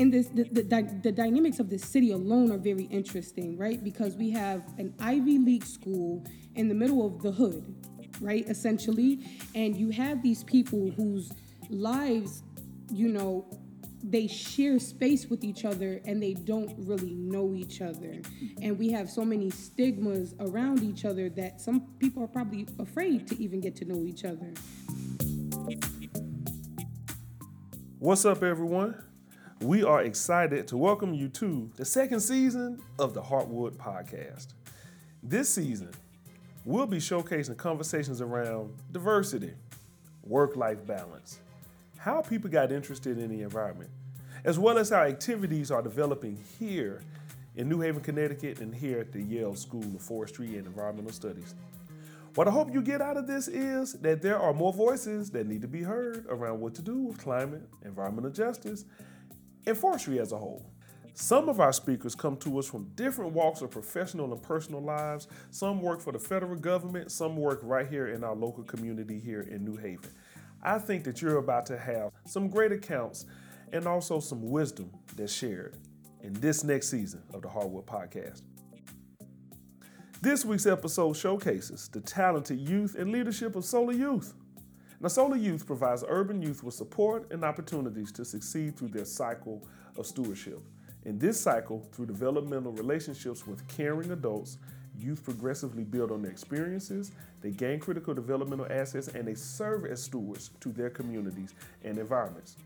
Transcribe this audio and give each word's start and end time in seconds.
in 0.00 0.10
this 0.10 0.28
the, 0.28 0.44
the, 0.44 1.00
the 1.02 1.12
dynamics 1.12 1.60
of 1.60 1.68
the 1.68 1.78
city 1.78 2.10
alone 2.12 2.50
are 2.50 2.56
very 2.56 2.84
interesting 2.84 3.58
right? 3.58 3.84
Because 3.84 4.16
we 4.16 4.30
have 4.30 4.62
an 4.78 4.94
ivy 4.98 5.38
league 5.38 5.64
school 5.64 6.24
in 6.54 6.68
the 6.68 6.74
middle 6.74 7.06
of 7.06 7.22
the 7.22 7.30
hood 7.30 7.74
right 8.20 8.48
essentially. 8.48 9.20
And 9.54 9.76
you 9.76 9.90
have 9.90 10.22
these 10.22 10.42
people 10.42 10.90
whose 10.90 11.30
lives 11.68 12.42
you 12.90 13.08
know 13.08 13.46
they 14.02 14.26
share 14.26 14.78
space 14.78 15.26
with 15.26 15.44
each 15.44 15.66
other 15.66 16.00
and 16.06 16.22
they 16.22 16.32
don't 16.32 16.74
really 16.78 17.12
know 17.12 17.54
each 17.54 17.82
other. 17.82 18.22
And 18.62 18.78
we 18.78 18.90
have 18.92 19.10
so 19.10 19.22
many 19.22 19.50
stigmas 19.50 20.34
around 20.40 20.82
each 20.82 21.04
other 21.04 21.28
that 21.28 21.60
some 21.60 21.82
people 21.98 22.24
are 22.24 22.28
probably 22.28 22.66
afraid 22.78 23.26
to 23.28 23.38
even 23.42 23.60
get 23.60 23.76
to 23.76 23.84
know 23.84 24.06
each 24.06 24.24
other. 24.24 24.54
What's 27.98 28.24
up 28.24 28.42
everyone 28.42 29.09
we 29.60 29.84
are 29.84 30.02
excited 30.02 30.66
to 30.66 30.74
welcome 30.78 31.12
you 31.12 31.28
to 31.28 31.70
the 31.76 31.84
second 31.84 32.20
season 32.20 32.80
of 32.98 33.12
the 33.12 33.20
Heartwood 33.20 33.72
Podcast. 33.76 34.54
This 35.22 35.50
season, 35.50 35.90
we'll 36.64 36.86
be 36.86 36.96
showcasing 36.96 37.58
conversations 37.58 38.22
around 38.22 38.74
diversity, 38.90 39.52
work 40.24 40.56
life 40.56 40.86
balance, 40.86 41.40
how 41.98 42.22
people 42.22 42.48
got 42.48 42.72
interested 42.72 43.18
in 43.18 43.28
the 43.28 43.42
environment, 43.42 43.90
as 44.44 44.58
well 44.58 44.78
as 44.78 44.88
how 44.88 45.02
activities 45.02 45.70
are 45.70 45.82
developing 45.82 46.42
here 46.58 47.02
in 47.54 47.68
New 47.68 47.82
Haven, 47.82 48.02
Connecticut, 48.02 48.60
and 48.60 48.74
here 48.74 49.00
at 49.00 49.12
the 49.12 49.20
Yale 49.20 49.54
School 49.54 49.84
of 49.84 50.00
Forestry 50.00 50.56
and 50.56 50.66
Environmental 50.66 51.12
Studies. 51.12 51.54
What 52.34 52.48
I 52.48 52.50
hope 52.50 52.72
you 52.72 52.80
get 52.80 53.02
out 53.02 53.18
of 53.18 53.26
this 53.26 53.46
is 53.46 53.92
that 53.94 54.22
there 54.22 54.38
are 54.38 54.54
more 54.54 54.72
voices 54.72 55.30
that 55.32 55.46
need 55.46 55.60
to 55.60 55.68
be 55.68 55.82
heard 55.82 56.24
around 56.30 56.60
what 56.60 56.74
to 56.76 56.82
do 56.82 56.96
with 57.02 57.18
climate, 57.18 57.68
environmental 57.84 58.30
justice, 58.30 58.86
and 59.66 59.76
forestry 59.76 60.18
as 60.18 60.32
a 60.32 60.38
whole. 60.38 60.70
Some 61.14 61.48
of 61.48 61.60
our 61.60 61.72
speakers 61.72 62.14
come 62.14 62.36
to 62.38 62.58
us 62.58 62.66
from 62.66 62.90
different 62.94 63.32
walks 63.32 63.60
of 63.62 63.70
professional 63.70 64.32
and 64.32 64.42
personal 64.42 64.80
lives. 64.80 65.28
Some 65.50 65.82
work 65.82 66.00
for 66.00 66.12
the 66.12 66.18
federal 66.18 66.56
government, 66.56 67.10
some 67.10 67.36
work 67.36 67.60
right 67.62 67.86
here 67.86 68.08
in 68.08 68.24
our 68.24 68.34
local 68.34 68.62
community 68.62 69.18
here 69.18 69.42
in 69.42 69.64
New 69.64 69.76
Haven. 69.76 70.10
I 70.62 70.78
think 70.78 71.04
that 71.04 71.20
you're 71.20 71.38
about 71.38 71.66
to 71.66 71.78
have 71.78 72.12
some 72.26 72.48
great 72.48 72.72
accounts 72.72 73.26
and 73.72 73.86
also 73.86 74.20
some 74.20 74.50
wisdom 74.50 74.90
that's 75.16 75.32
shared 75.32 75.76
in 76.22 76.32
this 76.34 76.64
next 76.64 76.88
season 76.88 77.22
of 77.34 77.42
the 77.42 77.48
Heartwood 77.48 77.86
Podcast. 77.86 78.42
This 80.22 80.44
week's 80.44 80.66
episode 80.66 81.14
showcases 81.14 81.88
the 81.88 82.00
talented 82.00 82.60
youth 82.60 82.94
and 82.94 83.10
leadership 83.10 83.56
of 83.56 83.64
Solar 83.64 83.94
Youth. 83.94 84.34
Now, 85.02 85.08
Solar 85.08 85.36
Youth 85.36 85.66
provides 85.66 86.04
urban 86.06 86.42
youth 86.42 86.62
with 86.62 86.74
support 86.74 87.32
and 87.32 87.42
opportunities 87.42 88.12
to 88.12 88.24
succeed 88.24 88.76
through 88.76 88.88
their 88.88 89.06
cycle 89.06 89.66
of 89.96 90.06
stewardship. 90.06 90.60
In 91.06 91.18
this 91.18 91.40
cycle, 91.40 91.88
through 91.92 92.04
developmental 92.04 92.72
relationships 92.72 93.46
with 93.46 93.66
caring 93.66 94.10
adults, 94.10 94.58
youth 94.98 95.24
progressively 95.24 95.84
build 95.84 96.10
on 96.10 96.20
their 96.20 96.30
experiences, 96.30 97.12
they 97.40 97.50
gain 97.50 97.80
critical 97.80 98.12
developmental 98.12 98.66
assets, 98.68 99.08
and 99.08 99.26
they 99.26 99.34
serve 99.34 99.86
as 99.86 100.02
stewards 100.02 100.50
to 100.60 100.70
their 100.70 100.90
communities 100.90 101.54
and 101.82 101.96
environments. 101.96 102.56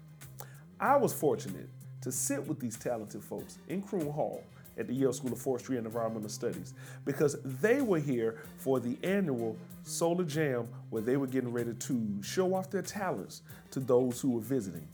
I 0.80 0.96
was 0.96 1.12
fortunate 1.12 1.68
to 2.00 2.10
sit 2.10 2.44
with 2.48 2.58
these 2.58 2.76
talented 2.76 3.22
folks 3.22 3.58
in 3.68 3.80
Kroon 3.80 4.12
Hall 4.12 4.42
at 4.78 4.86
the 4.86 4.94
Yale 4.94 5.12
School 5.12 5.32
of 5.32 5.40
Forestry 5.40 5.76
and 5.76 5.86
Environmental 5.86 6.28
Studies 6.28 6.74
because 7.04 7.36
they 7.44 7.80
were 7.80 7.98
here 7.98 8.42
for 8.58 8.80
the 8.80 8.96
annual 9.02 9.56
Solar 9.84 10.24
Jam 10.24 10.68
where 10.90 11.02
they 11.02 11.16
were 11.16 11.26
getting 11.26 11.52
ready 11.52 11.74
to 11.74 12.22
show 12.22 12.54
off 12.54 12.70
their 12.70 12.82
talents 12.82 13.42
to 13.70 13.80
those 13.80 14.20
who 14.20 14.30
were 14.30 14.40
visiting. 14.40 14.86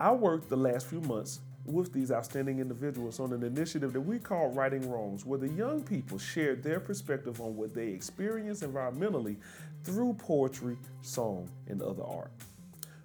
I 0.00 0.12
worked 0.12 0.48
the 0.48 0.56
last 0.56 0.86
few 0.86 1.00
months 1.02 1.40
with 1.64 1.92
these 1.92 2.12
outstanding 2.12 2.58
individuals 2.58 3.20
on 3.20 3.32
an 3.32 3.42
initiative 3.42 3.92
that 3.92 4.00
we 4.00 4.18
call 4.18 4.50
Righting 4.50 4.90
Wrongs, 4.90 5.24
where 5.24 5.38
the 5.38 5.48
young 5.48 5.82
people 5.82 6.18
shared 6.18 6.62
their 6.62 6.78
perspective 6.78 7.40
on 7.40 7.56
what 7.56 7.74
they 7.74 7.88
experienced 7.88 8.62
environmentally 8.62 9.36
through 9.82 10.14
poetry, 10.14 10.76
song, 11.02 11.48
and 11.68 11.80
other 11.80 12.02
art. 12.02 12.30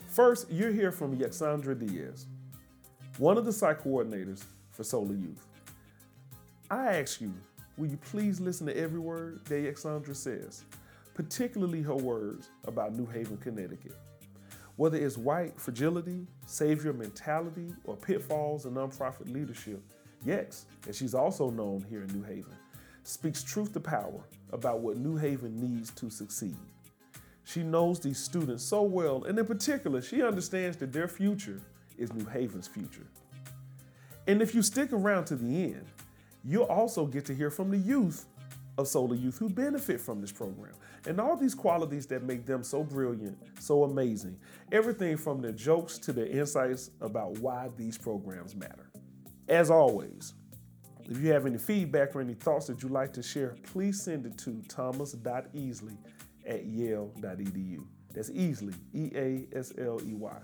First, 0.08 0.50
you'll 0.50 0.74
hear 0.74 0.92
from 0.92 1.18
Yaxandra 1.18 1.78
Diaz, 1.78 2.25
one 3.18 3.38
of 3.38 3.46
the 3.46 3.53
site 3.53 3.80
coordinators 3.84 4.44
for 4.72 4.84
Solar 4.84 5.14
Youth. 5.14 5.46
I 6.72 6.97
ask 7.00 7.19
you, 7.19 7.34
will 7.78 7.88
you 7.88 7.97
please 7.97 8.40
listen 8.40 8.68
to 8.68 8.78
every 8.78 9.00
word 9.00 9.44
that 9.46 9.56
Yaxandra 9.56 10.16
says, 10.16 10.66
particularly 11.16 11.81
her 11.81 11.96
words 11.96 12.50
about 12.68 12.94
New 12.96 13.07
Haven, 13.07 13.38
Connecticut? 13.38 13.96
Whether 14.75 14.97
it's 14.97 15.18
white 15.18 15.59
fragility, 15.59 16.28
savior 16.46 16.94
mentality, 16.94 17.74
or 17.85 17.96
pitfalls 17.96 18.66
in 18.68 18.75
nonprofit 18.75 19.34
leadership, 19.34 19.81
Yex, 20.25 20.66
and 20.85 20.94
she's 20.94 21.16
also 21.16 21.50
known 21.50 21.84
here 21.90 22.03
in 22.03 22.07
New 22.13 22.24
Haven, 22.24 22.53
speaks 23.03 23.41
truth 23.41 23.74
to 23.74 23.80
power 23.80 24.22
about 24.53 24.81
what 24.81 24.97
New 24.97 25.18
Haven 25.18 25.59
needs 25.59 25.90
to 25.91 26.12
succeed. 26.12 26.56
She 27.46 27.63
knows 27.63 28.00
these 28.00 28.19
students 28.19 28.63
so 28.63 28.84
well, 28.84 29.24
and 29.24 29.40
in 29.40 29.46
particular, 29.47 30.03
she 30.03 30.22
understands 30.22 30.78
that 30.78 30.94
their 30.94 31.07
future 31.07 31.62
is 31.97 32.13
New 32.13 32.25
Haven's 32.25 32.68
future. 32.68 33.07
And 34.28 34.40
if 34.40 34.53
you 34.53 34.62
stick 34.62 34.94
around 34.94 35.25
to 35.25 35.36
the 35.36 35.63
end, 35.63 35.88
You'll 36.44 36.64
also 36.64 37.06
get 37.06 37.26
to 37.26 37.36
hear 37.36 37.52
from 37.52 37.70
the 37.72 37.78
youth 37.78 38.26
of 38.78 38.88
Solar 38.88 39.16
Youth 39.16 39.38
who 39.38 39.50
benefit 39.50 40.00
from 40.00 40.22
this 40.22 40.32
program. 40.32 40.74
And 41.06 41.20
all 41.20 41.36
these 41.36 41.56
qualities 41.56 42.06
that 42.08 42.24
make 42.24 42.46
them 42.46 42.64
so 42.64 42.84
brilliant, 42.84 43.38
so 43.60 43.84
amazing. 43.84 44.38
Everything 44.72 45.18
from 45.18 45.42
their 45.42 45.52
jokes 45.52 45.98
to 46.00 46.14
their 46.14 46.28
insights 46.28 46.92
about 47.02 47.38
why 47.40 47.70
these 47.78 47.98
programs 47.98 48.56
matter. 48.56 48.90
As 49.48 49.70
always, 49.70 50.34
if 51.10 51.18
you 51.20 51.32
have 51.32 51.46
any 51.46 51.58
feedback 51.58 52.16
or 52.16 52.22
any 52.22 52.36
thoughts 52.36 52.68
that 52.68 52.84
you'd 52.84 52.92
like 52.92 53.12
to 53.14 53.24
share, 53.24 53.56
please 53.64 54.02
send 54.02 54.26
it 54.26 54.38
to 54.40 54.62
thomas.easley 54.70 55.98
at 56.46 56.66
yale.edu. 56.66 57.86
That's 58.14 58.30
Easley, 58.32 58.76
E 58.94 59.12
A 59.16 59.48
S 59.58 59.74
L 59.78 60.00
E 60.06 60.14
Y. 60.14 60.38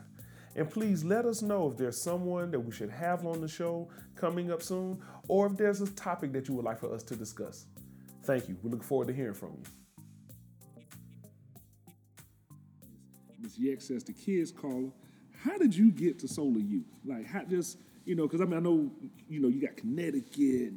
And 0.56 0.70
please 0.70 1.04
let 1.04 1.26
us 1.26 1.42
know 1.42 1.70
if 1.72 1.78
there's 1.78 2.02
someone 2.02 2.50
that 2.52 2.60
we 2.60 2.72
should 2.72 2.90
have 2.90 3.26
on 3.26 3.42
the 3.42 3.48
show 3.48 3.90
coming 4.16 4.52
up 4.52 4.62
soon, 4.62 5.02
or 5.28 5.48
if 5.48 5.58
there's 5.58 5.82
a 5.82 5.92
topic 5.92 6.32
that 6.34 6.48
you 6.48 6.54
would 6.56 6.66
like 6.66 6.80
for 6.80 6.94
us 6.94 7.04
to 7.04 7.16
discuss. 7.16 7.66
Thank 8.24 8.48
you. 8.48 8.58
We 8.64 8.72
look 8.72 8.84
forward 8.84 9.08
to 9.08 9.14
hearing 9.14 9.34
from 9.34 9.58
you. 9.58 9.64
Ms. 13.42 13.58
Yex 13.60 13.82
says 13.84 14.04
the 14.04 14.14
kids 14.14 14.52
caller. 14.52 14.92
How 15.44 15.58
did 15.58 15.76
you 15.76 15.92
get 15.92 16.18
to 16.20 16.28
Solar 16.28 16.60
Youth? 16.60 16.86
Like, 17.06 17.28
how 17.28 17.44
just 17.44 17.78
you 18.06 18.16
know? 18.16 18.24
Because 18.24 18.42
I 18.42 18.46
mean, 18.46 18.58
I 18.58 18.62
know 18.62 18.90
you 19.28 19.42
know 19.42 19.50
you 19.50 19.62
got 19.62 19.78
Connecticut, 19.78 20.74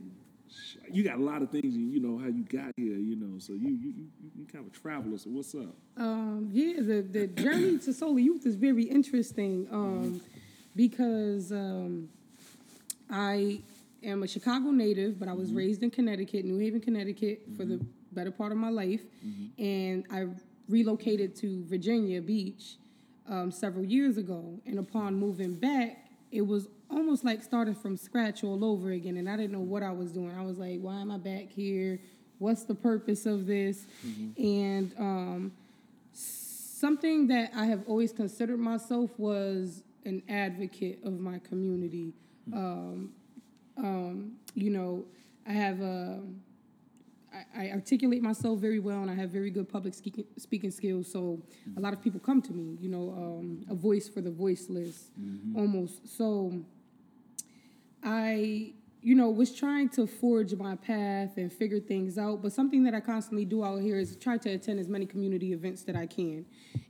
you 0.90 1.04
got 1.04 1.18
a 1.18 1.22
lot 1.22 1.42
of 1.42 1.50
things, 1.50 1.74
and 1.74 1.92
you 1.92 2.00
know 2.00 2.18
how 2.18 2.28
you 2.28 2.44
got 2.44 2.72
here. 2.76 2.96
You 2.96 3.16
know, 3.16 3.38
so 3.38 3.52
you 3.52 3.70
you 3.70 3.92
you, 3.96 4.06
you 4.36 4.46
kind 4.46 4.66
of 4.66 4.72
a 4.72 4.76
traveler. 4.76 5.18
So 5.18 5.30
what's 5.30 5.54
up? 5.54 5.74
Um, 5.96 6.48
yeah, 6.52 6.74
the 6.76 7.02
the 7.02 7.26
journey 7.26 7.78
to 7.78 7.92
Solar 7.92 8.18
Youth 8.18 8.46
is 8.46 8.56
very 8.56 8.84
interesting 8.84 9.68
um, 9.70 10.20
because 10.74 11.52
um, 11.52 12.08
I 13.10 13.60
am 14.02 14.22
a 14.22 14.28
Chicago 14.28 14.70
native, 14.70 15.18
but 15.18 15.28
I 15.28 15.32
was 15.32 15.48
mm-hmm. 15.48 15.58
raised 15.58 15.82
in 15.82 15.90
Connecticut, 15.90 16.44
New 16.44 16.58
Haven, 16.58 16.80
Connecticut, 16.80 17.42
mm-hmm. 17.42 17.56
for 17.56 17.64
the 17.64 17.76
mm-hmm. 17.76 17.86
better 18.12 18.30
part 18.30 18.52
of 18.52 18.58
my 18.58 18.70
life, 18.70 19.02
mm-hmm. 19.24 19.62
and 19.62 20.04
I 20.10 20.26
relocated 20.68 21.34
to 21.36 21.64
Virginia 21.64 22.20
Beach 22.20 22.76
um, 23.28 23.50
several 23.50 23.84
years 23.84 24.18
ago. 24.18 24.60
And 24.66 24.78
upon 24.78 25.14
moving 25.14 25.54
back, 25.54 26.06
it 26.30 26.42
was 26.42 26.68
almost 26.90 27.24
like 27.24 27.42
starting 27.42 27.74
from 27.74 27.96
scratch 27.96 28.44
all 28.44 28.64
over 28.64 28.90
again. 28.90 29.16
And 29.16 29.28
I 29.28 29.36
didn't 29.36 29.52
know 29.52 29.60
what 29.60 29.82
I 29.82 29.90
was 29.90 30.12
doing. 30.12 30.34
I 30.36 30.42
was 30.42 30.58
like, 30.58 30.80
why 30.80 31.00
am 31.00 31.10
I 31.10 31.18
back 31.18 31.50
here? 31.50 32.00
What's 32.38 32.64
the 32.64 32.74
purpose 32.74 33.26
of 33.26 33.46
this? 33.46 33.86
Mm-hmm. 34.06 34.42
And 34.42 34.94
um, 34.98 35.52
something 36.12 37.26
that 37.28 37.50
I 37.54 37.66
have 37.66 37.82
always 37.86 38.12
considered 38.12 38.58
myself 38.58 39.10
was 39.18 39.82
an 40.04 40.22
advocate 40.28 41.00
of 41.04 41.18
my 41.18 41.38
community. 41.40 42.14
Mm-hmm. 42.48 42.58
Um, 42.58 43.12
um, 43.76 44.32
you 44.54 44.70
know, 44.70 45.04
I 45.46 45.52
have 45.52 45.80
a 45.80 46.20
I, 47.54 47.70
articulate 47.70 48.22
myself 48.22 48.58
very 48.58 48.78
well 48.78 49.02
and 49.02 49.10
I 49.10 49.14
have 49.14 49.30
very 49.30 49.50
good 49.50 49.68
public 49.68 49.94
speaking, 49.94 50.24
speaking 50.38 50.70
skills. 50.70 51.10
So 51.10 51.20
mm-hmm. 51.20 51.78
a 51.78 51.80
lot 51.80 51.92
of 51.92 52.02
people 52.02 52.20
come 52.20 52.40
to 52.42 52.52
me, 52.52 52.76
you 52.80 52.88
know, 52.88 53.10
um, 53.16 53.64
a 53.70 53.74
voice 53.74 54.08
for 54.08 54.20
the 54.20 54.30
voiceless 54.30 55.10
mm-hmm. 55.20 55.56
almost. 55.56 56.16
So 56.16 56.52
I, 58.08 58.72
you 59.02 59.14
know, 59.14 59.28
was 59.28 59.54
trying 59.54 59.90
to 59.90 60.06
forge 60.06 60.54
my 60.54 60.76
path 60.76 61.36
and 61.36 61.52
figure 61.52 61.78
things 61.78 62.16
out. 62.16 62.42
But 62.42 62.52
something 62.54 62.82
that 62.84 62.94
I 62.94 63.00
constantly 63.00 63.44
do 63.44 63.62
out 63.62 63.82
here 63.82 63.98
is 63.98 64.16
try 64.16 64.38
to 64.38 64.50
attend 64.50 64.80
as 64.80 64.88
many 64.88 65.04
community 65.04 65.52
events 65.52 65.82
that 65.82 65.94
I 65.94 66.06
can. 66.06 66.46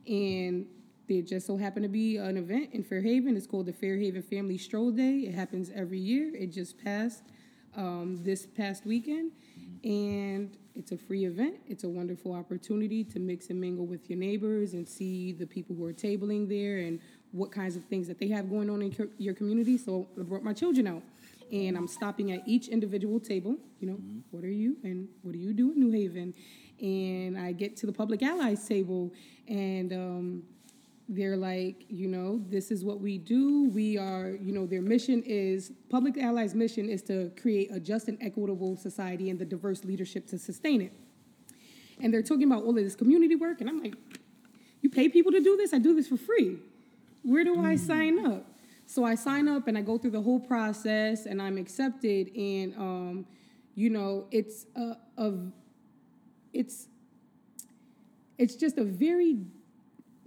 And 0.06 0.66
there 1.08 1.22
just 1.22 1.46
so 1.46 1.56
happened 1.56 1.82
to 1.82 1.88
be 1.88 2.18
an 2.18 2.36
event 2.36 2.70
in 2.72 2.84
Fair 2.84 3.00
Haven. 3.00 3.36
It's 3.36 3.48
called 3.48 3.66
the 3.66 3.72
Fair 3.72 3.96
Haven 3.96 4.22
Family 4.22 4.58
Stroll 4.58 4.92
Day. 4.92 5.24
It 5.26 5.34
happens 5.34 5.70
every 5.74 5.98
year. 5.98 6.32
It 6.36 6.52
just 6.52 6.78
passed 6.82 7.24
um, 7.76 8.20
this 8.22 8.46
past 8.46 8.86
weekend 8.86 9.32
and 9.82 10.56
it's 10.78 10.92
a 10.92 10.96
free 10.96 11.24
event. 11.24 11.56
It's 11.66 11.82
a 11.82 11.88
wonderful 11.88 12.32
opportunity 12.32 13.02
to 13.02 13.18
mix 13.18 13.50
and 13.50 13.60
mingle 13.60 13.84
with 13.84 14.08
your 14.08 14.18
neighbors 14.18 14.74
and 14.74 14.88
see 14.88 15.32
the 15.32 15.44
people 15.44 15.74
who 15.74 15.84
are 15.84 15.92
tabling 15.92 16.48
there 16.48 16.78
and 16.78 17.00
what 17.32 17.50
kinds 17.50 17.74
of 17.74 17.84
things 17.86 18.06
that 18.06 18.20
they 18.20 18.28
have 18.28 18.48
going 18.48 18.70
on 18.70 18.80
in 18.80 18.92
co- 18.94 19.08
your 19.18 19.34
community. 19.34 19.76
So 19.76 20.06
I 20.18 20.22
brought 20.22 20.44
my 20.44 20.52
children 20.52 20.86
out, 20.86 21.02
and 21.52 21.76
I'm 21.76 21.88
stopping 21.88 22.30
at 22.30 22.46
each 22.46 22.68
individual 22.68 23.18
table. 23.18 23.56
You 23.80 23.88
know, 23.88 23.98
what 24.30 24.44
are 24.44 24.50
you 24.50 24.76
and 24.84 25.08
what 25.22 25.32
do 25.32 25.38
you 25.38 25.52
do 25.52 25.72
in 25.72 25.80
New 25.80 25.90
Haven? 25.90 26.32
And 26.80 27.36
I 27.36 27.50
get 27.50 27.76
to 27.78 27.86
the 27.86 27.92
public 27.92 28.22
allies 28.22 28.66
table, 28.66 29.12
and 29.48 29.92
um, 29.92 30.42
they're 31.08 31.36
like, 31.36 31.86
you 31.88 32.06
know, 32.06 32.42
this 32.48 32.70
is 32.70 32.84
what 32.84 33.00
we 33.00 33.16
do. 33.16 33.70
We 33.70 33.96
are, 33.96 34.36
you 34.40 34.52
know, 34.52 34.66
their 34.66 34.82
mission 34.82 35.22
is 35.24 35.72
Public 35.88 36.18
Allies' 36.18 36.54
mission 36.54 36.88
is 36.88 37.02
to 37.04 37.32
create 37.40 37.70
a 37.72 37.80
just 37.80 38.08
and 38.08 38.18
equitable 38.20 38.76
society 38.76 39.30
and 39.30 39.38
the 39.38 39.46
diverse 39.46 39.84
leadership 39.84 40.26
to 40.28 40.38
sustain 40.38 40.82
it. 40.82 40.92
And 42.00 42.12
they're 42.12 42.22
talking 42.22 42.44
about 42.44 42.62
all 42.62 42.70
of 42.70 42.84
this 42.84 42.94
community 42.94 43.36
work, 43.36 43.60
and 43.60 43.70
I'm 43.70 43.82
like, 43.82 43.94
you 44.82 44.90
pay 44.90 45.08
people 45.08 45.32
to 45.32 45.40
do 45.40 45.56
this? 45.56 45.72
I 45.72 45.78
do 45.78 45.94
this 45.94 46.08
for 46.08 46.18
free. 46.18 46.58
Where 47.22 47.42
do 47.42 47.64
I 47.64 47.76
sign 47.76 48.24
up? 48.26 48.44
So 48.86 49.04
I 49.04 49.14
sign 49.16 49.48
up 49.48 49.66
and 49.66 49.76
I 49.76 49.82
go 49.82 49.98
through 49.98 50.12
the 50.12 50.22
whole 50.22 50.40
process, 50.40 51.26
and 51.26 51.40
I'm 51.40 51.56
accepted. 51.56 52.30
And 52.36 52.74
um, 52.76 53.26
you 53.74 53.90
know, 53.90 54.26
it's 54.30 54.66
a, 54.76 54.96
a 55.16 55.32
it's 56.52 56.86
it's 58.36 58.56
just 58.56 58.78
a 58.78 58.84
very 58.84 59.38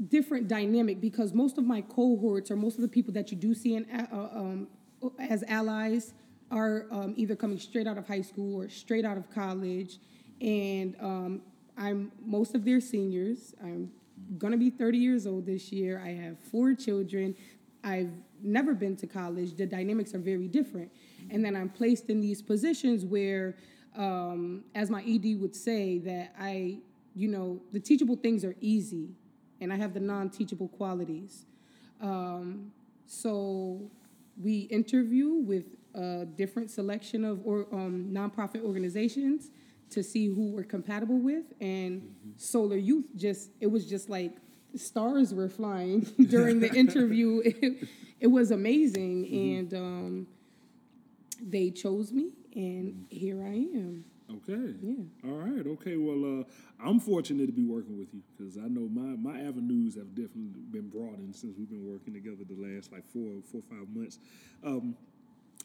different 0.07 0.47
dynamic 0.47 0.99
because 0.99 1.33
most 1.33 1.57
of 1.57 1.63
my 1.63 1.81
cohorts 1.81 2.49
or 2.49 2.55
most 2.55 2.75
of 2.75 2.81
the 2.81 2.87
people 2.87 3.13
that 3.13 3.31
you 3.31 3.37
do 3.37 3.53
see 3.53 3.75
in, 3.75 3.85
uh, 4.11 4.29
um, 4.33 4.67
as 5.19 5.43
allies 5.47 6.13
are 6.49 6.85
um, 6.91 7.13
either 7.17 7.35
coming 7.35 7.59
straight 7.59 7.87
out 7.87 7.97
of 7.97 8.07
high 8.07 8.21
school 8.21 8.59
or 8.59 8.67
straight 8.67 9.05
out 9.05 9.17
of 9.17 9.29
college, 9.33 9.99
and 10.41 10.95
um, 10.99 11.41
I'm 11.77 12.11
most 12.25 12.55
of 12.55 12.65
their 12.65 12.81
seniors. 12.81 13.53
I'm 13.63 13.91
gonna 14.37 14.57
be 14.57 14.69
30 14.69 14.97
years 14.97 15.25
old 15.25 15.45
this 15.45 15.71
year. 15.71 16.01
I 16.03 16.09
have 16.09 16.37
four 16.39 16.73
children. 16.73 17.35
I've 17.83 18.11
never 18.41 18.73
been 18.73 18.95
to 18.97 19.07
college. 19.07 19.55
The 19.55 19.65
dynamics 19.65 20.13
are 20.13 20.19
very 20.19 20.47
different, 20.47 20.91
and 21.29 21.43
then 21.43 21.55
I'm 21.55 21.69
placed 21.69 22.09
in 22.09 22.19
these 22.19 22.41
positions 22.41 23.05
where, 23.05 23.55
um, 23.95 24.63
as 24.75 24.89
my 24.89 25.03
ED 25.03 25.39
would 25.39 25.55
say, 25.55 25.99
that 25.99 26.33
I, 26.37 26.79
you 27.15 27.27
know, 27.29 27.61
the 27.71 27.79
teachable 27.79 28.17
things 28.17 28.43
are 28.43 28.55
easy 28.59 29.15
and 29.61 29.71
I 29.71 29.77
have 29.77 29.93
the 29.93 29.99
non-teachable 29.99 30.67
qualities. 30.69 31.45
Um, 32.01 32.71
so 33.05 33.89
we 34.41 34.61
interview 34.61 35.29
with 35.29 35.77
a 35.93 36.25
different 36.25 36.71
selection 36.71 37.23
of 37.23 37.41
or 37.45 37.67
um, 37.71 38.09
nonprofit 38.11 38.63
organizations 38.63 39.51
to 39.91 40.01
see 40.01 40.27
who 40.27 40.51
we're 40.51 40.63
compatible 40.63 41.19
with, 41.19 41.43
and 41.59 42.15
Solar 42.37 42.77
Youth 42.77 43.05
just 43.15 43.51
it 43.59 43.67
was 43.67 43.85
just 43.85 44.09
like 44.09 44.33
stars 44.75 45.33
were 45.33 45.49
flying 45.49 46.01
during 46.29 46.59
the 46.59 46.73
interview. 46.73 47.41
It, 47.45 47.87
it 48.19 48.27
was 48.27 48.51
amazing, 48.51 49.27
and 49.27 49.73
um, 49.73 50.27
they 51.41 51.71
chose 51.71 52.11
me, 52.11 52.31
and 52.55 53.05
here 53.09 53.43
I 53.43 53.53
am. 53.53 54.05
Okay. 54.37 54.75
Yeah. 54.81 55.29
All 55.29 55.37
right. 55.37 55.65
Okay. 55.65 55.97
Well, 55.97 56.41
uh, 56.41 56.43
I'm 56.83 56.99
fortunate 56.99 57.47
to 57.47 57.51
be 57.51 57.65
working 57.65 57.97
with 57.97 58.13
you 58.13 58.21
because 58.37 58.57
I 58.57 58.67
know 58.67 58.87
my, 58.89 59.15
my 59.17 59.39
avenues 59.41 59.95
have 59.95 60.09
definitely 60.15 60.61
been 60.71 60.89
broadened 60.89 61.35
since 61.35 61.55
we've 61.57 61.69
been 61.69 61.85
working 61.89 62.13
together 62.13 62.43
the 62.47 62.55
last 62.55 62.91
like 62.91 63.05
four 63.11 63.41
four 63.51 63.61
five 63.69 63.87
months. 63.93 64.19
Um, 64.63 64.95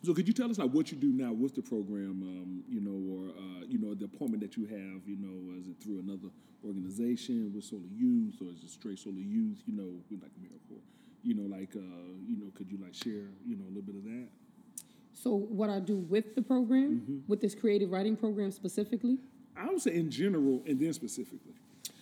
so 0.02 0.12
could 0.14 0.28
you 0.28 0.34
tell 0.34 0.50
us 0.50 0.58
like 0.58 0.70
what 0.70 0.90
you 0.90 0.98
do 0.98 1.12
now 1.12 1.32
with 1.32 1.54
the 1.54 1.62
program? 1.62 2.22
Um, 2.22 2.64
you 2.68 2.80
know, 2.80 2.96
or 3.12 3.30
uh, 3.30 3.64
you 3.66 3.78
know 3.78 3.94
the 3.94 4.04
appointment 4.06 4.42
that 4.42 4.56
you 4.56 4.66
have. 4.66 5.06
You 5.06 5.16
know, 5.18 5.58
is 5.58 5.68
it 5.68 5.76
through 5.82 6.00
another 6.00 6.28
organization 6.64 7.52
with 7.54 7.64
Solar 7.64 7.90
Youth, 7.94 8.36
or 8.40 8.52
is 8.52 8.62
it 8.62 8.70
straight 8.70 8.98
Solar 8.98 9.16
Youth? 9.16 9.62
You 9.66 9.74
know, 9.76 9.88
with 10.10 10.22
like 10.22 10.32
Miracle. 10.40 10.82
You 11.22 11.34
know, 11.34 11.48
like 11.48 11.74
uh, 11.74 12.12
you 12.26 12.36
know, 12.36 12.50
could 12.54 12.70
you 12.70 12.78
like 12.78 12.94
share 12.94 13.30
you 13.46 13.56
know 13.56 13.64
a 13.64 13.72
little 13.72 13.82
bit 13.82 13.96
of 13.96 14.04
that? 14.04 14.28
So 15.22 15.34
what 15.34 15.70
I 15.70 15.80
do 15.80 15.96
with 15.96 16.34
the 16.34 16.42
program, 16.42 17.00
Mm-hmm. 17.00 17.18
with 17.26 17.40
this 17.40 17.54
creative 17.54 17.90
writing 17.90 18.16
program 18.16 18.50
specifically, 18.50 19.16
I 19.56 19.66
would 19.66 19.80
say 19.80 19.94
in 19.94 20.10
general 20.10 20.62
and 20.66 20.78
then 20.78 20.92
specifically, 20.92 21.54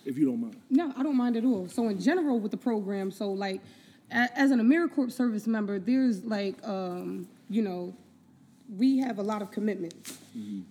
if 0.03 0.17
you 0.17 0.25
don't 0.25 0.41
mind. 0.41 0.57
No, 0.69 0.91
I 0.97 1.01
don't 1.03 1.15
mind 1.15 1.37
at 1.37 1.45
all. 1.45 1.67
So 1.69 1.87
in 1.87 1.99
general 1.99 2.39
with 2.39 2.51
the 2.51 2.57
program, 2.57 3.11
so 3.11 3.31
like 3.31 3.61
as 4.11 4.51
an 4.51 4.59
AmeriCorps 4.59 5.13
service 5.13 5.47
member, 5.47 5.79
there's 5.79 6.23
like 6.25 6.55
um, 6.67 7.27
you 7.49 7.61
know, 7.61 7.93
we 8.77 8.97
have 8.99 9.19
a 9.19 9.23
lot 9.23 9.41
of 9.41 9.49
commitments. 9.51 10.17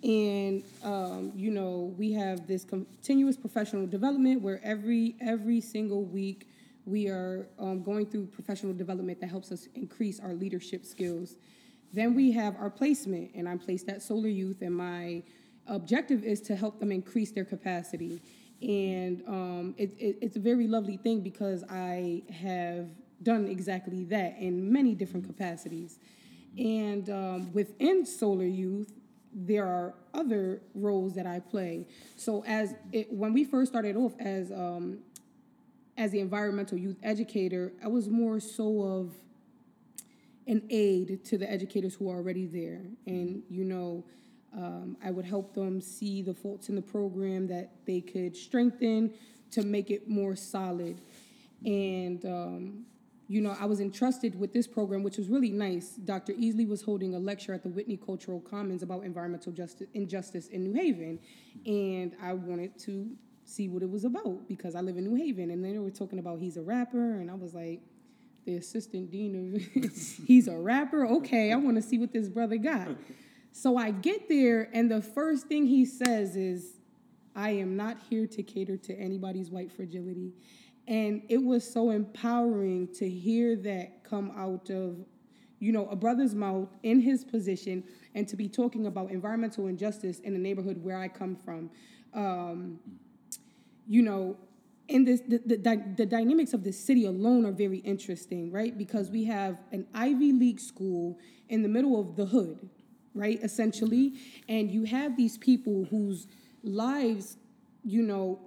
And 0.03 0.63
um, 0.83 1.33
you 1.35 1.51
know, 1.51 1.95
we 1.97 2.13
have 2.13 2.47
this 2.47 2.65
continuous 2.65 3.39
professional 3.39 3.87
development 3.87 4.43
where 4.43 4.61
every 4.63 5.15
every 5.23 5.63
single 5.63 6.05
week 6.05 6.47
we 6.85 7.09
are 7.09 7.47
um, 7.59 7.83
going 7.83 8.05
through 8.05 8.27
professional 8.27 8.75
development 8.75 9.19
that 9.23 9.31
helps 9.31 9.51
us 9.51 9.69
increase 9.75 10.21
our 10.21 10.35
leadership 10.35 10.85
skills. 10.85 11.37
Then 11.95 12.15
we 12.15 12.33
have 12.33 12.57
our 12.57 12.71
placement, 12.71 13.31
and 13.37 13.49
I'm 13.49 13.59
placed 13.59 13.89
at 13.89 14.03
Solar 14.03 14.29
Youth, 14.29 14.63
and 14.63 14.75
my 14.75 15.23
objective 15.69 16.25
is 16.25 16.41
to 16.43 16.57
help 16.57 16.81
them 16.81 16.91
increase 16.91 17.31
their 17.31 17.45
capacity. 17.45 18.21
And 18.61 19.23
um, 19.29 19.75
it, 19.79 19.93
it, 19.99 20.19
it's 20.21 20.37
a 20.37 20.41
very 20.41 20.67
lovely 20.67 20.97
thing 20.97 21.21
because 21.21 21.63
I 21.71 22.25
have 22.33 22.89
done 23.23 23.47
exactly 23.47 24.05
that 24.07 24.37
in 24.39 24.73
many 24.73 24.97
different 24.97 25.25
capacities. 25.25 26.01
And 26.59 27.09
um, 27.11 27.53
within 27.53 28.05
Solar 28.05 28.45
Youth, 28.45 28.93
there 29.33 29.67
are 29.67 29.95
other 30.15 30.63
roles 30.75 31.15
that 31.15 31.27
I 31.27 31.39
play. 31.39 31.87
So 32.17 32.43
as 32.45 32.75
it, 32.91 33.13
when 33.13 33.33
we 33.33 33.45
first 33.45 33.71
started 33.71 33.97
off 33.97 34.15
as 34.19 34.51
um, 34.51 34.99
as 35.97 36.11
the 36.11 36.19
environmental 36.19 36.77
youth 36.77 36.97
educator, 37.05 37.73
I 37.83 37.89
was 37.89 38.09
more 38.09 38.41
so 38.41 38.83
of 38.83 39.13
an 40.47 40.63
aid 40.71 41.25
to 41.25 41.39
the 41.39 41.51
educators 41.51 41.95
who 41.95 42.11
are 42.11 42.17
already 42.17 42.47
there. 42.47 42.83
And, 43.07 43.43
you 43.49 43.65
know, 43.65 44.05
um, 44.57 44.97
I 45.03 45.11
would 45.11 45.25
help 45.25 45.55
them 45.55 45.81
see 45.81 46.23
the 46.23 46.35
faults 46.35 46.69
in 46.69 46.77
the 46.77 46.83
program 46.83 47.47
that 47.49 47.73
they 47.87 48.01
could 48.01 48.37
strengthen 48.37 49.13
to 49.53 49.63
make 49.63 49.91
it 49.91 50.09
more 50.09 50.37
solid. 50.37 51.01
And, 51.65 52.25
um, 52.25 52.85
you 53.27 53.41
know, 53.41 53.57
I 53.59 53.65
was 53.65 53.81
entrusted 53.81 54.39
with 54.39 54.53
this 54.53 54.67
program, 54.67 55.03
which 55.03 55.17
was 55.17 55.29
really 55.29 55.51
nice. 55.51 55.93
Dr. 55.93 56.35
Easley 56.35 56.69
was 56.69 56.83
holding 56.83 57.15
a 57.15 57.19
lecture 57.19 57.55
at 57.55 57.63
the 57.63 57.71
Whitney 57.71 57.97
Cultural 57.97 58.41
Commons 58.41 58.83
about 58.83 59.05
environmental 59.05 59.51
justice, 59.51 59.89
injustice 59.95 60.49
in 60.49 60.63
New 60.65 60.75
Haven. 60.75 61.19
And 61.65 62.13
I 62.23 62.35
wanted 62.35 62.79
to 62.81 63.11
see 63.45 63.69
what 63.69 63.83
it 63.83 63.91
was 63.91 64.05
about 64.05 64.47
because 64.47 64.75
I 64.75 64.81
live 64.81 64.99
in 64.99 65.05
New 65.05 65.15
Haven. 65.15 65.51
And 65.51 65.65
then 65.65 65.73
they 65.73 65.79
were 65.79 65.91
talking 65.91 66.19
about 66.19 66.39
he's 66.39 66.59
a 66.59 66.63
rapper. 66.63 67.15
And 67.17 67.31
I 67.31 67.35
was 67.35 67.55
like, 67.55 67.81
the 68.45 68.57
assistant 68.57 69.11
dean 69.11 69.55
of 69.55 69.93
he's 70.27 70.49
a 70.49 70.57
rapper? 70.57 71.07
Okay 71.07 71.53
i 71.53 71.57
want 71.57 71.77
to 71.77 71.83
see 71.83 71.99
what 71.99 72.13
this 72.13 72.29
brother 72.29 72.57
got. 72.57 72.89
So 73.53 73.77
i 73.77 73.91
get 73.91 74.29
there 74.29 74.69
and 74.73 74.91
the 74.91 75.03
first 75.03 75.47
thing 75.47 75.67
he 75.67 75.85
says 75.85 76.37
is 76.37 76.75
i 77.35 77.51
am 77.51 77.77
not 77.77 77.99
here 78.09 78.27
to 78.27 78.43
cater 78.43 78.77
to 78.77 78.99
anybody's 78.99 79.51
white 79.51 79.73
fragility. 79.73 80.33
And 80.87 81.23
it 81.31 81.43
was 81.43 81.71
so 81.71 81.91
empowering 81.91 82.89
to 82.95 83.09
hear 83.09 83.57
that 83.57 84.05
come 84.05 84.33
out 84.37 84.71
of 84.71 84.99
you 85.61 85.73
know 85.73 85.87
a 85.89 85.97
brother's 85.97 86.35
mouth 86.35 86.69
in 86.83 87.01
his 87.01 87.25
position 87.25 87.85
and 88.15 88.29
to 88.29 88.37
be 88.37 88.49
talking 88.49 88.87
about 88.87 89.11
environmental 89.11 89.67
injustice 89.67 90.19
in 90.21 90.35
the 90.35 90.39
neighborhood 90.39 90.83
where 90.83 90.99
i 90.99 91.09
come 91.09 91.37
from. 91.37 91.71
Um, 92.13 92.79
you 93.87 94.03
know 94.03 94.37
and 94.89 95.07
this 95.07 95.21
the, 95.23 95.39
the, 95.39 95.95
the 95.97 96.07
dynamics 96.07 96.53
of 96.53 96.65
the 96.65 96.73
city 96.73 97.07
alone 97.07 97.47
are 97.47 97.53
very 97.53 97.79
interesting 97.79 98.51
right? 98.51 98.77
Because 98.77 99.11
we 99.11 99.25
have 99.25 99.59
an 99.73 99.87
ivy 99.95 100.33
league 100.33 100.61
school 100.61 101.19
in 101.49 101.63
the 101.63 101.69
middle 101.69 102.01
of 102.01 102.17
the 102.17 102.27
hood 102.27 102.69
right 103.15 103.39
essentially. 103.43 104.11
Mm-hmm. 104.11 104.43
And 104.49 104.71
you 104.71 104.85
have 104.85 105.17
these 105.17 105.39
people 105.39 105.87
whose 105.91 106.27
lives 106.63 107.37
you 107.83 108.03
know 108.03 108.41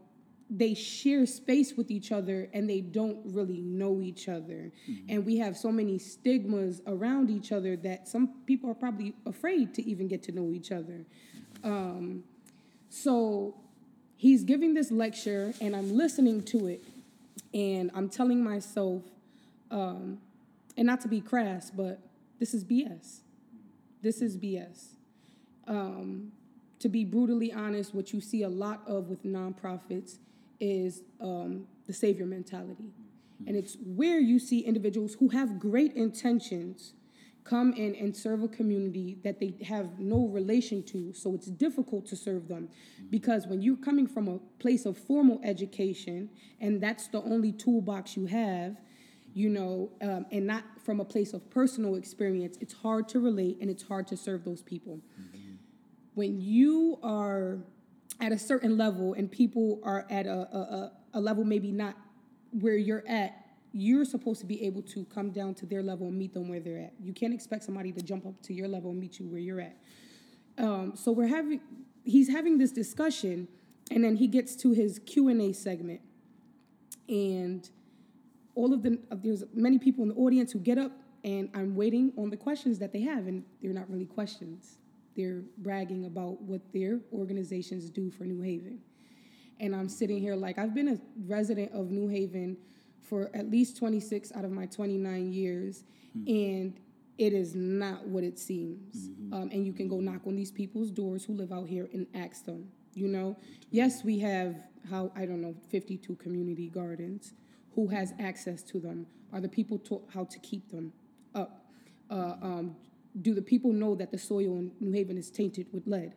they 0.50 0.74
share 0.74 1.26
space 1.26 1.76
with 1.76 1.92
each 1.92 2.12
other 2.12 2.50
and 2.54 2.70
they 2.70 2.80
don't 2.80 3.20
really 3.26 3.62
know 3.62 4.02
each 4.02 4.30
other. 4.30 4.72
Mm-hmm. 4.90 5.06
And 5.10 5.26
we 5.26 5.38
have 5.38 5.58
so 5.58 5.72
many 5.72 5.98
stigmas 5.98 6.82
around 6.88 7.30
each 7.30 7.52
other 7.52 7.76
that 7.78 8.08
some 8.08 8.30
people 8.46 8.70
are 8.70 8.76
probably 8.76 9.14
afraid 9.26 9.74
to 9.74 9.88
even 9.88 10.08
get 10.08 10.24
to 10.24 10.32
know 10.32 10.52
each 10.54 10.72
other. 10.72 11.06
Mm-hmm. 11.64 11.70
Um, 11.70 12.24
so 12.90 13.56
he's 14.18 14.44
giving 14.44 14.74
this 14.74 14.92
lecture 14.92 15.54
and 15.62 15.76
I'm 15.76 15.96
listening 15.96 16.44
to 16.46 16.68
it 16.68 16.84
and 17.54 17.92
I'm 17.96 18.10
telling 18.10 18.44
myself, 18.44 19.04
um, 19.72 20.20
and 20.76 20.86
not 20.86 21.02
to 21.02 21.08
be 21.08 21.22
crass, 21.22 21.72
but 21.72 22.00
this 22.40 22.54
is 22.54 22.64
BS. 22.64 23.22
This 24.02 24.22
is 24.22 24.38
BS. 24.38 24.90
Um, 25.68 26.32
to 26.80 26.90
be 26.90 27.04
brutally 27.04 27.52
honest, 27.52 27.96
what 27.96 28.14
you 28.14 28.22
see 28.22 28.44
a 28.44 28.50
lot 28.50 28.82
of 28.88 29.08
with 29.08 29.24
nonprofits 29.24 30.18
is 30.60 31.02
um, 31.22 31.68
the 31.88 31.94
savior 31.94 32.26
mentality. 32.26 32.92
And 33.46 33.56
it's 33.56 33.78
where 33.86 34.20
you 34.20 34.40
see 34.40 34.60
individuals 34.60 35.16
who 35.20 35.30
have 35.30 35.60
great 35.60 35.94
intentions 35.94 36.94
come 37.48 37.74
in 37.74 37.96
and 37.96 38.16
serve 38.16 38.44
a 38.44 38.48
community 38.48 39.18
that 39.24 39.40
they 39.40 39.56
have 39.66 40.00
no 40.00 40.28
relation 40.28 40.84
to. 40.84 41.14
So 41.14 41.34
it's 41.34 41.48
difficult 41.48 42.06
to 42.08 42.16
serve 42.16 42.48
them 42.48 42.70
because 43.10 43.48
when 43.48 43.62
you're 43.62 43.78
coming 43.78 44.08
from 44.08 44.28
a 44.28 44.40
place 44.60 44.86
of 44.86 44.98
formal 44.98 45.40
education 45.44 46.30
and 46.60 46.82
that's 46.82 47.08
the 47.08 47.22
only 47.22 47.52
toolbox 47.54 48.18
you 48.18 48.26
have, 48.26 48.78
you 49.34 49.50
know, 49.50 49.92
um, 50.02 50.26
and 50.32 50.46
not 50.46 50.64
from 50.84 51.00
a 51.00 51.06
place 51.06 51.34
of 51.34 51.50
personal 51.50 51.96
experience, 51.96 52.58
it's 52.60 52.74
hard 52.74 53.08
to 53.10 53.20
relate 53.20 53.58
and 53.62 53.70
it's 53.70 53.84
hard 53.84 54.08
to 54.08 54.18
serve 54.18 54.44
those 54.44 54.62
people. 54.62 55.00
When 56.16 56.42
you 56.42 57.00
are 57.04 57.60
at 58.20 58.32
a 58.32 58.40
certain 58.40 58.78
level 58.78 59.14
and 59.14 59.32
people 59.32 59.80
are 59.84 60.06
at 60.10 60.26
a, 60.26 60.32
a, 60.32 60.92
a 61.14 61.22
level 61.22 61.44
maybe 61.44 61.72
not 61.72 61.96
where 62.52 62.78
you're 62.78 63.04
at, 63.08 63.47
you're 63.78 64.06
supposed 64.06 64.40
to 64.42 64.48
be 64.48 64.64
able 64.66 64.82
to 64.82 65.06
come 65.06 65.30
down 65.30 65.54
to 65.54 65.66
their 65.68 65.84
level 65.84 66.08
and 66.08 66.18
meet 66.18 66.34
them 66.34 66.50
where 66.50 66.60
they're 66.60 66.80
at. 66.80 66.94
You 67.00 67.14
can't 67.14 67.34
expect 67.34 67.64
somebody 67.64 67.92
to 67.92 68.02
jump 68.02 68.26
up 68.26 68.42
to 68.44 68.54
your 68.54 68.68
level 68.68 68.90
and 68.90 69.00
meet 69.00 69.20
you 69.20 69.28
where 69.28 69.40
you're 69.40 69.62
at. 69.62 69.78
Um, 70.58 70.94
so 70.96 71.12
we're 71.12 71.28
having, 71.28 71.62
he's 72.04 72.30
having 72.30 72.58
this 72.58 72.72
discussion, 72.72 73.48
and 73.92 74.04
then 74.04 74.16
he 74.16 74.28
gets 74.28 74.56
to 74.58 74.72
his 74.72 75.00
Q 75.06 75.30
and 75.30 75.40
A 75.42 75.54
segment, 75.54 76.02
and 77.08 77.70
all 78.56 78.74
of 78.74 78.82
the 78.82 79.00
there's 79.12 79.44
many 79.54 79.78
people 79.78 80.02
in 80.02 80.10
the 80.10 80.16
audience 80.16 80.52
who 80.52 80.60
get 80.60 80.80
up, 80.80 80.92
and 81.24 81.50
I'm 81.54 81.76
waiting 81.76 82.12
on 82.18 82.32
the 82.32 82.38
questions 82.38 82.80
that 82.80 82.92
they 82.92 83.02
have, 83.02 83.28
and 83.28 83.44
they're 83.62 83.74
not 83.74 83.90
really 83.92 84.08
questions. 84.08 84.80
They're 85.16 85.44
bragging 85.60 86.06
about 86.06 86.42
what 86.42 86.62
their 86.74 87.00
organizations 87.14 87.92
do 87.92 88.10
for 88.10 88.24
New 88.24 88.42
Haven. 88.42 88.80
And 89.60 89.76
I'm 89.76 89.90
sitting 89.90 90.20
here 90.20 90.36
like 90.36 90.58
I've 90.58 90.74
been 90.74 90.90
a 90.90 90.98
resident 91.28 91.72
of 91.74 91.92
New 91.92 92.08
Haven 92.08 92.58
for 93.08 93.30
at 93.34 93.50
least 93.50 93.78
26 93.78 94.32
out 94.36 94.46
of 94.46 94.52
my 94.52 94.66
29 94.66 95.32
years, 95.32 95.84
and 96.28 96.80
it 97.18 97.34
is 97.34 97.56
not 97.56 98.08
what 98.08 98.24
it 98.24 98.38
seems. 98.38 99.10
Um, 99.34 99.50
and 99.52 99.66
you 99.66 99.74
can 99.74 99.88
go 99.88 100.00
knock 100.00 100.22
on 100.26 100.36
these 100.36 100.52
people's 100.52 100.92
doors 100.92 101.26
who 101.26 101.34
live 101.34 101.52
out 101.52 101.68
here 101.68 101.90
and 101.94 102.08
ask 102.14 102.46
them. 102.46 102.70
You 102.94 103.08
know, 103.08 103.38
yes, 103.70 104.04
we 104.04 104.20
have 104.20 104.56
how 104.90 105.12
I 105.16 105.26
don't 105.26 105.42
know 105.42 105.56
52 105.70 106.16
community 106.16 106.68
gardens. 106.70 107.34
Who 107.76 107.88
has 107.88 108.14
access 108.20 108.64
to 108.64 108.80
them? 108.80 109.06
Are 109.32 109.42
the 109.42 109.50
people 109.50 109.78
taught 109.78 110.08
how 110.14 110.26
to 110.26 110.40
keep 110.40 110.70
them 110.70 110.94
up? 111.36 111.66
Uh, 112.10 112.36
um, 112.42 112.76
do 113.22 113.34
the 113.34 113.42
people 113.42 113.72
know 113.72 113.96
that 113.96 114.12
the 114.12 114.18
soil 114.18 114.58
in 114.58 114.72
New 114.80 114.92
Haven 114.92 115.18
is 115.18 115.30
tainted 115.30 115.68
with 115.72 115.86
lead? 115.88 116.14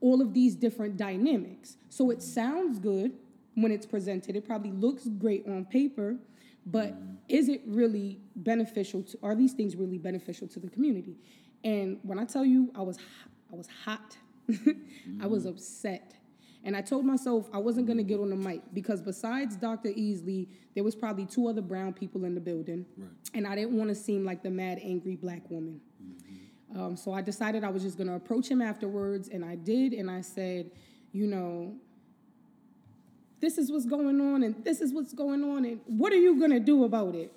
all 0.00 0.20
of 0.20 0.32
these 0.32 0.54
different 0.54 0.96
dynamics. 0.96 1.76
So 1.88 2.10
it 2.10 2.22
sounds 2.22 2.78
good 2.78 3.12
when 3.54 3.72
it's 3.72 3.86
presented. 3.86 4.36
It 4.36 4.46
probably 4.46 4.72
looks 4.72 5.06
great 5.18 5.46
on 5.46 5.64
paper, 5.64 6.16
but 6.66 6.92
mm-hmm. 6.92 7.14
is 7.28 7.48
it 7.48 7.62
really 7.66 8.20
beneficial 8.36 9.02
to 9.04 9.18
are 9.22 9.34
these 9.34 9.52
things 9.52 9.76
really 9.76 9.98
beneficial 9.98 10.48
to 10.48 10.60
the 10.60 10.68
community? 10.68 11.16
And 11.64 11.98
when 12.02 12.18
I 12.18 12.24
tell 12.24 12.44
you 12.44 12.70
I 12.74 12.82
was 12.82 12.98
I 13.52 13.56
was 13.56 13.68
hot. 13.84 14.16
I 15.20 15.26
was 15.26 15.44
mm-hmm. 15.44 15.50
upset. 15.50 16.14
And 16.62 16.76
I 16.76 16.82
told 16.82 17.06
myself 17.06 17.48
I 17.54 17.58
wasn't 17.58 17.86
going 17.86 17.96
to 17.96 18.04
get 18.04 18.20
on 18.20 18.28
the 18.28 18.36
mic 18.36 18.60
because 18.74 19.00
besides 19.00 19.56
Dr. 19.56 19.88
Easley, 19.90 20.48
there 20.74 20.84
was 20.84 20.94
probably 20.94 21.24
two 21.24 21.48
other 21.48 21.62
brown 21.62 21.94
people 21.94 22.24
in 22.24 22.34
the 22.34 22.40
building. 22.40 22.84
And 23.32 23.46
I 23.46 23.54
didn't 23.54 23.78
want 23.78 23.88
to 23.88 23.94
seem 23.94 24.24
like 24.26 24.42
the 24.42 24.50
mad 24.50 24.78
angry 24.82 25.16
black 25.16 25.48
woman. 25.50 25.80
Mm-hmm. 26.02 26.80
Um, 26.80 26.96
so 26.96 27.12
I 27.12 27.22
decided 27.22 27.64
I 27.64 27.70
was 27.70 27.82
just 27.82 27.96
going 27.96 28.08
to 28.08 28.14
approach 28.14 28.48
him 28.48 28.60
afterwards, 28.62 29.28
and 29.28 29.44
I 29.44 29.56
did. 29.56 29.92
And 29.92 30.10
I 30.10 30.20
said, 30.20 30.70
you 31.12 31.26
know, 31.26 31.74
this 33.40 33.58
is 33.58 33.70
what's 33.70 33.86
going 33.86 34.20
on, 34.20 34.42
and 34.42 34.64
this 34.64 34.80
is 34.80 34.92
what's 34.92 35.12
going 35.12 35.42
on, 35.42 35.64
and 35.64 35.80
what 35.86 36.12
are 36.12 36.18
you 36.18 36.38
going 36.38 36.50
to 36.50 36.60
do 36.60 36.84
about 36.84 37.14
it? 37.14 37.32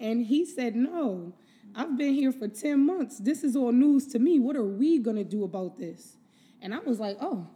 And 0.00 0.24
he 0.24 0.44
said, 0.44 0.76
no, 0.76 1.32
I've 1.74 1.96
been 1.96 2.14
here 2.14 2.32
for 2.32 2.48
10 2.48 2.84
months. 2.84 3.18
This 3.18 3.44
is 3.44 3.56
all 3.56 3.72
news 3.72 4.06
to 4.08 4.18
me. 4.18 4.38
What 4.38 4.56
are 4.56 4.64
we 4.64 4.98
going 4.98 5.16
to 5.16 5.24
do 5.24 5.44
about 5.44 5.78
this? 5.78 6.16
And 6.60 6.74
I 6.74 6.78
was 6.78 7.00
like, 7.00 7.16
oh, 7.20 7.46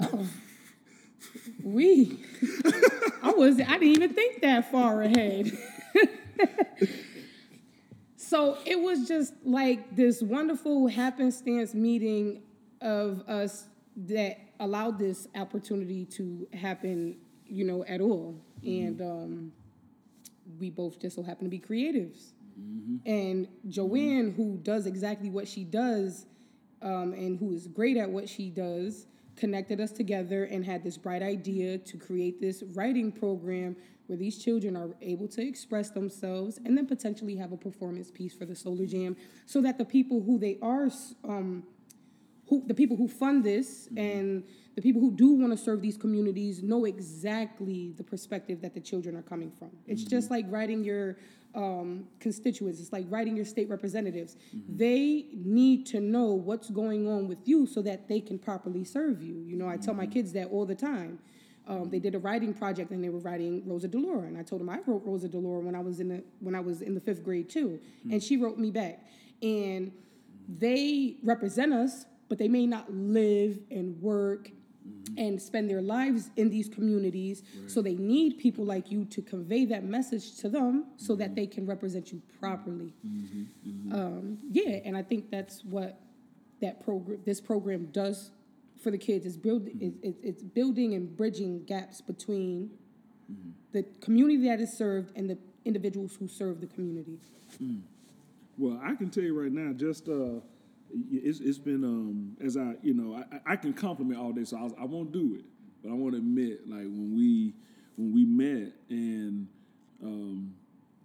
oh, 0.00 0.26
we. 1.62 2.18
I 3.22 3.32
was, 3.32 3.60
I 3.60 3.78
didn't 3.78 4.02
even 4.02 4.14
think 4.14 4.40
that 4.42 4.70
far 4.70 5.02
ahead. 5.02 5.52
So 8.30 8.58
it 8.64 8.80
was 8.80 9.08
just 9.08 9.34
like 9.44 9.96
this 9.96 10.22
wonderful 10.22 10.86
happenstance 10.86 11.74
meeting 11.74 12.42
of 12.80 13.28
us 13.28 13.66
that 13.96 14.38
allowed 14.60 14.98
this 14.98 15.26
opportunity 15.34 16.04
to 16.04 16.46
happen, 16.52 17.16
you 17.46 17.64
know, 17.64 17.84
at 17.84 18.00
all. 18.00 18.40
And 18.62 19.00
um, 19.00 19.52
we 20.58 20.70
both 20.70 21.00
just 21.00 21.16
so 21.16 21.22
happen 21.22 21.44
to 21.44 21.50
be 21.50 21.58
creatives. 21.58 22.32
And 23.06 23.48
Joanne, 23.68 24.34
who 24.36 24.58
does 24.62 24.86
exactly 24.86 25.30
what 25.30 25.48
she 25.48 25.64
does 25.64 26.26
um, 26.82 27.14
and 27.14 27.38
who 27.38 27.52
is 27.52 27.66
great 27.66 27.96
at 27.96 28.10
what 28.10 28.28
she 28.28 28.50
does, 28.50 29.06
connected 29.36 29.80
us 29.80 29.92
together 29.92 30.44
and 30.44 30.64
had 30.64 30.84
this 30.84 30.98
bright 30.98 31.22
idea 31.22 31.78
to 31.78 31.96
create 31.96 32.40
this 32.40 32.62
writing 32.74 33.10
program 33.10 33.74
where 34.06 34.18
these 34.18 34.42
children 34.42 34.76
are 34.76 34.90
able 35.00 35.28
to 35.28 35.40
express 35.40 35.90
themselves 35.90 36.58
and 36.64 36.76
then 36.76 36.86
potentially 36.86 37.36
have 37.36 37.52
a 37.52 37.56
performance 37.56 38.10
piece 38.10 38.34
for 38.34 38.44
the 38.44 38.54
Solar 38.54 38.84
Jam 38.84 39.16
so 39.46 39.60
that 39.62 39.78
the 39.78 39.84
people 39.84 40.20
who 40.20 40.36
they 40.36 40.58
are, 40.60 40.90
um, 41.24 41.62
who 42.50 42.64
the 42.66 42.74
people 42.74 42.96
who 42.96 43.08
fund 43.08 43.42
this 43.42 43.86
mm-hmm. 43.86 43.98
and 43.98 44.44
the 44.74 44.82
people 44.82 45.00
who 45.00 45.12
do 45.12 45.32
want 45.32 45.52
to 45.52 45.56
serve 45.56 45.80
these 45.80 45.96
communities 45.96 46.62
know 46.62 46.84
exactly 46.84 47.94
the 47.96 48.04
perspective 48.04 48.60
that 48.60 48.74
the 48.74 48.80
children 48.80 49.16
are 49.16 49.22
coming 49.22 49.50
from. 49.50 49.70
It's 49.86 50.02
mm-hmm. 50.02 50.10
just 50.10 50.30
like 50.30 50.44
writing 50.48 50.84
your 50.84 51.16
um, 51.54 52.06
constituents. 52.18 52.80
It's 52.80 52.92
like 52.92 53.06
writing 53.08 53.36
your 53.36 53.44
state 53.44 53.68
representatives. 53.68 54.36
Mm-hmm. 54.54 54.76
They 54.76 55.26
need 55.32 55.86
to 55.86 56.00
know 56.00 56.32
what's 56.32 56.70
going 56.70 57.08
on 57.08 57.28
with 57.28 57.38
you 57.46 57.66
so 57.66 57.82
that 57.82 58.08
they 58.08 58.20
can 58.20 58.38
properly 58.38 58.84
serve 58.84 59.22
you. 59.22 59.42
You 59.46 59.56
know, 59.56 59.68
I 59.68 59.76
tell 59.76 59.94
my 59.94 60.06
kids 60.06 60.32
that 60.34 60.48
all 60.48 60.66
the 60.66 60.74
time. 60.74 61.20
Um, 61.68 61.88
they 61.88 62.00
did 62.00 62.16
a 62.16 62.18
writing 62.18 62.52
project 62.52 62.90
and 62.90 63.04
they 63.04 63.10
were 63.10 63.20
writing 63.20 63.62
Rosa 63.64 63.88
DeLauro, 63.88 64.26
and 64.26 64.36
I 64.36 64.42
told 64.42 64.60
them 64.60 64.68
I 64.68 64.78
wrote 64.86 65.02
Rosa 65.04 65.28
DeLauro 65.28 65.62
when 65.62 65.76
I 65.76 65.80
was 65.80 66.00
in 66.00 66.08
the 66.08 66.24
when 66.40 66.56
I 66.56 66.60
was 66.60 66.82
in 66.82 66.94
the 66.94 67.00
fifth 67.00 67.22
grade 67.22 67.48
too, 67.48 67.78
and 68.10 68.20
she 68.20 68.36
wrote 68.36 68.58
me 68.58 68.72
back. 68.72 69.06
And 69.40 69.92
they 70.58 71.16
represent 71.22 71.72
us, 71.72 72.06
but 72.30 72.38
they 72.38 72.48
may 72.48 72.66
not 72.66 72.90
live 72.90 73.58
and 73.70 74.00
work 74.00 74.48
mm-hmm. 74.48 75.18
and 75.18 75.42
spend 75.42 75.68
their 75.68 75.82
lives 75.82 76.30
in 76.36 76.48
these 76.48 76.68
communities. 76.68 77.42
So 77.66 77.82
they 77.82 77.96
need 77.96 78.38
people 78.38 78.64
like 78.64 78.90
you 78.90 79.04
to 79.06 79.20
convey 79.20 79.66
that 79.66 79.84
message 79.84 80.38
to 80.38 80.48
them 80.48 80.86
so 80.96 81.14
that 81.16 81.26
mm-hmm. 81.26 81.34
they 81.34 81.46
can 81.46 81.66
represent 81.66 82.12
you 82.12 82.22
properly. 82.38 82.94
Mm-hmm. 83.06 83.92
Um, 83.92 84.38
yeah, 84.50 84.78
and 84.84 84.96
I 84.96 85.02
think 85.02 85.30
that's 85.30 85.62
what 85.64 86.00
that 86.62 86.82
program, 86.82 87.18
this 87.26 87.40
program 87.40 87.86
does 87.86 88.30
for 88.82 88.90
the 88.90 88.98
kids. 88.98 89.26
Is 89.26 89.36
build, 89.36 89.66
it, 89.66 89.92
it, 90.02 90.14
it's 90.22 90.42
building 90.42 90.94
and 90.94 91.14
bridging 91.16 91.64
gaps 91.64 92.00
between 92.00 92.70
the 93.72 93.84
community 94.00 94.48
that 94.48 94.60
is 94.60 94.72
served 94.72 95.16
and 95.16 95.28
the 95.28 95.38
individuals 95.64 96.16
who 96.16 96.28
serve 96.28 96.60
the 96.60 96.66
community. 96.66 97.18
Mm. 97.62 97.82
Well, 98.58 98.80
I 98.82 98.94
can 98.94 99.10
tell 99.10 99.24
you 99.24 99.40
right 99.40 99.52
now, 99.52 99.72
just 99.72 100.08
uh, 100.08 100.40
it's, 101.10 101.40
it's 101.40 101.58
been 101.58 101.84
um, 101.84 102.36
as 102.44 102.56
I 102.56 102.74
you 102.82 102.94
know 102.94 103.14
I- 103.32 103.52
I, 103.52 103.56
can 103.56 103.72
compliment 103.72 104.18
all 104.20 104.32
day, 104.32 104.44
so 104.44 104.56
I, 104.58 104.62
was- 104.62 104.74
I 104.80 104.84
won't 104.84 105.12
do 105.12 105.36
it, 105.38 105.44
but 105.82 105.90
I 105.90 105.94
want 105.94 106.14
to 106.14 106.18
admit 106.18 106.68
like 106.68 106.82
when 106.82 107.14
we 107.14 107.54
when 107.96 108.12
we 108.12 108.24
met 108.24 108.72
and 108.88 109.48
um, 110.02 110.54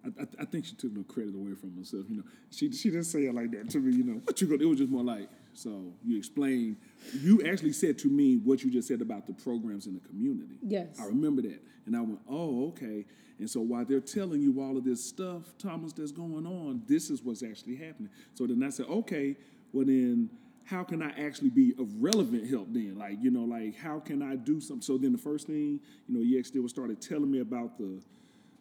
I, 0.06 0.22
I, 0.22 0.28
I 0.42 0.46
think 0.46 0.66
she 0.66 0.76
took 0.76 0.92
no 0.94 1.04
credit 1.04 1.36
away 1.36 1.54
from 1.56 1.76
herself. 1.78 2.06
You 2.10 2.18
know, 2.18 2.24
she 2.52 2.72
she 2.72 2.90
didn't 2.90 3.06
say 3.06 3.26
it 3.26 3.36
like 3.36 3.52
that 3.52 3.70
to 3.72 3.80
me. 3.80 3.96
You 3.96 4.04
know, 4.04 4.22
what 4.24 4.40
you 4.42 4.48
gonna? 4.48 4.62
It 4.62 4.66
was 4.68 4.78
just 4.80 4.92
more 4.92 5.04
like 5.04 5.30
so. 5.54 5.94
You 6.04 6.18
explained. 6.18 6.78
You 7.22 7.42
actually 7.46 7.74
said 7.74 7.98
to 8.00 8.08
me 8.10 8.38
what 8.38 8.64
you 8.64 8.72
just 8.72 8.88
said 8.88 9.02
about 9.02 9.28
the 9.28 9.34
programs 9.34 9.88
in 9.88 9.94
the 9.94 10.00
community. 10.08 10.56
Yes. 10.62 11.00
I 11.00 11.06
remember 11.06 11.42
that, 11.44 11.62
and 11.86 11.96
I 11.96 12.02
went, 12.02 12.20
oh, 12.30 12.68
okay. 12.70 13.06
And 13.38 13.50
so 13.50 13.60
while 13.60 13.84
they're 13.84 14.00
telling 14.00 14.42
you 14.42 14.62
all 14.62 14.78
of 14.78 14.86
this 14.86 15.04
stuff, 15.04 15.42
Thomas, 15.58 15.92
that's 15.92 16.14
going 16.14 16.46
on, 16.46 16.84
this 16.88 17.10
is 17.10 17.22
what's 17.22 17.44
actually 17.44 17.76
happening. 17.76 18.10
So 18.34 18.48
then 18.48 18.64
I 18.64 18.70
said, 18.70 18.86
okay, 18.86 19.36
well 19.76 19.86
then, 19.86 20.30
how 20.64 20.84
can 20.84 21.04
I 21.04 21.10
actually 21.20 21.50
be 21.50 21.74
of 21.78 21.90
relevant 22.02 22.50
help 22.50 22.68
then? 22.72 22.96
Like, 22.98 23.18
you 23.22 23.30
know, 23.30 23.44
like 23.44 23.76
how 23.76 24.00
can 24.00 24.22
I 24.22 24.38
do 24.38 24.62
something? 24.62 24.82
So 24.82 24.98
then 24.98 25.12
the 25.12 25.18
first 25.18 25.48
thing, 25.48 25.82
you 26.08 26.16
know, 26.16 26.40
EX 26.40 26.48
still 26.48 26.68
started 26.70 27.02
telling 27.02 27.30
me 27.30 27.42
about 27.42 27.78
the 27.78 28.02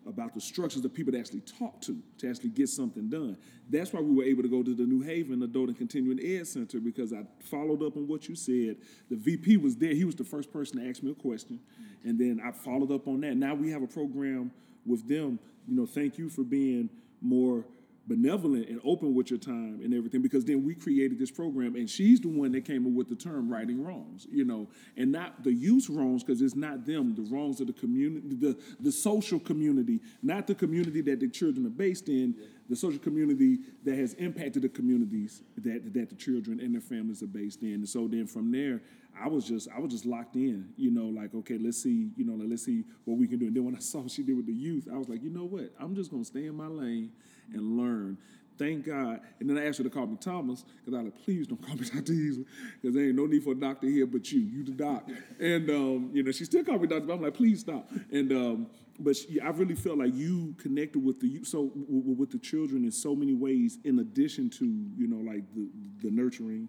about 0.06 0.34
the 0.34 0.40
structures 0.40 0.84
of 0.84 0.92
people 0.92 1.12
to 1.12 1.18
actually 1.18 1.40
talk 1.40 1.80
to 1.82 1.96
to 2.18 2.28
actually 2.28 2.50
get 2.50 2.68
something 2.68 3.08
done. 3.08 3.38
That's 3.70 3.92
why 3.92 4.00
we 4.00 4.12
were 4.12 4.24
able 4.24 4.42
to 4.42 4.48
go 4.48 4.64
to 4.64 4.74
the 4.74 4.82
New 4.82 5.02
Haven 5.02 5.40
Adult 5.44 5.68
and 5.68 5.78
Continuing 5.78 6.18
Ed 6.20 6.48
Center 6.48 6.80
because 6.80 7.12
I 7.12 7.22
followed 7.38 7.82
up 7.84 7.96
on 7.96 8.08
what 8.08 8.28
you 8.28 8.34
said. 8.34 8.76
The 9.08 9.16
VP 9.16 9.58
was 9.58 9.76
there; 9.76 9.94
he 9.94 10.04
was 10.04 10.16
the 10.16 10.24
first 10.24 10.52
person 10.52 10.80
to 10.80 10.90
ask 10.90 11.00
me 11.00 11.12
a 11.12 11.14
question, 11.14 11.60
and 12.02 12.18
then 12.18 12.42
I 12.44 12.50
followed 12.50 12.90
up 12.90 13.06
on 13.06 13.20
that. 13.20 13.36
Now 13.36 13.54
we 13.54 13.70
have 13.70 13.82
a 13.82 13.86
program 13.86 14.50
with 14.84 15.08
them. 15.08 15.38
You 15.68 15.76
know, 15.76 15.86
thank 15.86 16.18
you 16.18 16.28
for 16.28 16.42
being 16.42 16.90
more 17.22 17.64
benevolent 18.06 18.68
and 18.68 18.80
open 18.84 19.14
with 19.14 19.30
your 19.30 19.38
time 19.38 19.80
and 19.82 19.94
everything 19.94 20.20
because 20.20 20.44
then 20.44 20.64
we 20.64 20.74
created 20.74 21.18
this 21.18 21.30
program 21.30 21.74
and 21.74 21.88
she's 21.88 22.20
the 22.20 22.28
one 22.28 22.52
that 22.52 22.64
came 22.64 22.86
up 22.86 22.92
with 22.92 23.08
the 23.08 23.16
term 23.16 23.50
righting 23.50 23.82
wrongs 23.82 24.26
you 24.30 24.44
know 24.44 24.68
and 24.96 25.10
not 25.10 25.42
the 25.42 25.52
youth 25.52 25.88
wrongs 25.88 26.22
because 26.22 26.42
it's 26.42 26.54
not 26.54 26.84
them 26.84 27.14
the 27.14 27.22
wrongs 27.34 27.60
of 27.60 27.66
the 27.66 27.72
community 27.72 28.34
the 28.34 28.58
the 28.80 28.92
social 28.92 29.40
community 29.40 30.00
not 30.22 30.46
the 30.46 30.54
community 30.54 31.00
that 31.00 31.18
the 31.18 31.28
children 31.28 31.66
are 31.66 31.70
based 31.70 32.08
in 32.08 32.34
the 32.68 32.76
social 32.76 32.98
community 32.98 33.58
that 33.84 33.96
has 33.96 34.14
impacted 34.14 34.62
the 34.62 34.68
communities 34.68 35.42
that 35.58 35.92
that 35.92 36.08
the 36.08 36.16
children 36.16 36.60
and 36.60 36.74
their 36.74 36.80
families 36.80 37.22
are 37.22 37.28
based 37.28 37.62
in. 37.62 37.74
And 37.74 37.88
so 37.88 38.08
then 38.08 38.26
from 38.26 38.50
there, 38.50 38.80
I 39.20 39.28
was 39.28 39.46
just 39.46 39.68
I 39.74 39.78
was 39.78 39.92
just 39.92 40.06
locked 40.06 40.36
in, 40.36 40.68
you 40.76 40.90
know, 40.90 41.06
like 41.06 41.34
okay, 41.34 41.58
let's 41.58 41.82
see, 41.82 42.10
you 42.16 42.24
know, 42.24 42.34
like, 42.34 42.48
let's 42.48 42.64
see 42.64 42.84
what 43.04 43.18
we 43.18 43.26
can 43.26 43.38
do. 43.38 43.46
And 43.46 43.56
then 43.56 43.64
when 43.64 43.76
I 43.76 43.80
saw 43.80 44.00
what 44.00 44.10
she 44.10 44.22
did 44.22 44.36
with 44.36 44.46
the 44.46 44.54
youth, 44.54 44.88
I 44.92 44.96
was 44.96 45.08
like, 45.08 45.22
you 45.22 45.30
know 45.30 45.44
what, 45.44 45.72
I'm 45.78 45.94
just 45.94 46.10
gonna 46.10 46.24
stay 46.24 46.46
in 46.46 46.56
my 46.56 46.66
lane 46.66 47.10
and 47.52 47.76
learn. 47.76 48.18
Thank 48.56 48.86
God. 48.86 49.20
And 49.40 49.50
then 49.50 49.58
I 49.58 49.66
asked 49.66 49.78
her 49.78 49.84
to 49.84 49.90
call 49.90 50.06
me 50.06 50.16
Thomas 50.16 50.64
because 50.84 50.94
I 50.94 51.02
was 51.02 51.12
like, 51.12 51.24
please 51.24 51.46
don't 51.48 51.60
call 51.60 51.74
me 51.74 51.84
Dr. 51.94 52.12
Easley 52.12 52.44
because 52.80 52.94
there 52.94 53.06
ain't 53.06 53.16
no 53.16 53.26
need 53.26 53.42
for 53.42 53.52
a 53.52 53.56
doctor 53.56 53.88
here 53.88 54.06
but 54.06 54.30
you. 54.30 54.40
You 54.40 54.64
the 54.64 54.70
doc. 54.70 55.08
And, 55.40 55.68
um, 55.70 56.10
you 56.12 56.22
know, 56.22 56.30
she 56.30 56.44
still 56.44 56.62
called 56.62 56.80
me 56.80 56.86
doctor, 56.86 57.06
but 57.06 57.14
I'm 57.14 57.22
like, 57.22 57.34
please 57.34 57.60
stop. 57.60 57.90
And, 58.12 58.30
um, 58.32 58.66
but 58.98 59.16
she, 59.16 59.40
I 59.40 59.48
really 59.48 59.74
felt 59.74 59.98
like 59.98 60.14
you 60.14 60.54
connected 60.58 61.04
with 61.04 61.20
the 61.20 61.28
you 61.28 61.44
so 61.44 61.72
with 61.74 62.30
the 62.30 62.38
children 62.38 62.84
in 62.84 62.92
so 62.92 63.14
many 63.14 63.34
ways, 63.34 63.78
in 63.84 63.98
addition 63.98 64.50
to 64.50 64.64
you 64.64 65.06
know 65.08 65.16
like 65.16 65.42
the 65.54 65.68
the 66.02 66.10
nurturing, 66.10 66.68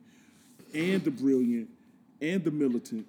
and 0.73 1.03
the 1.03 1.11
brilliant, 1.11 1.69
and 2.21 2.43
the 2.43 2.51
militant, 2.51 3.05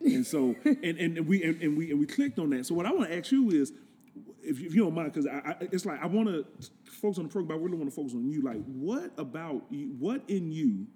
and 0.00 0.26
so 0.26 0.54
and 0.64 0.98
and, 0.98 1.26
we 1.26 1.42
and, 1.42 1.60
and 1.62 1.76
we 1.76 1.90
and 1.90 1.98
we 1.98 2.06
clicked 2.06 2.38
on 2.38 2.50
that. 2.50 2.66
So 2.66 2.74
what 2.74 2.86
I 2.86 2.92
want 2.92 3.10
to 3.10 3.16
ask 3.16 3.32
you 3.32 3.50
is, 3.50 3.72
if 4.42 4.58
you, 4.60 4.66
if 4.66 4.74
you 4.74 4.84
don't 4.84 4.94
mind, 4.94 5.12
because 5.12 5.28
it's 5.72 5.84
like 5.86 6.02
I 6.02 6.06
want 6.06 6.28
to 6.28 6.44
focus 6.90 7.18
on 7.18 7.24
the 7.24 7.30
program. 7.30 7.48
But 7.48 7.54
I 7.54 7.64
really 7.64 7.76
want 7.78 7.90
to 7.90 7.94
focus 7.96 8.14
on 8.14 8.28
you. 8.30 8.42
Like, 8.42 8.62
what 8.64 9.12
about 9.18 9.64
you, 9.70 9.94
what 9.98 10.22
in 10.28 10.50
you 10.52 10.86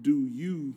do 0.00 0.26
you 0.26 0.74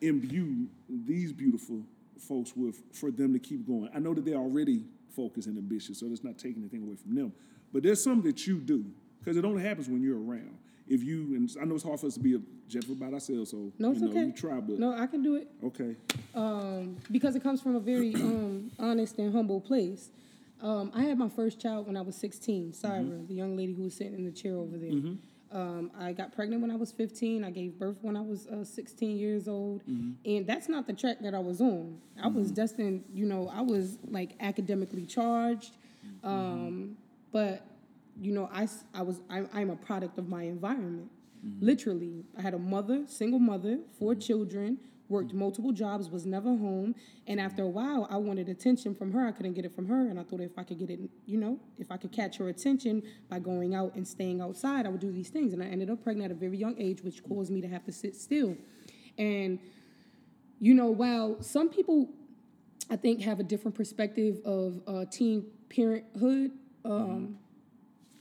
imbue 0.00 0.66
these 0.88 1.32
beautiful 1.32 1.82
folks 2.18 2.54
with 2.56 2.80
for 2.92 3.10
them 3.10 3.32
to 3.32 3.38
keep 3.38 3.66
going? 3.66 3.90
I 3.94 3.98
know 3.98 4.14
that 4.14 4.24
they're 4.24 4.36
already 4.36 4.82
focused 5.14 5.48
and 5.48 5.58
ambitious, 5.58 5.98
so 6.00 6.06
it's 6.10 6.24
not 6.24 6.38
taking 6.38 6.62
anything 6.62 6.82
away 6.82 6.96
from 6.96 7.14
them. 7.14 7.32
But 7.72 7.82
there's 7.82 8.02
something 8.02 8.22
that 8.30 8.46
you 8.46 8.58
do 8.58 8.84
because 9.18 9.36
it 9.36 9.44
only 9.44 9.62
happens 9.62 9.88
when 9.88 10.00
you're 10.02 10.18
around. 10.22 10.56
If 10.86 11.02
you 11.02 11.34
and 11.36 11.50
I 11.60 11.66
know 11.66 11.74
it's 11.74 11.84
hard 11.84 12.00
for 12.00 12.06
us 12.06 12.14
to 12.14 12.20
be 12.20 12.34
a 12.34 12.40
gentle 12.66 12.94
about 12.94 13.12
ourselves, 13.12 13.50
so 13.50 13.70
No, 13.78 13.90
it's 13.90 14.00
you 14.00 14.06
know, 14.06 14.10
okay. 14.12 14.24
you 14.26 14.32
try, 14.32 14.58
but 14.60 14.78
No, 14.78 14.94
I 14.94 15.06
can 15.06 15.22
do 15.22 15.34
it. 15.34 15.48
okay. 15.62 15.96
um, 16.34 16.96
because 17.10 17.36
it 17.36 17.42
comes 17.42 17.60
from 17.60 17.76
a 17.76 17.80
very 17.80 18.14
um, 18.14 18.70
honest 18.78 19.18
and 19.18 19.34
humble 19.34 19.60
place. 19.60 20.08
Um, 20.60 20.90
I 20.94 21.02
had 21.02 21.18
my 21.18 21.28
first 21.28 21.60
child 21.60 21.86
when 21.86 21.96
I 21.96 22.00
was 22.00 22.16
16, 22.16 22.72
Syra, 22.72 23.04
the 23.28 23.34
young 23.34 23.56
lady 23.56 23.74
who 23.74 23.84
was 23.84 23.94
sitting 23.94 24.14
in 24.14 24.24
the 24.24 24.32
chair 24.32 24.56
over 24.56 24.76
there. 24.76 24.90
Um, 25.50 25.90
I 25.98 26.12
got 26.12 26.34
pregnant 26.34 26.60
when 26.60 26.70
I 26.70 26.76
was 26.76 26.92
15. 26.92 27.42
I 27.44 27.50
gave 27.50 27.78
birth 27.78 27.96
when 28.02 28.16
I 28.16 28.20
was 28.20 28.46
uh, 28.48 28.64
16 28.64 29.16
years 29.16 29.48
old. 29.48 29.82
And 30.26 30.46
that's 30.46 30.68
not 30.68 30.86
the 30.86 30.92
track 30.92 31.18
that 31.22 31.34
I 31.34 31.38
was 31.38 31.60
on. 31.60 32.00
I 32.22 32.28
was 32.28 32.50
destined, 32.50 33.04
you 33.14 33.24
know, 33.24 33.48
I 33.54 33.62
was 33.62 33.98
like 34.10 34.34
academically 34.40 35.06
charged. 35.06 35.72
Um, 36.24 36.96
but, 37.32 37.64
you 38.20 38.32
know, 38.32 38.50
I, 38.52 38.68
I 38.94 39.02
was, 39.02 39.20
I, 39.30 39.44
I'm 39.54 39.70
a 39.70 39.76
product 39.76 40.18
of 40.18 40.28
my 40.28 40.42
environment. 40.42 41.10
Literally, 41.60 42.24
I 42.36 42.42
had 42.42 42.52
a 42.52 42.58
mother, 42.58 43.04
single 43.06 43.38
mother, 43.38 43.78
four 43.98 44.14
children, 44.16 44.78
worked 45.08 45.32
multiple 45.32 45.72
jobs, 45.72 46.10
was 46.10 46.26
never 46.26 46.50
home. 46.50 46.94
And 47.26 47.40
after 47.40 47.62
a 47.62 47.68
while, 47.68 48.06
I 48.10 48.16
wanted 48.16 48.48
attention 48.48 48.94
from 48.94 49.12
her. 49.12 49.26
I 49.26 49.32
couldn't 49.32 49.54
get 49.54 49.64
it 49.64 49.74
from 49.74 49.86
her. 49.86 50.08
And 50.08 50.18
I 50.20 50.22
thought 50.22 50.40
if 50.40 50.58
I 50.58 50.64
could 50.64 50.78
get 50.78 50.90
it, 50.90 51.00
you 51.26 51.38
know, 51.38 51.58
if 51.78 51.90
I 51.90 51.96
could 51.96 52.12
catch 52.12 52.36
her 52.38 52.48
attention 52.48 53.02
by 53.28 53.38
going 53.38 53.74
out 53.74 53.94
and 53.94 54.06
staying 54.06 54.40
outside, 54.40 54.86
I 54.86 54.88
would 54.90 55.00
do 55.00 55.12
these 55.12 55.30
things. 55.30 55.52
And 55.52 55.62
I 55.62 55.66
ended 55.66 55.90
up 55.90 56.02
pregnant 56.02 56.30
at 56.30 56.36
a 56.36 56.40
very 56.40 56.58
young 56.58 56.76
age, 56.78 57.02
which 57.02 57.22
caused 57.22 57.50
me 57.50 57.60
to 57.60 57.68
have 57.68 57.84
to 57.84 57.92
sit 57.92 58.16
still. 58.16 58.56
And, 59.16 59.58
you 60.60 60.74
know, 60.74 60.90
while 60.90 61.42
some 61.42 61.68
people 61.68 62.08
I 62.90 62.96
think 62.96 63.20
have 63.22 63.38
a 63.38 63.42
different 63.42 63.74
perspective 63.74 64.40
of 64.44 64.80
uh, 64.86 65.04
teen 65.10 65.46
parenthood. 65.68 66.52
Um, 66.84 67.38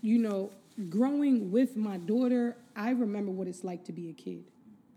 You 0.01 0.19
know, 0.19 0.51
growing 0.89 1.51
with 1.51 1.75
my 1.75 1.97
daughter, 1.97 2.55
I 2.75 2.91
remember 2.91 3.31
what 3.31 3.47
it's 3.47 3.63
like 3.63 3.83
to 3.85 3.91
be 3.91 4.09
a 4.09 4.13
kid, 4.13 4.43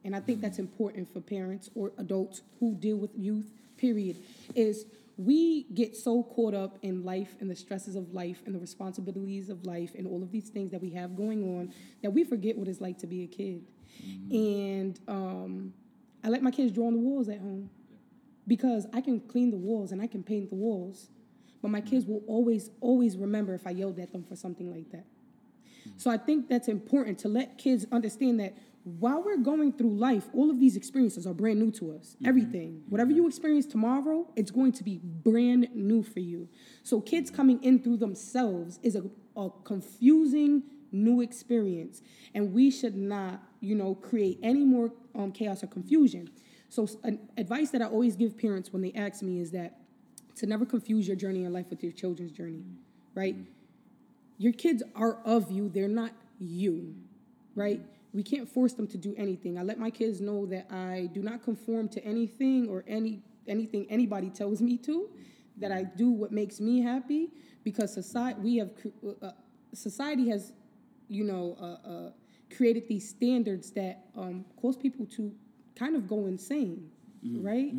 and 0.05 0.17
I 0.17 0.21
think 0.21 0.41
that's 0.41 0.59
important 0.59 1.13
for 1.13 1.21
parents 1.21 1.71
or 1.75 1.93
adults 1.99 2.43
who 2.59 2.75
deal 2.75 2.97
with 2.97 3.11
youth. 3.17 3.51
Period. 3.77 4.19
Is 4.55 4.87
we 5.17 5.65
get 5.75 5.97
so 5.97 6.23
caught 6.23 6.55
up 6.55 6.79
in 6.83 7.05
life 7.05 7.35
and 7.41 7.51
the 7.51 7.57
stresses 7.57 7.95
of 7.95 8.15
life 8.15 8.43
and 8.47 8.55
the 8.55 8.59
responsibilities 8.59 9.51
of 9.51 9.67
life 9.67 9.93
and 9.95 10.07
all 10.07 10.23
of 10.23 10.33
these 10.33 10.49
things 10.49 10.71
that 10.71 10.81
we 10.81 10.91
have 10.91 11.15
going 11.15 11.43
on 11.59 11.75
that 12.03 12.11
we 12.11 12.25
forget 12.25 12.57
what 12.57 12.69
it's 12.69 12.81
like 12.81 12.99
to 12.99 13.07
be 13.07 13.25
a 13.25 13.27
kid. 13.27 13.63
And 14.31 14.99
um, 15.09 15.75
I 16.25 16.29
let 16.29 16.43
my 16.43 16.51
kids 16.51 16.73
draw 16.73 16.87
on 16.87 16.95
the 16.95 17.01
walls 17.01 17.29
at 17.29 17.39
home 17.39 17.69
because 18.47 18.87
I 18.95 19.03
can 19.03 19.21
clean 19.21 19.51
the 19.51 19.59
walls 19.59 19.93
and 19.93 20.01
I 20.01 20.07
can 20.07 20.23
paint 20.23 20.49
the 20.49 20.57
walls, 20.57 21.09
but 21.61 21.71
my 21.71 21.83
kids 21.83 22.07
will 22.07 22.23
always, 22.27 22.71
always 22.81 23.19
remember 23.19 23.55
if 23.55 23.67
I 23.67 23.71
yelled 23.71 23.99
at 23.99 24.13
them 24.13 24.25
for 24.25 24.37
something 24.37 24.71
like 24.71 24.91
that. 24.93 25.05
So 25.99 26.11
I 26.11 26.17
think 26.17 26.49
that's 26.49 26.69
important 26.69 27.19
to 27.21 27.29
let 27.29 27.59
kids 27.59 27.85
understand 27.93 28.41
that 28.41 28.55
while 28.85 29.23
we're 29.23 29.37
going 29.37 29.73
through 29.73 29.97
life, 29.97 30.29
all 30.33 30.51
of 30.51 30.59
these 30.59 30.77
experiences 30.77 31.27
are 31.27 31.35
brand 31.35 31.59
new 31.59 31.71
to 31.73 31.93
us. 31.93 32.15
Mm-hmm. 32.17 32.29
Everything, 32.29 32.71
mm-hmm. 32.71 32.91
whatever 32.91 33.13
you 33.13 33.27
experience 33.27 33.67
tomorrow, 33.67 34.27
it's 34.37 34.51
going 34.51 34.73
to 34.73 34.85
be 34.85 35.01
brand 35.03 35.69
new 35.75 36.03
for 36.03 36.21
you. 36.21 36.49
So 36.83 37.01
kids 37.01 37.31
mm-hmm. 37.31 37.37
coming 37.37 37.65
in 37.65 37.83
through 37.83 37.99
themselves 37.99 38.79
is 38.83 38.97
a, 38.97 39.03
a 39.37 39.51
confusing 39.65 40.63
new 40.93 41.21
experience, 41.21 42.03
and 42.35 42.53
we 42.53 42.71
should 42.71 42.97
not, 42.97 43.41
you 43.61 43.75
know, 43.75 43.95
create 43.95 44.39
any 44.43 44.65
more 44.65 44.93
um, 45.15 45.33
chaos 45.33 45.63
or 45.63 45.67
confusion. 45.69 46.29
So, 46.69 46.89
an 47.03 47.19
advice 47.37 47.71
that 47.71 47.83
I 47.83 47.87
always 47.87 48.17
give 48.17 48.37
parents 48.39 48.73
when 48.73 48.83
they 48.83 48.93
ask 48.93 49.23
me 49.23 49.41
is 49.41 49.51
that 49.53 49.79
to 50.37 50.47
never 50.47 50.65
confuse 50.65 51.07
your 51.07 51.17
journey 51.17 51.45
in 51.45 51.53
life 51.53 51.67
with 51.71 51.83
your 51.83 51.93
children's 51.93 52.33
journey, 52.33 52.65
right? 53.15 53.37
Your 54.39 54.53
kids 54.53 54.83
are 54.95 55.19
of 55.25 55.51
you, 55.51 55.69
they're 55.69 55.89
not 55.89 56.13
you, 56.39 56.95
right? 57.55 57.81
We 58.13 58.23
can't 58.23 58.49
force 58.49 58.73
them 58.73 58.87
to 58.89 58.99
do 58.99 59.15
anything. 59.17 59.59
I 59.59 59.63
let 59.63 59.79
my 59.79 59.91
kids 59.91 60.21
know 60.21 60.47
that 60.47 60.67
I 60.71 61.09
do 61.13 61.23
not 61.23 61.43
conform 61.43 61.89
to 61.91 62.05
anything 62.05 62.69
or 62.69 62.85
any 62.87 63.23
anything 63.47 63.87
anybody 63.89 64.31
tells 64.31 64.61
me 64.61 64.77
to, 64.79 65.09
that 65.57 65.73
I 65.73 65.83
do 65.83 66.11
what 66.11 66.31
makes 66.31 66.61
me 66.61 66.81
happy 66.81 67.31
because 67.65 67.93
society 67.93 68.41
we 68.41 68.57
have 68.57 68.71
uh, 69.23 69.31
society 69.73 70.29
has 70.29 70.53
you 71.09 71.25
know 71.25 71.57
uh, 71.61 71.89
uh, 71.89 72.11
created 72.57 72.89
these 72.89 73.09
standards 73.09 73.71
that 73.73 74.07
um, 74.17 74.45
cause 74.61 74.77
people 74.77 75.07
to 75.07 75.33
kind 75.77 75.97
of 75.97 76.09
go 76.09 76.27
insane, 76.27 76.91
right? 77.43 77.73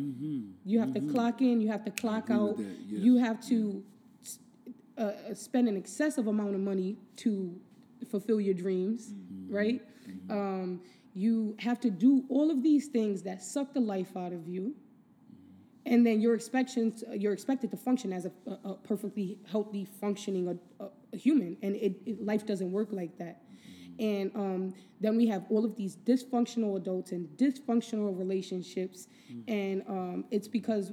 You 0.64 0.80
have 0.80 0.94
to 0.94 1.00
clock 1.00 1.40
in, 1.40 1.60
you 1.60 1.68
have 1.68 1.84
to 1.84 1.90
clock 1.90 2.30
out, 2.30 2.56
yes. 2.58 2.68
you 2.90 3.16
have 3.16 3.40
to 3.48 3.84
uh, 4.98 5.12
spend 5.34 5.68
an 5.68 5.76
excessive 5.76 6.26
amount 6.26 6.54
of 6.54 6.60
money 6.60 6.96
to 7.16 7.54
fulfill 8.10 8.40
your 8.40 8.54
dreams, 8.54 9.12
right? 9.48 9.82
Um, 10.30 10.80
you 11.14 11.56
have 11.58 11.80
to 11.80 11.90
do 11.90 12.24
all 12.28 12.50
of 12.50 12.62
these 12.62 12.86
things 12.86 13.22
that 13.22 13.42
suck 13.42 13.74
the 13.74 13.80
life 13.80 14.16
out 14.16 14.32
of 14.32 14.48
you, 14.48 14.74
and 15.84 16.06
then 16.06 16.20
you're 16.20 16.34
expected 16.34 17.02
you're 17.12 17.32
expected 17.32 17.70
to 17.70 17.76
function 17.76 18.12
as 18.12 18.24
a, 18.24 18.32
a, 18.46 18.70
a 18.70 18.74
perfectly 18.76 19.38
healthy, 19.50 19.86
functioning 20.00 20.48
a, 20.48 20.84
a, 20.84 20.88
a 21.12 21.16
human, 21.16 21.56
and 21.62 21.76
it, 21.76 21.96
it, 22.06 22.24
life 22.24 22.46
doesn't 22.46 22.70
work 22.70 22.88
like 22.92 23.18
that. 23.18 23.42
And 23.98 24.30
um, 24.34 24.74
then 25.00 25.16
we 25.16 25.26
have 25.28 25.44
all 25.50 25.64
of 25.66 25.76
these 25.76 25.96
dysfunctional 25.96 26.76
adults 26.76 27.12
and 27.12 27.28
dysfunctional 27.36 28.18
relationships, 28.18 29.06
and 29.48 29.82
um, 29.88 30.24
it's 30.30 30.48
because 30.48 30.92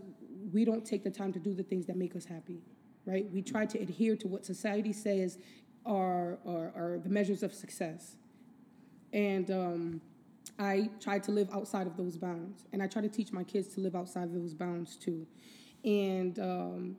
we 0.52 0.66
don't 0.66 0.86
take 0.86 1.04
the 1.04 1.12
time 1.12 1.32
to 1.34 1.40
do 1.40 1.54
the 1.54 1.64
things 1.64 1.86
that 1.86 1.96
make 1.96 2.16
us 2.16 2.26
happy, 2.26 2.62
right? 3.06 3.30
We 3.32 3.42
try 3.42 3.66
to 3.68 3.80
adhere 3.80 4.16
to 4.18 4.28
what 4.28 4.46
society 4.46 4.92
says 4.92 5.38
are 5.86 6.40
are, 6.46 6.74
are 6.76 7.00
the 7.02 7.10
measures 7.10 7.42
of 7.42 7.54
success, 7.54 8.18
and 9.14 9.50
um, 9.52 10.02
I 10.58 10.90
try 11.00 11.20
to 11.20 11.32
live 11.32 11.50
outside 11.54 11.88
of 11.88 11.96
those 11.96 12.18
bounds, 12.18 12.66
and 12.74 12.84
I 12.84 12.88
try 12.88 13.02
to 13.02 13.10
teach 13.10 13.32
my 13.32 13.44
kids 13.44 13.74
to 13.76 13.82
live 13.82 13.96
outside 13.96 14.24
of 14.24 14.34
those 14.34 14.54
bounds 14.54 14.98
too. 14.98 15.26
And 15.84 16.38
um, 16.40 16.98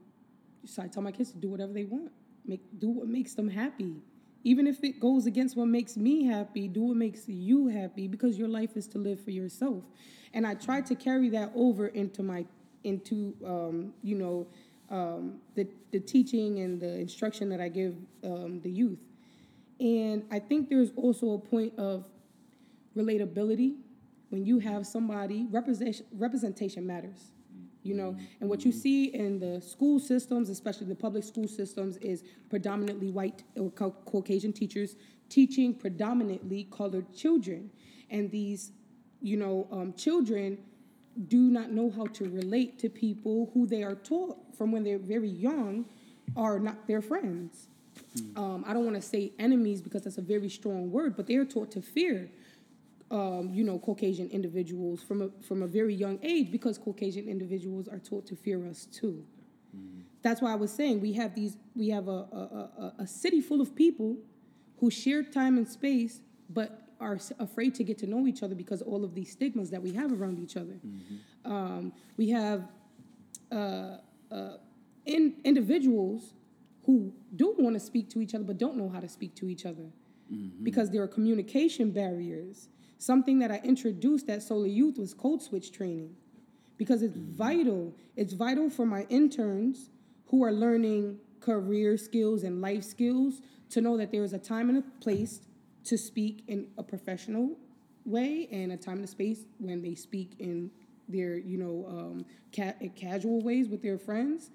so 0.64 0.82
I 0.82 0.88
tell 0.88 1.02
my 1.02 1.12
kids 1.12 1.32
to 1.32 1.38
do 1.38 1.48
whatever 1.48 1.72
they 1.72 1.84
want, 1.84 2.10
make 2.46 2.62
do 2.78 2.88
what 2.88 3.08
makes 3.08 3.34
them 3.34 3.48
happy, 3.48 3.96
even 4.44 4.66
if 4.66 4.82
it 4.82 4.98
goes 4.98 5.26
against 5.26 5.56
what 5.56 5.66
makes 5.68 5.96
me 5.96 6.24
happy. 6.24 6.68
Do 6.68 6.82
what 6.82 6.96
makes 6.96 7.28
you 7.28 7.68
happy, 7.68 8.08
because 8.08 8.38
your 8.38 8.48
life 8.48 8.76
is 8.76 8.86
to 8.88 8.98
live 8.98 9.22
for 9.22 9.30
yourself. 9.30 9.84
And 10.32 10.46
I 10.46 10.54
try 10.54 10.80
to 10.80 10.94
carry 10.94 11.28
that 11.30 11.52
over 11.54 11.88
into 11.88 12.22
my 12.22 12.46
into 12.84 13.34
um, 13.44 13.92
you 14.02 14.16
know 14.16 14.46
um, 14.90 15.40
the 15.54 15.68
the 15.90 16.00
teaching 16.00 16.60
and 16.60 16.80
the 16.80 16.98
instruction 16.98 17.50
that 17.50 17.60
I 17.60 17.68
give 17.68 17.94
um, 18.24 18.60
the 18.62 18.70
youth. 18.70 18.98
And 19.80 20.24
I 20.30 20.38
think 20.38 20.68
there's 20.68 20.90
also 20.96 21.32
a 21.32 21.38
point 21.38 21.78
of 21.78 22.04
relatability 22.96 23.76
when 24.28 24.44
you 24.44 24.58
have 24.58 24.86
somebody 24.86 25.46
representation 25.50 26.06
representation 26.12 26.86
matters 26.86 27.32
you 27.82 27.94
know? 27.94 28.16
And 28.40 28.48
what 28.50 28.64
you 28.64 28.72
see 28.72 29.06
in 29.06 29.38
the 29.38 29.60
school 29.60 29.98
systems 29.98 30.48
especially 30.50 30.86
the 30.86 30.94
public 30.94 31.24
school 31.24 31.48
systems 31.48 31.96
is 31.98 32.24
predominantly 32.48 33.10
white 33.10 33.42
or 33.56 33.70
caucasian 33.70 34.52
teachers 34.52 34.96
teaching 35.28 35.74
predominantly 35.74 36.68
colored 36.70 37.14
children. 37.14 37.70
And 38.10 38.30
these 38.30 38.72
you 39.22 39.36
know 39.36 39.66
um, 39.70 39.92
children 39.94 40.58
do 41.28 41.38
not 41.38 41.70
know 41.72 41.90
how 41.90 42.06
to 42.06 42.24
relate 42.30 42.78
to 42.80 42.88
people 42.88 43.50
who 43.52 43.66
they 43.66 43.82
are 43.82 43.94
taught 43.94 44.36
from 44.56 44.72
when 44.72 44.84
they're 44.84 44.98
very 44.98 45.28
young 45.28 45.86
are 46.36 46.58
not 46.58 46.86
their 46.86 47.02
friends 47.02 47.69
Um, 48.36 48.64
I 48.66 48.72
don't 48.72 48.84
want 48.84 48.96
to 48.96 49.02
say 49.02 49.32
enemies 49.38 49.80
because 49.80 50.02
that's 50.02 50.18
a 50.18 50.22
very 50.22 50.48
strong 50.48 50.90
word, 50.90 51.16
but 51.16 51.26
they 51.26 51.36
are 51.36 51.44
taught 51.44 51.70
to 51.72 51.82
fear 51.82 52.28
um, 53.10 53.50
you 53.52 53.64
know, 53.64 53.78
Caucasian 53.78 54.28
individuals 54.30 55.02
from 55.02 55.22
a 55.22 55.30
from 55.42 55.62
a 55.62 55.66
very 55.66 55.94
young 55.94 56.18
age 56.22 56.50
because 56.52 56.78
Caucasian 56.78 57.28
individuals 57.28 57.88
are 57.88 57.98
taught 57.98 58.26
to 58.26 58.36
fear 58.36 58.66
us 58.66 58.86
too. 58.86 59.24
Mm-hmm. 59.76 60.00
That's 60.22 60.40
why 60.40 60.52
I 60.52 60.54
was 60.54 60.70
saying 60.70 61.00
we 61.00 61.12
have 61.14 61.34
these 61.34 61.56
we 61.74 61.88
have 61.88 62.06
a, 62.06 62.10
a, 62.10 62.70
a, 62.78 62.94
a 63.00 63.06
city 63.06 63.40
full 63.40 63.60
of 63.60 63.74
people 63.74 64.16
who 64.78 64.90
share 64.90 65.22
time 65.22 65.56
and 65.58 65.68
space, 65.68 66.20
but 66.48 66.82
are 67.00 67.18
afraid 67.38 67.74
to 67.74 67.82
get 67.82 67.98
to 67.98 68.06
know 68.06 68.26
each 68.26 68.42
other 68.42 68.54
because 68.54 68.82
all 68.82 69.04
of 69.04 69.14
these 69.14 69.32
stigmas 69.32 69.70
that 69.70 69.82
we 69.82 69.92
have 69.92 70.12
around 70.12 70.38
each 70.38 70.56
other. 70.56 70.78
Mm-hmm. 70.86 71.52
Um, 71.52 71.92
we 72.16 72.28
have 72.30 72.68
uh, 73.50 73.96
uh, 74.30 74.56
in, 75.06 75.34
individuals 75.44 76.34
who 76.86 77.12
do 77.36 77.54
want 77.58 77.74
to 77.74 77.80
speak 77.80 78.08
to 78.10 78.20
each 78.20 78.34
other 78.34 78.44
but 78.44 78.58
don't 78.58 78.76
know 78.76 78.88
how 78.88 79.00
to 79.00 79.08
speak 79.08 79.34
to 79.34 79.48
each 79.48 79.66
other 79.66 79.90
mm-hmm. 80.32 80.64
because 80.64 80.90
there 80.90 81.02
are 81.02 81.08
communication 81.08 81.90
barriers 81.90 82.68
Something 83.00 83.38
that 83.38 83.50
I 83.50 83.62
introduced 83.64 84.28
at 84.28 84.42
Solar 84.42 84.66
Youth 84.66 84.98
was 84.98 85.14
code 85.14 85.40
switch 85.40 85.72
training 85.72 86.16
because 86.76 87.02
it's 87.02 87.16
vital. 87.16 87.96
It's 88.14 88.34
vital 88.34 88.68
for 88.68 88.84
my 88.84 89.06
interns 89.08 89.88
who 90.26 90.44
are 90.44 90.52
learning 90.52 91.16
career 91.40 91.96
skills 91.96 92.42
and 92.42 92.60
life 92.60 92.84
skills 92.84 93.40
to 93.70 93.80
know 93.80 93.96
that 93.96 94.12
there 94.12 94.22
is 94.22 94.34
a 94.34 94.38
time 94.38 94.68
and 94.68 94.76
a 94.76 94.82
place 95.02 95.40
to 95.84 95.96
speak 95.96 96.44
in 96.46 96.68
a 96.76 96.82
professional 96.82 97.56
way 98.04 98.46
and 98.52 98.70
a 98.70 98.76
time 98.76 98.96
and 98.96 99.04
a 99.04 99.08
space 99.08 99.46
when 99.56 99.80
they 99.80 99.94
speak 99.94 100.32
in 100.38 100.70
their, 101.08 101.38
you 101.38 101.56
know, 101.56 101.86
um, 101.88 102.26
ca- 102.54 102.76
casual 102.94 103.40
ways 103.40 103.70
with 103.70 103.80
their 103.80 103.96
friends. 103.96 104.50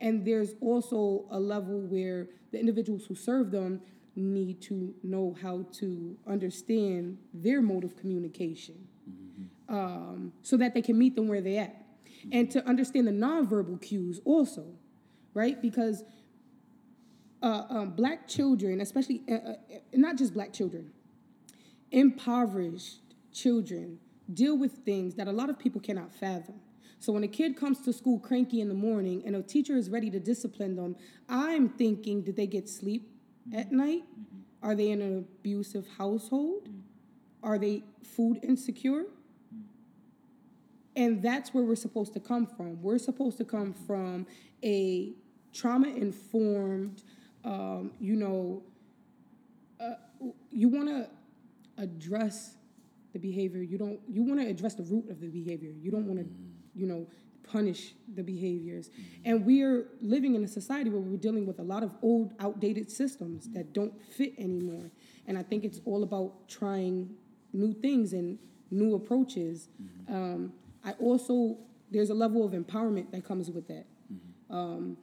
And 0.00 0.26
there's 0.26 0.54
also 0.60 1.24
a 1.30 1.38
level 1.38 1.80
where 1.80 2.28
the 2.52 2.60
individuals 2.60 3.06
who 3.06 3.14
serve 3.14 3.50
them 3.50 3.80
need 4.14 4.60
to 4.62 4.94
know 5.02 5.36
how 5.42 5.66
to 5.72 6.16
understand 6.26 7.18
their 7.34 7.60
mode 7.60 7.84
of 7.84 7.96
communication 7.96 8.86
mm-hmm. 9.08 9.74
um, 9.74 10.32
so 10.42 10.56
that 10.56 10.74
they 10.74 10.82
can 10.82 10.98
meet 10.98 11.14
them 11.14 11.28
where 11.28 11.40
they're 11.40 11.62
at. 11.62 11.74
Mm-hmm. 11.74 12.28
And 12.32 12.50
to 12.52 12.66
understand 12.66 13.06
the 13.06 13.12
nonverbal 13.12 13.80
cues 13.80 14.20
also, 14.24 14.66
right? 15.34 15.60
Because 15.60 16.04
uh, 17.42 17.64
um, 17.68 17.90
black 17.90 18.26
children, 18.26 18.80
especially 18.80 19.22
uh, 19.30 19.34
uh, 19.34 19.54
not 19.92 20.16
just 20.16 20.32
black 20.32 20.52
children, 20.52 20.90
impoverished 21.90 23.00
children 23.32 23.98
deal 24.32 24.56
with 24.56 24.72
things 24.84 25.14
that 25.14 25.28
a 25.28 25.32
lot 25.32 25.50
of 25.50 25.58
people 25.58 25.80
cannot 25.80 26.12
fathom. 26.12 26.56
So 26.98 27.12
when 27.12 27.22
a 27.22 27.28
kid 27.28 27.56
comes 27.56 27.80
to 27.80 27.92
school 27.92 28.18
cranky 28.18 28.60
in 28.60 28.68
the 28.68 28.74
morning 28.74 29.22
and 29.26 29.36
a 29.36 29.42
teacher 29.42 29.76
is 29.76 29.90
ready 29.90 30.10
to 30.10 30.18
discipline 30.18 30.76
them, 30.76 30.96
I'm 31.28 31.68
thinking, 31.68 32.22
did 32.22 32.36
they 32.36 32.46
get 32.46 32.68
sleep? 32.68 33.10
at 33.54 33.66
mm-hmm. 33.66 33.76
night? 33.76 34.04
Are 34.62 34.74
they 34.74 34.90
in 34.90 35.02
an 35.02 35.18
abusive 35.18 35.86
household? 35.98 36.68
Mm-hmm. 36.68 36.78
Are 37.42 37.58
they 37.58 37.84
food 38.02 38.40
insecure? 38.42 39.02
Mm-hmm. 39.02 39.60
And 40.96 41.22
that's 41.22 41.54
where 41.54 41.64
we're 41.64 41.76
supposed 41.76 42.12
to 42.14 42.20
come 42.20 42.46
from. 42.46 42.82
We're 42.82 42.98
supposed 42.98 43.38
to 43.38 43.44
come 43.44 43.72
from 43.72 44.26
a 44.64 45.12
trauma 45.52 45.88
informed, 45.88 47.02
um, 47.44 47.92
you 48.00 48.16
know, 48.16 48.62
uh, 49.80 49.94
you 50.50 50.68
want 50.68 50.88
to 50.88 51.08
address 51.78 52.56
the 53.12 53.18
behavior. 53.18 53.62
You 53.62 53.78
don't. 53.78 54.00
You 54.08 54.22
want 54.22 54.40
to 54.40 54.46
address 54.46 54.74
the 54.74 54.82
root 54.82 55.10
of 55.10 55.20
the 55.20 55.28
behavior. 55.28 55.70
You 55.70 55.90
don't 55.90 56.06
want 56.06 56.18
to, 56.20 56.26
you 56.76 56.86
know, 56.86 57.06
punish 57.42 57.94
the 58.14 58.22
behaviors. 58.22 58.90
And 59.24 59.46
we 59.46 59.62
are 59.62 59.86
living 60.00 60.34
in 60.34 60.44
a 60.44 60.48
society 60.48 60.90
where 60.90 61.00
we're 61.00 61.16
dealing 61.16 61.46
with 61.46 61.58
a 61.58 61.62
lot 61.62 61.82
of 61.82 61.92
old, 62.02 62.34
outdated 62.40 62.90
systems 62.90 63.48
that 63.52 63.72
don't 63.72 63.92
fit 64.12 64.34
anymore. 64.38 64.90
And 65.26 65.38
I 65.38 65.42
think 65.42 65.64
it's 65.64 65.80
all 65.84 66.02
about 66.02 66.48
trying 66.48 67.14
new 67.52 67.72
things 67.72 68.12
and 68.12 68.38
new 68.70 68.94
approaches. 68.94 69.68
Mm-hmm. 69.80 70.14
Um, 70.14 70.52
I 70.84 70.92
also, 70.92 71.56
there's 71.90 72.10
a 72.10 72.14
level 72.14 72.44
of 72.44 72.52
empowerment 72.52 73.10
that 73.12 73.24
comes 73.24 73.50
with 73.50 73.66
that. 73.68 73.86
Mm-hmm. 74.12 74.54
Um, 74.54 74.96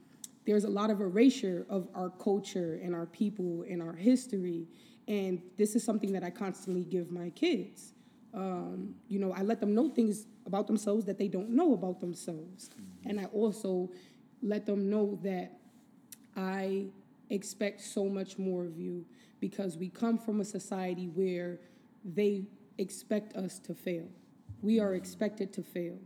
there's 0.46 0.66
a 0.66 0.70
lot 0.70 0.90
of 0.90 1.00
erasure 1.00 1.66
of 1.70 1.88
our 1.96 2.10
culture 2.10 2.80
and 2.84 2.94
our 2.94 3.06
people 3.06 3.64
and 3.70 3.82
our 3.82 3.94
history. 3.94 4.68
And 5.08 5.42
this 5.58 5.76
is 5.76 5.84
something 5.84 6.12
that 6.14 6.24
I 6.24 6.30
constantly 6.30 6.84
give 6.84 7.12
my 7.12 7.30
kids. 7.30 7.94
Um, 8.34 8.96
you 9.08 9.20
know, 9.20 9.32
I 9.32 9.42
let 9.44 9.60
them 9.60 9.76
know 9.76 9.90
things 9.90 10.26
about 10.46 10.68
themselves 10.68 11.06
that 11.06 11.18
they 11.18 11.28
don't 11.28 11.50
know 11.50 11.74
about 11.74 12.00
themselves. 12.00 12.70
Mm-hmm. 12.70 13.10
And 13.10 13.20
I 13.20 13.26
also 13.26 13.92
let 14.42 14.66
them 14.66 14.90
know 14.90 15.20
that 15.24 15.60
I 16.36 16.88
expect 17.30 17.82
so 17.82 18.06
much 18.06 18.38
more 18.38 18.66
of 18.66 18.78
you 18.78 19.06
because 19.40 19.78
we 19.78 19.90
come 19.90 20.18
from 20.18 20.42
a 20.42 20.46
society 20.46 21.08
where 21.08 21.60
they 22.04 22.46
expect 22.78 23.36
us 23.36 23.60
to 23.60 23.74
fail. 23.74 24.08
We 24.62 24.80
are 24.80 24.96
expected 24.96 25.54
to 25.54 25.64
fail. 25.64 25.98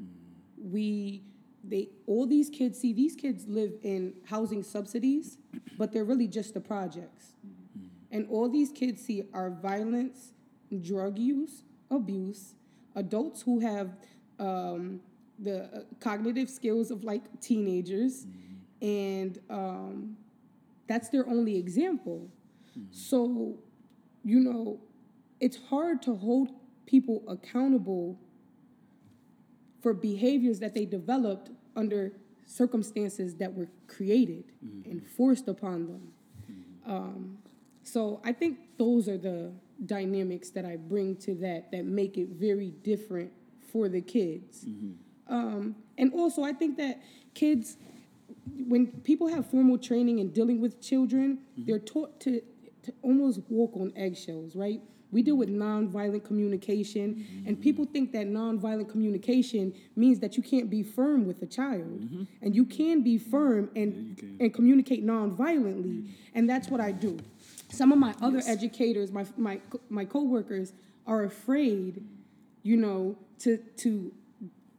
Mm-hmm. 0.00 0.72
We 0.72 1.22
they 1.62 1.90
all 2.06 2.26
these 2.26 2.48
kids 2.48 2.78
see 2.78 2.92
these 2.92 3.14
kids 3.14 3.46
live 3.46 3.72
in 3.82 4.14
housing 4.24 4.62
subsidies, 4.62 5.36
but 5.76 5.92
they're 5.92 6.04
really 6.04 6.26
just 6.26 6.54
the 6.54 6.60
projects. 6.60 7.34
Mm-hmm. 7.46 8.16
And 8.16 8.26
all 8.30 8.48
these 8.48 8.72
kids 8.72 9.02
see 9.02 9.24
are 9.32 9.50
violence, 9.50 10.32
drug 10.78 11.18
use, 11.18 11.62
abuse, 11.90 12.54
adults 12.94 13.42
who 13.42 13.60
have 13.60 13.90
um, 14.38 15.00
the 15.38 15.64
uh, 15.64 15.80
cognitive 16.00 16.48
skills 16.48 16.90
of 16.90 17.04
like 17.04 17.22
teenagers, 17.40 18.26
mm-hmm. 18.26 18.86
and 18.86 19.38
um, 19.48 20.16
that's 20.86 21.08
their 21.08 21.26
only 21.28 21.56
example. 21.56 22.28
Mm-hmm. 22.78 22.92
So, 22.92 23.58
you 24.24 24.40
know, 24.40 24.80
it's 25.40 25.58
hard 25.68 26.02
to 26.02 26.14
hold 26.14 26.50
people 26.86 27.22
accountable 27.28 28.18
for 29.80 29.94
behaviors 29.94 30.58
that 30.60 30.74
they 30.74 30.84
developed 30.84 31.50
under 31.74 32.12
circumstances 32.44 33.36
that 33.36 33.54
were 33.54 33.68
created 33.86 34.44
mm-hmm. 34.64 34.90
and 34.90 35.06
forced 35.06 35.48
upon 35.48 35.86
them. 35.86 36.12
Mm-hmm. 36.50 36.90
Um, 36.92 37.38
so 37.82 38.20
I 38.24 38.32
think 38.32 38.58
those 38.76 39.08
are 39.08 39.16
the 39.18 39.52
dynamics 39.86 40.50
that 40.50 40.64
I 40.64 40.76
bring 40.76 41.16
to 41.16 41.34
that 41.36 41.70
that 41.72 41.84
make 41.84 42.18
it 42.18 42.28
very 42.30 42.70
different 42.82 43.32
for 43.72 43.88
the 43.88 44.00
kids. 44.00 44.64
Mm-hmm. 44.64 45.34
Um, 45.34 45.76
and 45.96 46.12
also, 46.12 46.42
I 46.42 46.52
think 46.52 46.76
that 46.78 47.00
kids, 47.34 47.76
when 48.66 48.88
people 49.02 49.28
have 49.28 49.48
formal 49.50 49.78
training 49.78 50.18
in 50.18 50.30
dealing 50.30 50.60
with 50.60 50.80
children, 50.80 51.38
mm-hmm. 51.52 51.66
they're 51.66 51.78
taught 51.78 52.20
to, 52.20 52.42
to 52.82 52.92
almost 53.02 53.40
walk 53.48 53.76
on 53.76 53.92
eggshells, 53.96 54.56
right? 54.56 54.80
We 55.12 55.22
deal 55.22 55.36
with 55.36 55.48
nonviolent 55.48 56.24
communication, 56.24 57.14
mm-hmm. 57.14 57.48
and 57.48 57.60
people 57.60 57.84
think 57.84 58.12
that 58.12 58.28
nonviolent 58.28 58.88
communication 58.88 59.74
means 59.96 60.20
that 60.20 60.36
you 60.36 60.42
can't 60.42 60.70
be 60.70 60.84
firm 60.84 61.26
with 61.26 61.42
a 61.42 61.46
child, 61.46 62.00
mm-hmm. 62.02 62.24
and 62.42 62.54
you 62.54 62.64
can 62.64 63.02
be 63.02 63.18
firm 63.18 63.70
and 63.74 64.16
yeah, 64.22 64.44
and 64.44 64.54
communicate 64.54 65.04
nonviolently, 65.04 66.02
mm-hmm. 66.02 66.12
and 66.34 66.48
that's 66.48 66.68
what 66.68 66.80
I 66.80 66.92
do. 66.92 67.18
Some 67.70 67.92
of 67.92 67.98
my 67.98 68.14
other 68.20 68.38
yes. 68.38 68.48
educators, 68.48 69.12
my 69.12 69.24
my 69.36 69.60
my 69.88 70.04
coworkers, 70.04 70.72
are 71.06 71.24
afraid, 71.24 72.04
you 72.62 72.76
know, 72.76 73.16
to 73.40 73.58
to 73.78 74.12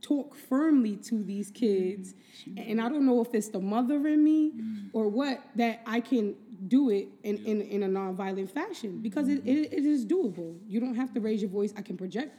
talk 0.02 0.36
firmly 0.36 0.96
to 0.98 1.24
these 1.24 1.52
kids, 1.52 2.14
and 2.58 2.82
I 2.82 2.90
don't 2.90 3.06
know 3.06 3.22
if 3.22 3.34
it's 3.34 3.50
the 3.50 3.60
mother 3.60 4.08
in 4.08 4.24
me 4.24 4.54
or 4.94 5.08
what 5.08 5.42
that 5.56 5.82
I 5.86 6.00
can 6.00 6.36
do 6.68 6.90
it 6.90 7.08
in, 7.24 7.38
in, 7.46 7.62
in 7.62 7.84
a 7.84 7.88
nonviolent 7.88 8.50
fashion 8.52 9.00
because 9.02 9.28
it, 9.28 9.42
it, 9.46 9.74
it 9.74 9.86
is 9.86 10.06
doable. 10.06 10.60
You 10.68 10.80
don't 10.80 10.96
have 10.96 11.14
to 11.14 11.20
raise 11.20 11.42
your 11.42 11.50
voice. 11.50 11.74
I 11.76 11.82
can 11.82 11.98
project. 11.98 12.36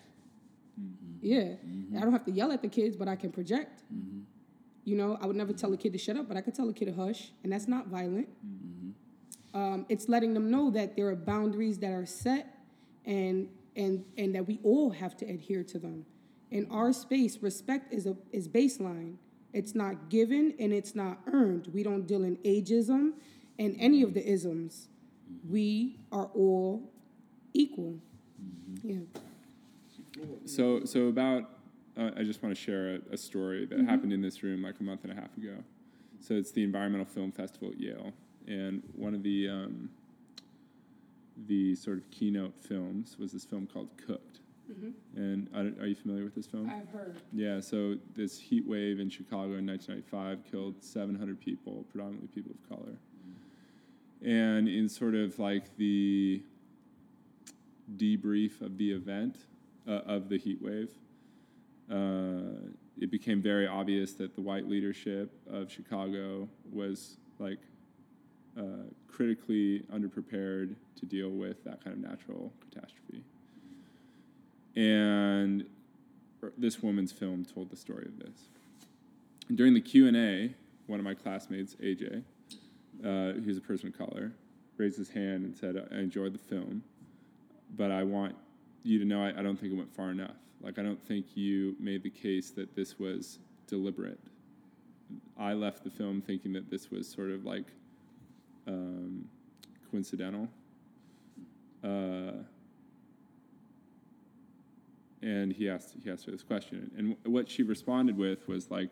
Mm-hmm. 0.80 1.18
Yeah, 1.20 1.40
mm-hmm. 1.40 1.96
I 1.96 2.00
don't 2.00 2.12
have 2.12 2.24
to 2.26 2.30
yell 2.30 2.52
at 2.52 2.62
the 2.62 2.68
kids, 2.68 2.96
but 2.96 3.08
I 3.08 3.16
can 3.16 3.32
project. 3.32 3.82
Mm-hmm. 3.92 4.20
You 4.84 4.96
know, 4.96 5.18
I 5.20 5.26
would 5.26 5.36
never 5.36 5.52
tell 5.52 5.72
a 5.72 5.76
kid 5.76 5.92
to 5.92 5.98
shut 5.98 6.16
up, 6.16 6.28
but 6.28 6.36
I 6.36 6.40
could 6.40 6.54
tell 6.54 6.68
a 6.68 6.72
kid 6.72 6.86
to 6.86 6.92
hush, 6.92 7.30
and 7.42 7.52
that's 7.52 7.68
not 7.68 7.86
violent. 7.86 8.28
Um, 9.54 9.86
it's 9.88 10.08
letting 10.08 10.34
them 10.34 10.50
know 10.50 10.70
that 10.70 10.96
there 10.96 11.08
are 11.08 11.16
boundaries 11.16 11.78
that 11.78 11.92
are 11.92 12.06
set 12.06 12.58
and 13.04 13.48
and 13.76 14.04
and 14.16 14.34
that 14.34 14.46
we 14.46 14.58
all 14.62 14.90
have 14.90 15.16
to 15.18 15.26
adhere 15.26 15.62
to 15.64 15.78
them. 15.78 16.06
In 16.50 16.66
our 16.70 16.92
space, 16.92 17.38
respect 17.40 17.92
is 17.92 18.06
a 18.06 18.16
is 18.32 18.48
baseline. 18.48 19.16
It's 19.52 19.74
not 19.74 20.08
given 20.08 20.54
and 20.58 20.72
it's 20.72 20.94
not 20.94 21.18
earned. 21.26 21.68
We 21.74 21.82
don't 21.82 22.06
deal 22.06 22.24
in 22.24 22.36
ageism 22.38 23.12
and 23.58 23.76
any 23.78 24.02
of 24.02 24.14
the 24.14 24.26
isms. 24.26 24.88
We 25.48 25.98
are 26.10 26.26
all 26.34 26.90
equal. 27.52 27.98
Mm-hmm. 28.42 28.88
Yeah. 28.88 30.24
So 30.46 30.84
so 30.84 31.08
about 31.08 31.50
uh, 31.96 32.10
I 32.16 32.22
just 32.22 32.42
want 32.42 32.54
to 32.54 32.60
share 32.60 32.96
a, 32.96 33.14
a 33.14 33.16
story 33.16 33.66
that 33.66 33.78
mm-hmm. 33.78 33.88
happened 33.88 34.12
in 34.12 34.22
this 34.22 34.42
room 34.42 34.62
like 34.62 34.80
a 34.80 34.82
month 34.82 35.04
and 35.04 35.12
a 35.12 35.14
half 35.14 35.36
ago. 35.36 35.56
So 36.20 36.34
it's 36.34 36.52
the 36.52 36.62
Environmental 36.62 37.06
Film 37.06 37.32
Festival 37.32 37.70
at 37.70 37.80
Yale, 37.80 38.12
and 38.46 38.82
one 38.94 39.14
of 39.14 39.22
the 39.22 39.48
um, 39.48 39.90
the 41.46 41.74
sort 41.74 41.98
of 41.98 42.10
keynote 42.10 42.54
films 42.60 43.16
was 43.18 43.32
this 43.32 43.44
film 43.44 43.66
called 43.66 43.88
Cooked. 44.06 44.40
Mm-hmm. 44.70 44.90
And 45.16 45.48
are, 45.54 45.82
are, 45.82 45.86
you 45.86 45.94
familiar 45.94 46.24
with 46.24 46.34
this 46.34 46.46
film? 46.46 46.70
I've 46.70 46.88
heard. 46.88 47.16
Yeah, 47.32 47.60
so 47.60 47.96
this 48.14 48.38
heat 48.38 48.66
wave 48.66 49.00
in 49.00 49.10
Chicago 49.10 49.56
in 49.56 49.66
1995 49.66 50.50
killed 50.50 50.82
700 50.82 51.40
people, 51.40 51.84
predominantly 51.90 52.28
people 52.28 52.52
of 52.52 52.68
color. 52.68 52.96
And 54.24 54.68
in 54.68 54.88
sort 54.88 55.14
of 55.14 55.38
like 55.38 55.76
the 55.76 56.42
debrief 57.96 58.60
of 58.60 58.78
the 58.78 58.92
event 58.92 59.36
uh, 59.86 60.02
of 60.06 60.28
the 60.28 60.38
heat 60.38 60.62
wave, 60.62 60.90
uh, 61.90 62.70
it 63.00 63.10
became 63.10 63.42
very 63.42 63.66
obvious 63.66 64.12
that 64.14 64.36
the 64.36 64.40
white 64.40 64.68
leadership 64.68 65.32
of 65.50 65.70
Chicago 65.70 66.48
was 66.70 67.16
like 67.40 67.58
uh, 68.58 68.88
critically 69.08 69.82
underprepared 69.92 70.74
to 70.96 71.06
deal 71.06 71.30
with 71.30 71.62
that 71.64 71.82
kind 71.82 71.96
of 71.96 72.10
natural 72.10 72.52
catastrophe. 72.60 73.24
And 74.76 75.66
er, 76.42 76.52
this 76.56 76.82
woman's 76.82 77.12
film 77.12 77.44
told 77.44 77.70
the 77.70 77.76
story 77.76 78.06
of 78.06 78.18
this. 78.18 78.48
And 79.48 79.56
during 79.56 79.74
the 79.74 79.80
Q 79.80 80.08
and 80.08 80.16
A, 80.16 80.54
one 80.86 80.98
of 80.98 81.04
my 81.04 81.14
classmates, 81.14 81.74
AJ, 81.76 82.22
uh, 83.04 83.40
who's 83.40 83.58
a 83.58 83.60
person 83.60 83.88
of 83.88 83.98
color, 83.98 84.32
raised 84.76 84.98
his 84.98 85.10
hand 85.10 85.44
and 85.44 85.56
said, 85.56 85.76
"I 85.90 85.98
enjoyed 85.98 86.32
the 86.32 86.38
film, 86.38 86.82
but 87.76 87.90
I 87.90 88.02
want 88.02 88.34
you 88.82 88.98
to 88.98 89.04
know 89.04 89.22
I, 89.22 89.28
I 89.38 89.42
don't 89.42 89.58
think 89.58 89.72
it 89.72 89.76
went 89.76 89.94
far 89.94 90.10
enough. 90.10 90.36
Like 90.60 90.78
I 90.78 90.82
don't 90.82 91.00
think 91.00 91.36
you 91.36 91.76
made 91.78 92.02
the 92.02 92.10
case 92.10 92.50
that 92.50 92.74
this 92.74 92.98
was 92.98 93.38
deliberate. 93.66 94.20
I 95.38 95.52
left 95.52 95.84
the 95.84 95.90
film 95.90 96.22
thinking 96.22 96.52
that 96.54 96.70
this 96.70 96.90
was 96.90 97.08
sort 97.08 97.30
of 97.30 97.44
like 97.44 97.66
um, 98.66 99.28
coincidental." 99.90 100.48
Uh, 101.82 102.32
and 105.22 105.52
he 105.52 105.68
asked 105.68 105.94
he 106.02 106.10
asked 106.10 106.26
her 106.26 106.32
this 106.32 106.42
question, 106.42 106.90
and 106.96 107.16
what 107.32 107.48
she 107.48 107.62
responded 107.62 108.16
with 108.16 108.46
was 108.48 108.70
like, 108.70 108.90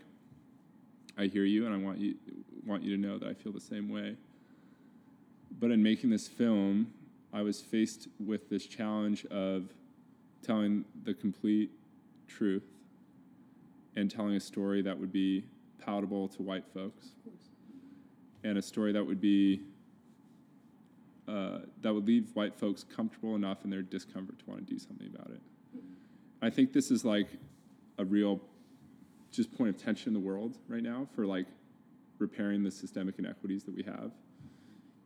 "I 1.18 1.26
hear 1.26 1.44
you, 1.44 1.66
and 1.66 1.74
I 1.74 1.78
want 1.78 1.98
you 1.98 2.14
want 2.64 2.82
you 2.82 2.96
to 2.96 3.00
know 3.00 3.18
that 3.18 3.28
I 3.28 3.34
feel 3.34 3.52
the 3.52 3.60
same 3.60 3.88
way." 3.88 4.16
But 5.58 5.70
in 5.70 5.82
making 5.82 6.10
this 6.10 6.28
film, 6.28 6.92
I 7.32 7.42
was 7.42 7.60
faced 7.60 8.08
with 8.18 8.48
this 8.48 8.66
challenge 8.66 9.26
of 9.26 9.68
telling 10.42 10.84
the 11.04 11.14
complete 11.14 11.70
truth 12.26 12.64
and 13.96 14.10
telling 14.10 14.36
a 14.36 14.40
story 14.40 14.82
that 14.82 14.98
would 14.98 15.12
be 15.12 15.44
palatable 15.78 16.28
to 16.28 16.42
white 16.42 16.64
folks, 16.72 17.08
and 18.44 18.58
a 18.58 18.62
story 18.62 18.92
that 18.92 19.04
would 19.04 19.20
be 19.20 19.60
uh, 21.28 21.60
that 21.80 21.94
would 21.94 22.06
leave 22.06 22.28
white 22.34 22.58
folks 22.58 22.84
comfortable 22.84 23.36
enough 23.36 23.58
in 23.64 23.70
their 23.70 23.82
discomfort 23.82 24.38
to 24.38 24.44
want 24.46 24.66
to 24.66 24.72
do 24.72 24.78
something 24.80 25.08
about 25.14 25.30
it. 25.30 25.40
I 26.42 26.50
think 26.50 26.72
this 26.72 26.90
is 26.90 27.04
like 27.04 27.28
a 27.98 28.04
real 28.04 28.40
just 29.30 29.56
point 29.56 29.70
of 29.70 29.76
tension 29.76 30.08
in 30.08 30.14
the 30.14 30.26
world 30.26 30.56
right 30.68 30.82
now 30.82 31.06
for 31.14 31.26
like 31.26 31.46
repairing 32.18 32.62
the 32.64 32.70
systemic 32.70 33.18
inequities 33.18 33.62
that 33.64 33.74
we 33.74 33.82
have 33.82 34.10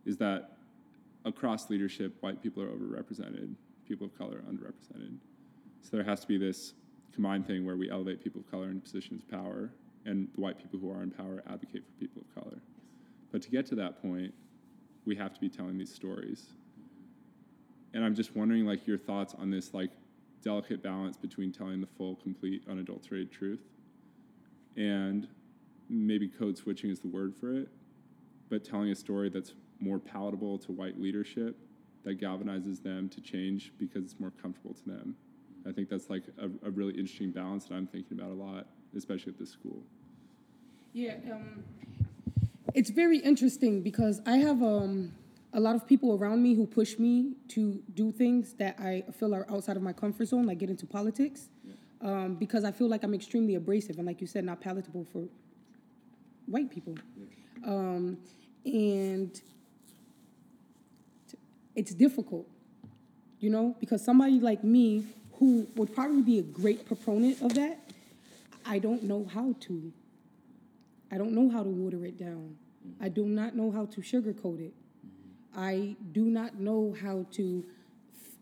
is 0.05 0.17
that 0.17 0.57
across 1.25 1.69
leadership 1.69 2.15
white 2.21 2.41
people 2.41 2.63
are 2.63 2.69
overrepresented 2.69 3.53
people 3.87 4.07
of 4.07 4.17
color 4.17 4.43
underrepresented 4.49 5.17
so 5.81 5.95
there 5.95 6.03
has 6.03 6.19
to 6.21 6.27
be 6.27 6.37
this 6.37 6.73
combined 7.13 7.45
thing 7.45 7.65
where 7.65 7.77
we 7.77 7.89
elevate 7.89 8.23
people 8.23 8.41
of 8.41 8.49
color 8.49 8.69
in 8.69 8.81
positions 8.81 9.21
of 9.21 9.29
power 9.29 9.69
and 10.05 10.27
the 10.35 10.41
white 10.41 10.57
people 10.57 10.79
who 10.79 10.91
are 10.91 11.03
in 11.03 11.11
power 11.11 11.43
advocate 11.47 11.83
for 11.85 11.91
people 11.99 12.21
of 12.21 12.43
color 12.43 12.57
but 13.35 13.41
to 13.41 13.49
get 13.49 13.65
to 13.65 13.75
that 13.75 14.01
point 14.01 14.33
we 15.03 15.13
have 15.13 15.33
to 15.33 15.41
be 15.41 15.49
telling 15.49 15.77
these 15.77 15.93
stories 15.93 16.53
and 17.93 18.01
i'm 18.05 18.15
just 18.15 18.33
wondering 18.33 18.65
like 18.65 18.87
your 18.87 18.97
thoughts 18.97 19.35
on 19.37 19.49
this 19.49 19.73
like 19.73 19.91
delicate 20.41 20.81
balance 20.81 21.17
between 21.17 21.51
telling 21.51 21.81
the 21.81 21.87
full, 21.97 22.15
complete, 22.15 22.63
unadulterated 22.69 23.29
truth 23.31 23.59
and 24.77 25.27
maybe 25.89 26.29
code 26.29 26.57
switching 26.57 26.89
is 26.89 26.99
the 26.99 27.07
word 27.07 27.35
for 27.35 27.53
it, 27.53 27.67
but 28.49 28.63
telling 28.63 28.91
a 28.91 28.95
story 28.95 29.29
that's 29.29 29.53
more 29.79 29.99
palatable 29.99 30.57
to 30.59 30.71
white 30.71 30.99
leadership 31.01 31.57
that 32.03 32.19
galvanizes 32.19 32.81
them 32.81 33.09
to 33.09 33.19
change 33.21 33.73
because 33.79 34.03
it's 34.03 34.19
more 34.19 34.31
comfortable 34.41 34.73
to 34.73 34.85
them. 34.85 35.15
I 35.67 35.71
think 35.71 35.89
that's 35.89 36.09
like 36.09 36.23
a, 36.37 36.45
a 36.67 36.69
really 36.69 36.93
interesting 36.93 37.31
balance 37.31 37.65
that 37.65 37.73
I'm 37.73 37.87
thinking 37.87 38.19
about 38.19 38.31
a 38.31 38.35
lot, 38.35 38.67
especially 38.95 39.33
at 39.33 39.39
this 39.39 39.49
school. 39.49 39.81
Yeah, 40.93 41.15
um, 41.31 41.63
it's 42.75 42.89
very 42.89 43.19
interesting 43.19 43.81
because 43.81 44.21
I 44.25 44.37
have 44.37 44.61
um, 44.61 45.13
a 45.53 45.59
lot 45.61 45.75
of 45.75 45.87
people 45.87 46.13
around 46.13 46.43
me 46.43 46.53
who 46.53 46.67
push 46.67 46.99
me 46.99 47.31
to 47.47 47.81
do 47.93 48.11
things 48.11 48.51
that 48.55 48.77
I 48.77 49.05
feel 49.17 49.33
are 49.33 49.49
outside 49.49 49.77
of 49.77 49.81
my 49.81 49.93
comfort 49.93 50.25
zone, 50.25 50.45
like 50.45 50.57
get 50.57 50.69
into 50.69 50.85
politics, 50.85 51.47
yeah. 51.63 51.73
um, 52.01 52.35
because 52.35 52.65
I 52.65 52.71
feel 52.71 52.89
like 52.89 53.03
I'm 53.03 53.13
extremely 53.13 53.55
abrasive 53.55 53.97
and, 53.97 54.05
like 54.05 54.19
you 54.19 54.27
said, 54.27 54.43
not 54.43 54.59
palatable 54.59 55.07
for 55.13 55.23
white 56.47 56.69
people. 56.69 56.97
Yeah. 57.17 57.65
Um, 57.65 58.17
and 58.65 59.41
it's 61.75 61.93
difficult, 61.93 62.45
you 63.39 63.49
know, 63.49 63.73
because 63.79 64.03
somebody 64.03 64.41
like 64.41 64.65
me 64.65 65.05
who 65.39 65.65
would 65.75 65.95
probably 65.95 66.21
be 66.21 66.39
a 66.39 66.43
great 66.43 66.85
proponent 66.85 67.41
of 67.41 67.53
that, 67.53 67.79
I 68.65 68.79
don't 68.79 69.03
know 69.03 69.25
how 69.33 69.55
to. 69.61 69.93
I 71.09 71.17
don't 71.17 71.31
know 71.31 71.49
how 71.49 71.63
to 71.63 71.69
water 71.69 72.03
it 72.03 72.17
down. 72.17 72.57
I 73.01 73.09
do 73.09 73.25
not 73.25 73.55
know 73.55 73.71
how 73.71 73.85
to 73.85 74.01
sugarcoat 74.01 74.59
it. 74.59 74.73
I 75.55 75.95
do 76.11 76.25
not 76.25 76.59
know 76.59 76.95
how 77.01 77.25
to, 77.31 77.65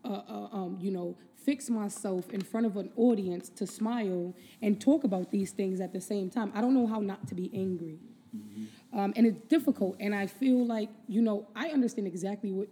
uh, 0.04 0.22
uh, 0.28 0.48
um, 0.52 0.78
you 0.82 0.92
know, 0.92 1.16
fix 1.36 1.70
myself 1.70 2.30
in 2.32 2.42
front 2.42 2.66
of 2.66 2.78
an 2.78 2.90
audience 2.96 3.50
to 3.50 3.68
smile 3.68 4.34
and 4.62 4.80
talk 4.80 5.04
about 5.04 5.32
these 5.32 5.52
things 5.52 5.82
at 5.82 5.94
the 5.94 6.02
same 6.02 6.30
time. 6.30 6.52
I 6.56 6.62
don't 6.62 6.74
know 6.74 6.88
how 6.88 7.00
not 7.00 7.28
to 7.28 7.36
be 7.36 7.52
angry. 7.54 8.00
Mm-hmm. 8.36 9.00
Um, 9.00 9.14
and 9.16 9.28
it's 9.28 9.42
difficult. 9.48 9.98
And 10.00 10.16
I 10.16 10.28
feel 10.28 10.66
like, 10.66 10.90
you 11.08 11.22
know, 11.22 11.48
I 11.56 11.70
understand 11.70 12.08
exactly 12.08 12.52
what, 12.52 12.68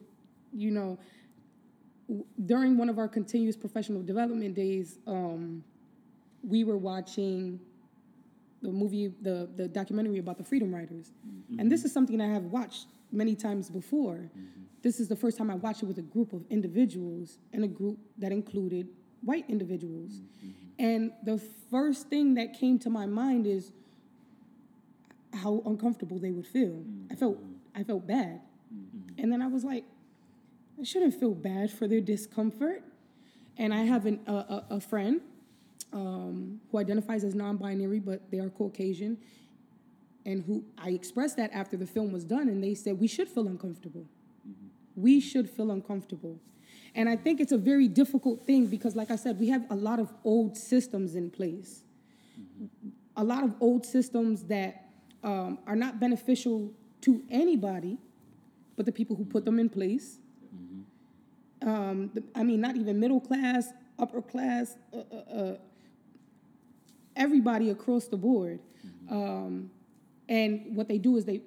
you 0.53 0.71
know, 0.71 0.97
w- 2.07 2.25
during 2.45 2.77
one 2.77 2.89
of 2.89 2.97
our 2.97 3.07
continuous 3.07 3.55
professional 3.55 4.01
development 4.01 4.55
days, 4.55 4.97
um, 5.05 5.63
we 6.43 6.63
were 6.63 6.77
watching 6.77 7.59
the 8.61 8.71
movie, 8.71 9.13
the, 9.21 9.49
the 9.55 9.67
documentary 9.67 10.19
about 10.19 10.37
the 10.37 10.43
Freedom 10.43 10.73
Riders. 10.73 11.11
Mm-hmm. 11.27 11.59
And 11.59 11.71
this 11.71 11.83
is 11.83 11.91
something 11.91 12.21
I 12.21 12.31
have 12.31 12.43
watched 12.43 12.87
many 13.11 13.35
times 13.35 13.69
before. 13.69 14.15
Mm-hmm. 14.15 14.61
This 14.81 14.99
is 14.99 15.07
the 15.07 15.15
first 15.15 15.37
time 15.37 15.49
I 15.49 15.55
watched 15.55 15.83
it 15.83 15.85
with 15.85 15.97
a 15.97 16.03
group 16.03 16.33
of 16.33 16.43
individuals 16.49 17.37
and 17.53 17.63
a 17.63 17.67
group 17.67 17.99
that 18.17 18.31
included 18.31 18.87
white 19.21 19.45
individuals. 19.49 20.21
Mm-hmm. 20.43 20.49
And 20.79 21.11
the 21.23 21.39
first 21.69 22.07
thing 22.09 22.35
that 22.35 22.53
came 22.53 22.79
to 22.79 22.89
my 22.89 23.05
mind 23.05 23.45
is 23.45 23.71
how 25.33 25.61
uncomfortable 25.65 26.19
they 26.19 26.31
would 26.31 26.47
feel. 26.47 26.69
Mm-hmm. 26.69 27.13
I 27.13 27.15
felt 27.15 27.37
I 27.75 27.83
felt 27.83 28.05
bad. 28.05 28.41
Mm-hmm. 28.73 29.23
And 29.23 29.31
then 29.31 29.41
I 29.41 29.47
was 29.47 29.63
like, 29.63 29.85
I 30.79 30.83
shouldn't 30.83 31.13
feel 31.13 31.33
bad 31.33 31.71
for 31.71 31.87
their 31.87 32.01
discomfort. 32.01 32.83
And 33.57 33.73
I 33.73 33.83
have 33.83 34.05
an, 34.05 34.19
a, 34.27 34.33
a, 34.33 34.65
a 34.71 34.79
friend 34.81 35.21
um, 35.93 36.59
who 36.71 36.77
identifies 36.77 37.23
as 37.23 37.35
non-binary, 37.35 37.99
but 37.99 38.29
they 38.31 38.39
are 38.39 38.49
Caucasian, 38.49 39.17
and 40.25 40.43
who 40.43 40.63
I 40.77 40.89
expressed 40.89 41.37
that 41.37 41.51
after 41.53 41.77
the 41.77 41.85
film 41.85 42.11
was 42.11 42.23
done, 42.23 42.47
and 42.47 42.63
they 42.63 42.75
said 42.75 42.99
we 42.99 43.07
should 43.07 43.27
feel 43.27 43.47
uncomfortable. 43.47 44.05
Mm-hmm. 44.47 44.67
We 45.01 45.19
should 45.19 45.49
feel 45.49 45.71
uncomfortable. 45.71 46.37
And 46.93 47.07
I 47.07 47.15
think 47.15 47.39
it's 47.39 47.53
a 47.53 47.57
very 47.57 47.87
difficult 47.87 48.45
thing 48.45 48.67
because, 48.67 48.95
like 48.95 49.11
I 49.11 49.15
said, 49.15 49.39
we 49.39 49.47
have 49.49 49.65
a 49.69 49.75
lot 49.75 49.99
of 49.99 50.11
old 50.25 50.57
systems 50.57 51.15
in 51.15 51.29
place. 51.29 51.83
Mm-hmm. 52.39 52.89
A 53.17 53.23
lot 53.23 53.43
of 53.43 53.55
old 53.59 53.85
systems 53.85 54.43
that 54.43 54.89
um, 55.23 55.59
are 55.67 55.75
not 55.75 55.99
beneficial 55.99 56.71
to 57.01 57.21
anybody 57.29 57.97
but 58.81 58.85
the 58.87 58.91
people 58.91 59.15
who 59.15 59.25
put 59.25 59.45
them 59.45 59.59
in 59.59 59.69
place. 59.69 60.17
Mm-hmm. 60.55 61.69
Um, 61.69 62.11
the, 62.15 62.23
I 62.33 62.43
mean, 62.43 62.61
not 62.61 62.75
even 62.75 62.99
middle 62.99 63.19
class, 63.19 63.69
upper 63.99 64.23
class, 64.23 64.75
uh, 64.91 64.97
uh, 64.97 65.35
uh, 65.39 65.57
everybody 67.15 67.69
across 67.69 68.07
the 68.07 68.17
board. 68.17 68.59
Mm-hmm. 68.85 69.13
Um, 69.13 69.71
and 70.29 70.75
what 70.75 70.87
they 70.87 70.97
do 70.97 71.17
is 71.17 71.25
they 71.25 71.41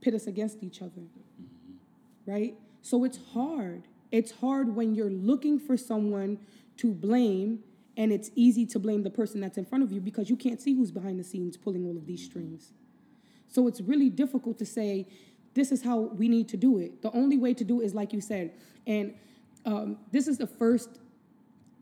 pit 0.00 0.14
us 0.14 0.26
against 0.26 0.62
each 0.62 0.80
other. 0.80 1.02
Mm-hmm. 1.02 2.30
Right? 2.30 2.54
So 2.82 3.04
it's 3.04 3.18
hard. 3.32 3.84
It's 4.10 4.30
hard 4.30 4.74
when 4.74 4.94
you're 4.94 5.10
looking 5.10 5.58
for 5.58 5.76
someone 5.76 6.38
to 6.78 6.92
blame 6.92 7.60
and 7.96 8.12
it's 8.12 8.30
easy 8.36 8.64
to 8.64 8.78
blame 8.78 9.02
the 9.02 9.10
person 9.10 9.40
that's 9.40 9.58
in 9.58 9.64
front 9.64 9.82
of 9.82 9.90
you 9.90 10.00
because 10.00 10.30
you 10.30 10.36
can't 10.36 10.60
see 10.60 10.74
who's 10.74 10.92
behind 10.92 11.18
the 11.18 11.24
scenes 11.24 11.56
pulling 11.56 11.84
all 11.84 11.96
of 11.96 12.06
these 12.06 12.24
strings. 12.24 12.72
So 13.48 13.66
it's 13.66 13.80
really 13.80 14.08
difficult 14.08 14.58
to 14.58 14.64
say, 14.64 15.08
this 15.54 15.72
is 15.72 15.82
how 15.82 15.98
we 15.98 16.28
need 16.28 16.48
to 16.50 16.56
do 16.56 16.78
it. 16.78 17.02
The 17.02 17.10
only 17.10 17.36
way 17.36 17.54
to 17.54 17.64
do 17.64 17.80
it 17.80 17.86
is 17.86 17.94
like 17.94 18.12
you 18.12 18.20
said. 18.20 18.52
And 18.86 19.14
um, 19.66 19.96
this 20.12 20.28
is 20.28 20.38
the 20.38 20.46
first, 20.46 21.00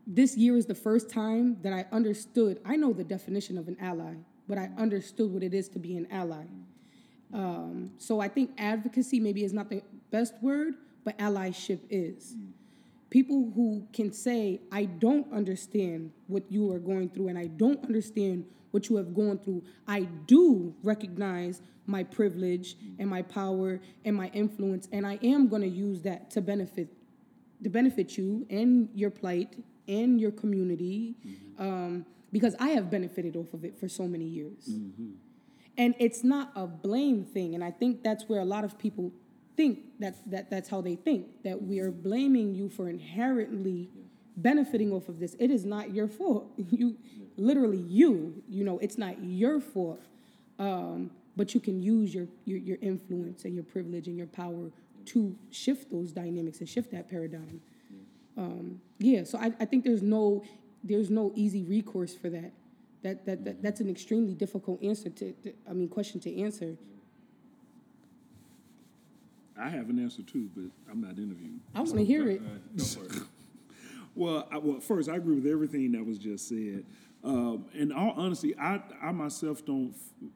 this 0.07 0.37
year 0.37 0.55
is 0.55 0.65
the 0.65 0.75
first 0.75 1.09
time 1.09 1.57
that 1.61 1.73
I 1.73 1.85
understood, 1.91 2.61
I 2.65 2.77
know 2.77 2.93
the 2.93 3.03
definition 3.03 3.57
of 3.57 3.67
an 3.67 3.77
ally 3.79 4.15
but 4.47 4.57
I 4.57 4.69
understood 4.77 5.31
what 5.31 5.43
it 5.43 5.53
is 5.53 5.67
to 5.69 5.79
be 5.79 5.97
an 5.97 6.07
ally. 6.09 6.45
Um, 7.33 7.91
so 7.97 8.19
I 8.21 8.29
think 8.29 8.51
advocacy 8.57 9.19
maybe 9.19 9.43
is 9.43 9.53
not 9.53 9.69
the 9.69 9.81
best 10.09 10.33
word, 10.41 10.75
but 11.03 11.17
allyship 11.17 11.79
is. 11.89 12.35
people 13.09 13.51
who 13.55 13.87
can 13.93 14.11
say, 14.11 14.59
I 14.69 14.83
don't 14.85 15.31
understand 15.31 16.11
what 16.27 16.43
you 16.49 16.71
are 16.73 16.79
going 16.79 17.09
through 17.09 17.29
and 17.29 17.37
I 17.37 17.47
don't 17.47 17.81
understand 17.85 18.45
what 18.71 18.89
you 18.89 18.97
have 18.97 19.15
gone 19.15 19.37
through. 19.39 19.63
I 19.87 20.01
do 20.25 20.75
recognize 20.83 21.61
my 21.85 22.03
privilege 22.03 22.75
and 22.99 23.09
my 23.09 23.21
power 23.21 23.79
and 24.03 24.13
my 24.13 24.27
influence, 24.33 24.89
and 24.91 25.07
I 25.07 25.19
am 25.23 25.47
going 25.47 25.61
to 25.61 25.69
use 25.69 26.01
that 26.01 26.29
to 26.31 26.41
benefit 26.41 26.89
to 27.63 27.69
benefit 27.69 28.17
you 28.17 28.45
and 28.51 28.87
your 28.93 29.09
plight 29.09 29.55
and 29.87 30.19
your 30.19 30.31
community, 30.31 31.15
um, 31.59 32.05
because 32.31 32.55
I 32.59 32.69
have 32.69 32.89
benefited 32.91 33.35
off 33.35 33.53
of 33.53 33.63
it 33.63 33.77
for 33.79 33.87
so 33.87 34.07
many 34.07 34.25
years. 34.25 34.69
And 35.77 35.93
it's 35.99 36.23
not 36.23 36.51
a 36.55 36.65
blame 36.65 37.23
thing, 37.23 37.53
and 37.55 37.63
I 37.63 37.71
think 37.71 38.03
that's 38.03 38.27
where 38.27 38.39
a 38.39 38.45
lot 38.45 38.63
of 38.63 38.77
people 38.77 39.11
think 39.55 39.79
that, 39.99 40.15
that 40.29 40.49
that's 40.49 40.69
how 40.69 40.81
they 40.81 40.95
think 40.95 41.43
that 41.43 41.61
we 41.61 41.79
are 41.79 41.91
blaming 41.91 42.53
you 42.53 42.69
for 42.69 42.89
inherently 42.89 43.89
benefiting 44.35 44.91
off 44.91 45.09
of 45.09 45.19
this. 45.19 45.35
It 45.39 45.49
is 45.51 45.65
not 45.65 45.93
your 45.93 46.07
fault. 46.07 46.51
You 46.71 46.97
literally 47.37 47.77
you, 47.77 48.41
you 48.49 48.63
know, 48.63 48.79
it's 48.79 48.97
not 48.97 49.23
your 49.23 49.59
fault. 49.59 50.01
Um, 50.57 51.11
but 51.35 51.53
you 51.53 51.59
can 51.61 51.81
use 51.81 52.13
your, 52.13 52.27
your 52.45 52.57
your 52.57 52.77
influence 52.81 53.45
and 53.45 53.53
your 53.53 53.63
privilege 53.63 54.07
and 54.07 54.17
your 54.17 54.27
power 54.27 54.71
to 55.05 55.35
shift 55.51 55.89
those 55.91 56.11
dynamics 56.11 56.59
and 56.59 56.67
shift 56.67 56.91
that 56.91 57.09
paradigm. 57.09 57.61
Um, 58.37 58.81
yeah, 58.99 59.23
so 59.23 59.37
I, 59.39 59.51
I 59.59 59.65
think 59.65 59.83
there's 59.83 60.01
no 60.03 60.43
there's 60.83 61.09
no 61.09 61.31
easy 61.35 61.63
recourse 61.63 62.13
for 62.15 62.29
that. 62.29 62.51
That, 63.03 63.25
that, 63.25 63.45
that 63.45 63.61
that's 63.63 63.79
an 63.81 63.89
extremely 63.89 64.33
difficult 64.33 64.81
answer 64.83 65.09
to, 65.09 65.31
to 65.31 65.53
I 65.69 65.73
mean 65.73 65.89
question 65.89 66.19
to 66.21 66.41
answer. 66.41 66.77
I 69.59 69.69
have 69.69 69.89
an 69.89 69.99
answer 69.99 70.21
too, 70.21 70.49
but 70.55 70.65
I'm 70.91 71.01
not 71.01 71.17
interviewed. 71.17 71.59
I 71.73 71.79
want 71.81 71.97
to 71.97 72.05
hear 72.05 72.29
it. 72.29 72.41
Well, 74.15 74.47
I, 74.51 74.57
well, 74.57 74.79
first, 74.79 75.09
I 75.09 75.15
agree 75.17 75.35
with 75.35 75.45
everything 75.45 75.91
that 75.91 76.03
was 76.03 76.17
just 76.17 76.49
said. 76.49 76.83
Um, 77.23 77.65
in 77.75 77.91
all 77.91 78.13
honesty, 78.17 78.57
I, 78.57 78.81
I 78.99 79.11
myself 79.11 79.63
don't. 79.63 79.93
f- 79.93 80.29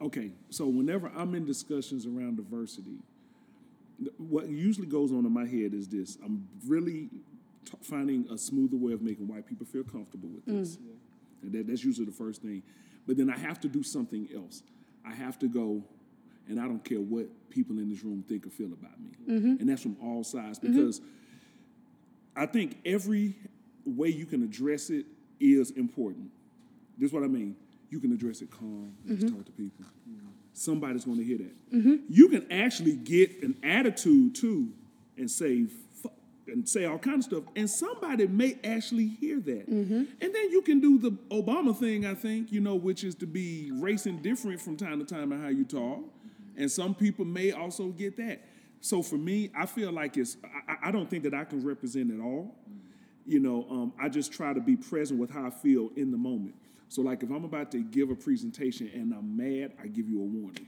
Okay, 0.00 0.30
so 0.48 0.64
whenever 0.66 1.12
I'm 1.14 1.34
in 1.34 1.44
discussions 1.44 2.06
around 2.06 2.36
diversity, 2.38 2.96
what 4.16 4.48
usually 4.48 4.86
goes 4.86 5.12
on 5.12 5.26
in 5.26 5.32
my 5.32 5.44
head 5.44 5.74
is 5.74 5.86
this: 5.86 6.16
I'm 6.24 6.48
really 6.66 7.10
t- 7.64 7.76
finding 7.82 8.26
a 8.30 8.38
smoother 8.38 8.76
way 8.76 8.92
of 8.92 9.02
making 9.02 9.28
white 9.28 9.46
people 9.46 9.66
feel 9.66 9.84
comfortable 9.84 10.28
with 10.28 10.44
this. 10.44 10.76
Mm. 10.76 10.80
And 11.42 11.52
that, 11.52 11.66
that's 11.66 11.84
usually 11.84 12.06
the 12.06 12.12
first 12.12 12.42
thing. 12.42 12.62
But 13.06 13.16
then 13.16 13.30
I 13.30 13.38
have 13.38 13.60
to 13.60 13.68
do 13.68 13.82
something 13.82 14.28
else. 14.34 14.62
I 15.04 15.12
have 15.12 15.38
to 15.40 15.48
go, 15.48 15.82
and 16.48 16.60
I 16.60 16.64
don't 16.64 16.84
care 16.84 17.00
what 17.00 17.26
people 17.50 17.78
in 17.78 17.88
this 17.88 18.04
room 18.04 18.24
think 18.28 18.46
or 18.46 18.50
feel 18.50 18.72
about 18.72 19.00
me. 19.00 19.10
Mm-hmm. 19.28 19.60
And 19.60 19.68
that's 19.68 19.82
from 19.82 19.96
all 20.02 20.22
sides 20.22 20.58
mm-hmm. 20.58 20.74
because 20.74 21.00
I 22.36 22.46
think 22.46 22.78
every 22.84 23.36
way 23.84 24.08
you 24.08 24.26
can 24.26 24.42
address 24.42 24.90
it 24.90 25.06
is 25.40 25.70
important. 25.72 26.30
This 26.98 27.08
is 27.08 27.12
what 27.12 27.24
I 27.24 27.28
mean. 27.28 27.56
You 27.88 27.98
can 27.98 28.12
address 28.12 28.40
it 28.40 28.50
calm, 28.50 28.94
just 29.06 29.22
mm-hmm. 29.22 29.36
talk 29.36 29.46
to 29.46 29.52
people. 29.52 29.84
Somebody's 30.52 31.04
going 31.04 31.18
to 31.18 31.24
hear 31.24 31.38
that. 31.38 31.54
You 32.08 32.28
can 32.28 32.50
actually 32.52 32.94
get 32.94 33.42
an 33.42 33.56
attitude 33.62 34.34
too 34.34 34.68
and 35.16 35.30
say, 35.30 35.66
"Fuck," 36.02 36.12
and 36.50 36.68
say 36.68 36.84
all 36.84 36.98
kinds 36.98 37.26
of 37.26 37.32
stuff, 37.32 37.44
and 37.56 37.68
somebody 37.70 38.26
may 38.26 38.58
actually 38.64 39.06
hear 39.06 39.40
that. 39.40 39.66
And 40.20 40.34
then 40.34 40.50
you 40.50 40.62
can 40.62 40.80
do 40.80 40.98
the 40.98 41.10
Obama 41.30 41.76
thing, 41.76 42.04
I 42.06 42.14
think, 42.14 42.52
you 42.52 42.60
know, 42.60 42.74
which 42.74 43.04
is 43.04 43.14
to 43.16 43.26
be 43.26 43.70
race 43.74 44.06
indifferent 44.06 44.60
from 44.60 44.76
time 44.76 44.98
to 44.98 45.04
time 45.04 45.32
in 45.32 45.40
how 45.42 45.48
you 45.48 45.64
talk. 45.64 46.00
And 46.56 46.70
some 46.70 46.94
people 46.94 47.24
may 47.24 47.52
also 47.52 47.88
get 47.88 48.16
that. 48.18 48.42
So 48.80 49.02
for 49.02 49.16
me, 49.16 49.50
I 49.56 49.66
feel 49.66 49.92
like 49.92 50.16
it's, 50.16 50.36
I- 50.44 50.72
I, 50.72 50.88
I 50.88 50.90
don't 50.90 51.08
think 51.08 51.24
that 51.24 51.34
I 51.34 51.44
can 51.44 51.64
represent 51.64 52.10
it 52.10 52.20
all. 52.20 52.54
You 53.26 53.38
know, 53.40 53.66
um, 53.70 53.92
I 54.00 54.08
just 54.08 54.32
try 54.32 54.52
to 54.52 54.60
be 54.60 54.76
present 54.76 55.20
with 55.20 55.30
how 55.30 55.46
I 55.46 55.50
feel 55.50 55.90
in 55.96 56.10
the 56.10 56.16
moment. 56.18 56.54
So, 56.88 57.02
like, 57.02 57.22
if 57.22 57.30
I'm 57.30 57.44
about 57.44 57.70
to 57.72 57.78
give 57.84 58.10
a 58.10 58.16
presentation 58.16 58.90
and 58.92 59.12
I'm 59.14 59.36
mad, 59.36 59.72
I 59.80 59.86
give 59.86 60.08
you 60.08 60.18
a 60.20 60.24
warning. 60.24 60.66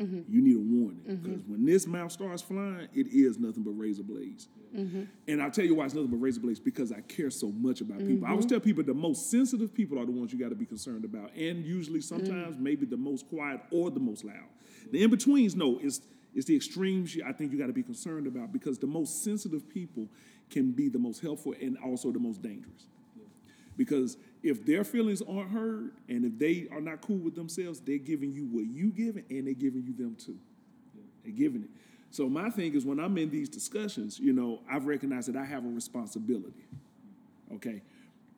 Mm-hmm. 0.00 0.22
You 0.28 0.42
need 0.42 0.56
a 0.56 0.58
warning 0.58 1.02
mm-hmm. 1.06 1.16
because 1.16 1.44
when 1.46 1.64
this 1.64 1.86
mouth 1.86 2.10
starts 2.10 2.42
flying, 2.42 2.88
it 2.92 3.06
is 3.08 3.38
nothing 3.38 3.62
but 3.62 3.70
razor 3.72 4.02
blades. 4.02 4.48
Mm-hmm. 4.74 5.02
And 5.28 5.42
I'll 5.42 5.52
tell 5.52 5.64
you 5.64 5.76
why 5.76 5.84
it's 5.84 5.94
nothing 5.94 6.10
but 6.10 6.16
razor 6.16 6.40
blades 6.40 6.58
because 6.58 6.90
I 6.90 7.00
care 7.02 7.30
so 7.30 7.48
much 7.48 7.80
about 7.80 7.98
people. 7.98 8.26
I 8.26 8.30
always 8.30 8.46
tell 8.46 8.58
people 8.58 8.82
the 8.82 8.92
most 8.92 9.30
sensitive 9.30 9.72
people 9.72 9.98
are 9.98 10.04
the 10.04 10.12
ones 10.12 10.32
you 10.32 10.38
got 10.38 10.48
to 10.48 10.56
be 10.56 10.66
concerned 10.66 11.04
about, 11.04 11.32
and 11.34 11.64
usually 11.64 12.00
sometimes 12.00 12.56
maybe 12.58 12.86
the 12.86 12.96
most 12.96 13.28
quiet 13.28 13.60
or 13.70 13.90
the 13.90 14.00
most 14.00 14.24
loud. 14.24 14.48
The 14.90 15.02
in 15.02 15.10
betweens, 15.10 15.54
no, 15.54 15.78
it's 15.80 16.00
it's 16.34 16.46
the 16.46 16.56
extremes. 16.56 17.16
I 17.24 17.32
think 17.32 17.52
you 17.52 17.58
got 17.58 17.68
to 17.68 17.72
be 17.72 17.84
concerned 17.84 18.26
about 18.26 18.52
because 18.52 18.78
the 18.78 18.88
most 18.88 19.22
sensitive 19.22 19.68
people 19.68 20.08
can 20.50 20.72
be 20.72 20.88
the 20.88 20.98
most 20.98 21.22
helpful 21.22 21.54
and 21.60 21.78
also 21.78 22.10
the 22.10 22.18
most 22.18 22.42
dangerous. 22.42 22.86
Because 23.76 24.16
if 24.44 24.64
their 24.66 24.84
feelings 24.84 25.22
aren't 25.22 25.50
heard 25.50 25.92
and 26.08 26.24
if 26.24 26.38
they 26.38 26.68
are 26.70 26.80
not 26.80 27.00
cool 27.00 27.16
with 27.16 27.34
themselves, 27.34 27.80
they're 27.80 27.96
giving 27.96 28.32
you 28.32 28.44
what 28.44 28.66
you 28.66 28.90
giving 28.90 29.24
and 29.30 29.46
they're 29.46 29.54
giving 29.54 29.82
you 29.82 29.94
them 29.94 30.14
too. 30.16 30.36
They're 31.24 31.32
giving 31.32 31.62
it. 31.62 31.70
So 32.10 32.28
my 32.28 32.50
thing 32.50 32.74
is 32.74 32.84
when 32.84 33.00
I'm 33.00 33.16
in 33.16 33.30
these 33.30 33.48
discussions, 33.48 34.20
you 34.20 34.34
know, 34.34 34.60
I've 34.70 34.86
recognized 34.86 35.32
that 35.32 35.36
I 35.36 35.44
have 35.46 35.64
a 35.64 35.68
responsibility. 35.68 36.66
Okay. 37.54 37.82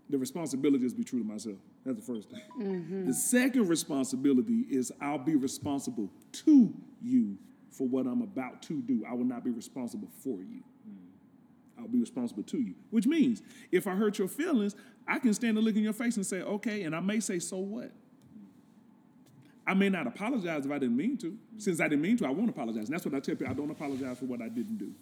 The 0.09 0.17
responsibility 0.17 0.87
is 0.87 0.93
to 0.93 0.99
be 0.99 1.05
true 1.05 1.19
to 1.19 1.27
myself. 1.27 1.57
That's 1.85 1.99
the 1.99 2.13
first 2.15 2.31
thing. 2.31 2.43
Mm-hmm. 2.59 3.07
The 3.07 3.15
second 3.15 3.69
responsibility 3.69 4.65
is 4.71 4.93
I'll 5.01 5.19
be 5.19 5.35
responsible 5.35 6.09
to 6.45 6.73
you 7.03 7.37
for 7.73 7.87
what 7.87 8.07
I'm 8.07 8.23
about 8.23 8.63
to 8.63 8.81
do. 8.81 9.05
I 9.09 9.13
will 9.13 9.25
not 9.25 9.45
be 9.45 9.51
responsible 9.51 10.09
for 10.23 10.39
you. 10.39 10.63
Mm. 10.89 11.06
I'll 11.79 11.89
be 11.89 11.99
responsible 11.99 12.43
to 12.45 12.59
you. 12.59 12.75
Which 12.91 13.07
means 13.07 13.43
if 13.71 13.87
I 13.87 13.95
hurt 13.95 14.19
your 14.19 14.29
feelings, 14.29 14.75
I 15.07 15.19
can 15.19 15.35
stand 15.35 15.57
and 15.57 15.67
look 15.67 15.77
in 15.77 15.83
your 15.83 15.93
face 15.93 16.17
and 16.17 16.27
say, 16.27 16.43
okay, 16.43 16.83
and 16.83 16.95
I 16.95 17.01
may 17.01 17.21
say, 17.21 17.39
so 17.39 17.59
what? 17.59 17.91
I 19.67 19.75
may 19.75 19.89
not 19.89 20.07
apologize 20.07 20.65
if 20.65 20.71
I 20.71 20.79
didn't 20.79 20.97
mean 20.97 21.17
to. 21.19 21.37
Since 21.59 21.81
I 21.81 21.89
didn't 21.89 22.03
mean 22.03 22.17
to, 22.19 22.27
I 22.27 22.31
won't 22.31 22.49
apologize. 22.49 22.87
And 22.89 22.95
that's 22.95 23.05
what 23.05 23.15
I 23.15 23.21
tell 23.21 23.35
people. 23.35 23.51
I 23.51 23.55
don't 23.55 23.71
apologize 23.71 24.19
for 24.19 24.27
what 24.27 24.41
I 24.41 24.49
didn't 24.49 24.79
do. 24.79 24.93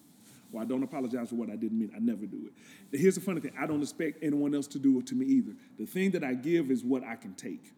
Or 0.52 0.62
I 0.62 0.64
don't 0.64 0.82
apologize 0.82 1.28
for 1.28 1.34
what 1.34 1.50
I 1.50 1.56
didn't 1.56 1.78
mean. 1.78 1.90
I 1.94 1.98
never 1.98 2.24
do 2.26 2.48
it. 2.92 2.98
Here's 2.98 3.16
the 3.16 3.20
funny 3.20 3.40
thing. 3.40 3.52
I 3.58 3.66
don't 3.66 3.82
expect 3.82 4.22
anyone 4.22 4.54
else 4.54 4.66
to 4.68 4.78
do 4.78 4.98
it 5.00 5.06
to 5.08 5.14
me 5.14 5.26
either. 5.26 5.52
The 5.78 5.84
thing 5.84 6.12
that 6.12 6.24
I 6.24 6.34
give 6.34 6.70
is 6.70 6.82
what 6.82 7.04
I 7.04 7.16
can 7.16 7.34
take. 7.34 7.72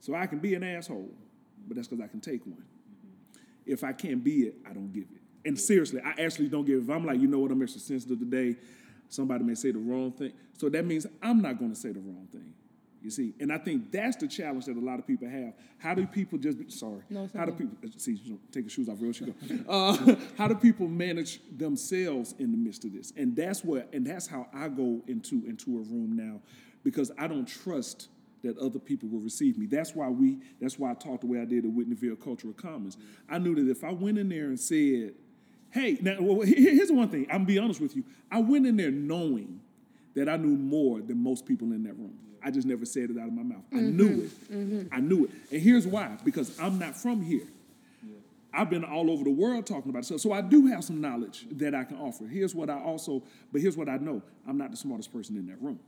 So 0.00 0.14
I 0.14 0.26
can 0.26 0.38
be 0.38 0.54
an 0.54 0.62
asshole, 0.62 1.10
but 1.66 1.76
that's 1.76 1.88
because 1.88 2.04
I 2.04 2.08
can 2.08 2.20
take 2.20 2.44
one. 2.44 2.64
If 3.64 3.84
I 3.84 3.92
can't 3.92 4.22
be 4.22 4.42
it, 4.42 4.56
I 4.68 4.72
don't 4.72 4.92
give 4.92 5.04
it. 5.04 5.21
And 5.44 5.58
seriously, 5.58 6.00
I 6.04 6.20
actually 6.22 6.48
don't 6.48 6.64
give. 6.64 6.82
If 6.84 6.90
I'm 6.90 7.04
like, 7.04 7.20
you 7.20 7.26
know 7.26 7.38
what, 7.38 7.50
I'm 7.50 7.62
extra 7.62 7.80
sensitive 7.80 8.18
today, 8.18 8.56
somebody 9.08 9.44
may 9.44 9.54
say 9.54 9.72
the 9.72 9.78
wrong 9.78 10.12
thing. 10.12 10.32
So 10.56 10.68
that 10.68 10.84
means 10.84 11.06
I'm 11.22 11.42
not 11.42 11.58
going 11.58 11.72
to 11.72 11.76
say 11.78 11.92
the 11.92 12.00
wrong 12.00 12.28
thing. 12.30 12.54
You 13.02 13.10
see, 13.10 13.34
and 13.40 13.52
I 13.52 13.58
think 13.58 13.90
that's 13.90 14.16
the 14.16 14.28
challenge 14.28 14.66
that 14.66 14.76
a 14.76 14.80
lot 14.80 15.00
of 15.00 15.06
people 15.06 15.28
have. 15.28 15.54
How 15.78 15.92
do 15.92 16.06
people 16.06 16.38
just 16.38 16.56
be, 16.58 16.70
sorry? 16.70 17.02
No, 17.10 17.28
how 17.36 17.44
do 17.44 17.50
people 17.50 17.76
see? 17.96 18.16
Take 18.52 18.62
your 18.62 18.70
shoes 18.70 18.88
off, 18.88 18.98
real 19.00 19.12
she 19.12 19.24
go. 19.24 19.34
Uh, 19.68 20.14
how 20.38 20.46
do 20.46 20.54
people 20.54 20.86
manage 20.86 21.40
themselves 21.56 22.34
in 22.38 22.52
the 22.52 22.56
midst 22.56 22.84
of 22.84 22.92
this? 22.92 23.12
And 23.16 23.34
that's 23.34 23.64
what, 23.64 23.92
and 23.92 24.06
that's 24.06 24.28
how 24.28 24.46
I 24.54 24.68
go 24.68 25.02
into 25.08 25.42
into 25.46 25.78
a 25.78 25.82
room 25.82 26.14
now, 26.14 26.40
because 26.84 27.10
I 27.18 27.26
don't 27.26 27.46
trust 27.46 28.08
that 28.44 28.56
other 28.58 28.78
people 28.78 29.08
will 29.08 29.20
receive 29.20 29.58
me. 29.58 29.66
That's 29.66 29.96
why 29.96 30.08
we. 30.08 30.38
That's 30.60 30.78
why 30.78 30.92
I 30.92 30.94
talked 30.94 31.22
the 31.22 31.26
way 31.26 31.40
I 31.40 31.44
did 31.44 31.64
at 31.64 31.72
Whitneyville 31.72 32.22
Cultural 32.22 32.52
Commons. 32.52 32.96
I 33.28 33.38
knew 33.38 33.56
that 33.56 33.68
if 33.68 33.82
I 33.82 33.90
went 33.90 34.18
in 34.18 34.28
there 34.28 34.46
and 34.46 34.60
said, 34.60 35.14
"Hey," 35.72 35.98
now 36.00 36.16
well, 36.20 36.40
here's 36.46 36.92
one 36.92 37.08
thing. 37.08 37.26
I'm 37.30 37.38
gonna 37.38 37.44
be 37.46 37.58
honest 37.58 37.80
with 37.80 37.96
you. 37.96 38.04
I 38.30 38.40
went 38.40 38.66
in 38.66 38.76
there 38.76 38.90
knowing 38.90 39.60
that 40.14 40.28
I 40.28 40.36
knew 40.36 40.56
more 40.56 41.00
than 41.00 41.22
most 41.22 41.46
people 41.46 41.72
in 41.72 41.82
that 41.84 41.98
room. 41.98 42.18
I 42.44 42.50
just 42.50 42.66
never 42.66 42.84
said 42.84 43.10
it 43.10 43.18
out 43.18 43.28
of 43.28 43.32
my 43.32 43.42
mouth. 43.42 43.64
I 43.72 43.76
knew 43.76 44.08
mm-hmm. 44.08 44.54
it. 44.54 44.84
Mm-hmm. 44.84 44.94
I 44.94 45.00
knew 45.00 45.24
it. 45.24 45.30
And 45.50 45.62
here's 45.62 45.86
why 45.86 46.16
because 46.24 46.58
I'm 46.60 46.78
not 46.78 46.96
from 46.96 47.22
here. 47.22 47.46
I've 48.54 48.68
been 48.68 48.84
all 48.84 49.10
over 49.10 49.24
the 49.24 49.30
world 49.30 49.66
talking 49.66 49.90
about 49.90 50.00
it. 50.00 50.06
So, 50.06 50.16
so 50.18 50.32
I 50.32 50.42
do 50.42 50.66
have 50.66 50.84
some 50.84 51.00
knowledge 51.00 51.46
that 51.52 51.74
I 51.74 51.84
can 51.84 51.96
offer. 51.96 52.26
Here's 52.26 52.54
what 52.54 52.68
I 52.68 52.78
also, 52.78 53.22
but 53.50 53.60
here's 53.60 53.76
what 53.76 53.88
I 53.88 53.96
know. 53.96 54.22
I'm 54.46 54.58
not 54.58 54.70
the 54.70 54.76
smartest 54.76 55.12
person 55.12 55.36
in 55.36 55.46
that 55.46 55.60
room. 55.62 55.78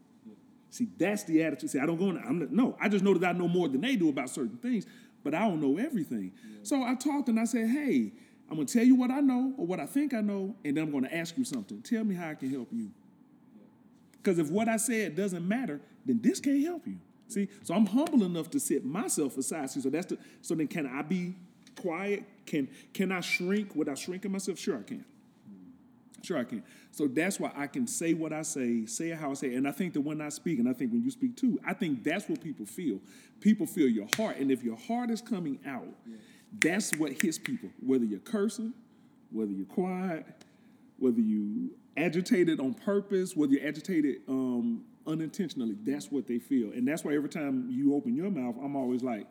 See, 0.71 0.89
that's 0.99 1.23
the 1.25 1.43
attitude. 1.45 1.71
See, 1.71 1.79
I 1.79 1.87
don't 1.87 1.99
go 1.99 2.11
in, 2.11 2.17
I'm 2.19 2.39
not, 2.41 2.51
no, 2.51 2.77
I 2.81 2.89
just 2.89 3.05
know 3.05 3.15
that 3.15 3.29
I 3.29 3.39
know 3.39 3.47
more 3.47 3.69
than 3.69 3.83
they 3.83 3.95
do 3.97 4.09
about 4.09 4.29
certain 4.29 4.57
things, 4.57 4.87
but 5.23 5.35
I 5.35 5.41
don't 5.41 5.61
know 5.61 5.79
everything. 5.79 6.33
So 6.63 6.83
I 6.83 6.95
talked 6.95 7.29
and 7.29 7.39
I 7.39 7.45
said, 7.45 7.69
hey, 7.69 8.13
I'm 8.51 8.57
gonna 8.57 8.67
tell 8.67 8.85
you 8.85 8.95
what 8.95 9.11
I 9.11 9.21
know 9.21 9.55
or 9.57 9.67
what 9.67 9.81
I 9.81 9.87
think 9.87 10.15
I 10.15 10.21
know, 10.21 10.55
and 10.65 10.77
then 10.77 10.85
I'm 10.85 10.93
gonna 10.93 11.09
ask 11.13 11.37
you 11.37 11.45
something. 11.45 11.81
Tell 11.83 12.05
me 12.05 12.15
how 12.15 12.29
I 12.31 12.35
can 12.35 12.51
help 12.51 12.69
you. 12.73 12.91
Because 14.13 14.39
if 14.39 14.51
what 14.51 14.69
I 14.69 14.77
said 14.77 15.17
doesn't 15.17 15.47
matter, 15.47 15.81
then 16.07 16.21
this 16.23 16.41
can't 16.41 16.63
help 16.63 16.87
you. 16.87 16.97
See, 17.29 17.49
so 17.63 17.75
I'm 17.75 17.87
humble 17.87 18.25
enough 18.25 18.51
to 18.51 18.61
set 18.61 18.85
myself 18.85 19.37
aside. 19.39 19.71
See, 19.71 19.81
so 19.81 19.91
that's 19.91 20.07
the. 20.07 20.19
So 20.43 20.55
then, 20.55 20.69
can 20.69 20.87
I 20.87 21.03
be 21.03 21.35
quiet? 21.81 22.25
Can 22.47 22.69
can 22.93 23.13
I 23.13 23.21
shrink 23.21 23.75
without 23.75 23.99
shrinking 23.99 24.33
myself? 24.33 24.59
Sure, 24.59 24.79
I 24.79 24.83
can. 24.83 25.05
Sure, 26.23 26.39
I 26.39 26.45
can. 26.45 26.63
So 26.91 27.07
that's 27.07 27.39
why 27.39 27.53
I 27.55 27.67
can 27.67 27.87
say 27.87 28.15
what 28.15 28.33
I 28.33 28.43
say, 28.43 28.87
say 28.87 29.11
how 29.11 29.31
I 29.31 29.35
say, 29.35 29.55
and 29.57 29.69
I 29.69 29.73
think 29.73 29.93
that 29.95 30.01
when 30.01 30.21
I 30.21 30.31
speak, 30.31 30.59
and 30.59 30.69
I 30.69 30.73
think 30.73 30.93
when 30.93 31.03
you 31.03 31.11
speak 31.11 31.37
too, 31.37 31.61
I 31.67 31.75
think 31.75 32.03
that's 32.03 32.29
what 32.29 32.41
people 32.41 32.65
feel. 32.67 33.01
People 33.41 33.67
feel 33.67 33.89
your 33.89 34.07
heart, 34.17 34.37
and 34.39 34.51
if 34.51 34.63
your 34.63 34.77
heart 34.77 35.11
is 35.11 35.21
coming 35.21 35.59
out, 35.67 35.89
that's 36.61 36.97
what 36.97 37.13
hits 37.23 37.39
people. 37.39 37.71
Whether 37.81 38.05
you're 38.05 38.21
cursing, 38.21 38.73
whether 39.31 39.53
you're 39.53 39.67
quiet, 39.67 40.27
whether 40.99 41.21
you 41.21 41.71
agitated 41.97 42.61
on 42.61 42.75
purpose, 42.75 43.37
whether 43.37 43.53
you're 43.53 43.67
agitated 43.67 44.17
um, 44.29 44.85
unintentionally, 45.07 45.77
that's 45.83 46.11
what 46.11 46.27
they 46.27 46.39
feel. 46.39 46.73
And 46.73 46.87
that's 46.87 47.05
why 47.05 47.15
every 47.15 47.29
time 47.29 47.69
you 47.71 47.95
open 47.95 48.15
your 48.15 48.31
mouth, 48.31 48.57
I'm 48.63 48.77
always 48.77 49.03
like, 49.03 49.27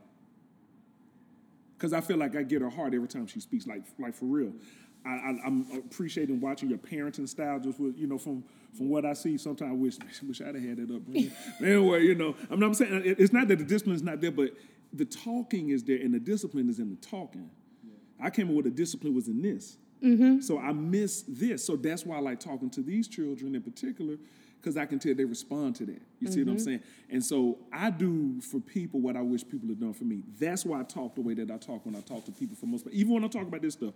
because 1.77 1.93
I 1.93 2.01
feel 2.01 2.17
like 2.17 2.35
I 2.35 2.43
get 2.43 2.61
her 2.61 2.69
heart 2.69 2.93
every 2.93 3.07
time 3.07 3.27
she 3.27 3.39
speaks, 3.39 3.67
like 3.67 3.83
like 3.99 4.15
for 4.15 4.25
real. 4.25 4.53
I, 5.05 5.09
I, 5.09 5.39
I'm 5.45 5.67
appreciating 5.75 6.39
watching 6.39 6.69
your 6.69 6.77
parenting 6.77 7.27
style. 7.27 7.59
Just 7.59 7.77
with 7.77 7.97
you 7.97 8.07
know, 8.07 8.17
from 8.17 8.43
from 8.77 8.87
what 8.87 9.05
I 9.05 9.13
see, 9.13 9.37
sometimes 9.37 9.71
I 9.71 9.73
wish 9.73 9.97
wish 10.27 10.41
I'd 10.41 10.55
have 10.55 10.63
had 10.63 10.77
that 10.77 10.95
upbringing. 10.95 11.31
anyway, 11.61 12.03
you 12.03 12.15
know, 12.15 12.35
I'm 12.49 12.59
not 12.59 12.75
saying 12.77 13.01
it's 13.05 13.33
not 13.33 13.49
that 13.49 13.57
the 13.57 13.65
discipline 13.65 13.97
is 13.97 14.03
not 14.03 14.21
there, 14.21 14.31
but 14.31 14.51
the 14.93 15.05
talking 15.05 15.69
is 15.69 15.83
there, 15.83 15.97
and 15.97 16.13
the 16.13 16.19
discipline 16.19 16.69
is 16.69 16.79
in 16.79 16.89
the 16.89 16.95
talking. 16.97 17.49
I 18.21 18.29
came 18.29 18.49
up 18.49 18.55
with 18.55 18.65
the 18.65 18.71
discipline 18.71 19.13
was 19.15 19.27
in 19.27 19.41
this. 19.41 19.77
Mm-hmm. 20.03 20.41
So 20.41 20.59
I 20.59 20.71
miss 20.71 21.23
this. 21.27 21.65
So 21.65 21.75
that's 21.75 22.05
why 22.05 22.17
I 22.17 22.19
like 22.19 22.39
talking 22.39 22.69
to 22.71 22.81
these 22.81 23.07
children 23.07 23.55
in 23.55 23.61
particular, 23.61 24.17
because 24.59 24.77
I 24.77 24.85
can 24.85 24.99
tell 24.99 25.13
they 25.13 25.25
respond 25.25 25.75
to 25.77 25.85
that. 25.85 26.01
You 26.19 26.31
see 26.31 26.43
what 26.43 26.51
I'm 26.51 26.57
mm-hmm. 26.57 26.63
saying? 26.63 26.81
And 27.09 27.23
so 27.23 27.57
I 27.71 27.89
do 27.89 28.39
for 28.41 28.59
people 28.59 28.99
what 28.99 29.15
I 29.15 29.21
wish 29.21 29.47
people 29.47 29.69
had 29.69 29.79
done 29.79 29.93
for 29.93 30.03
me. 30.03 30.23
That's 30.39 30.65
why 30.65 30.79
I 30.79 30.83
talk 30.83 31.15
the 31.15 31.21
way 31.21 31.33
that 31.35 31.49
I 31.49 31.57
talk 31.57 31.85
when 31.85 31.95
I 31.95 32.01
talk 32.01 32.25
to 32.25 32.31
people 32.31 32.55
for 32.55 32.65
most 32.65 32.83
part. 32.83 32.93
Even 32.93 33.13
when 33.13 33.23
I 33.23 33.27
talk 33.27 33.43
about 33.43 33.61
this 33.61 33.73
stuff. 33.73 33.93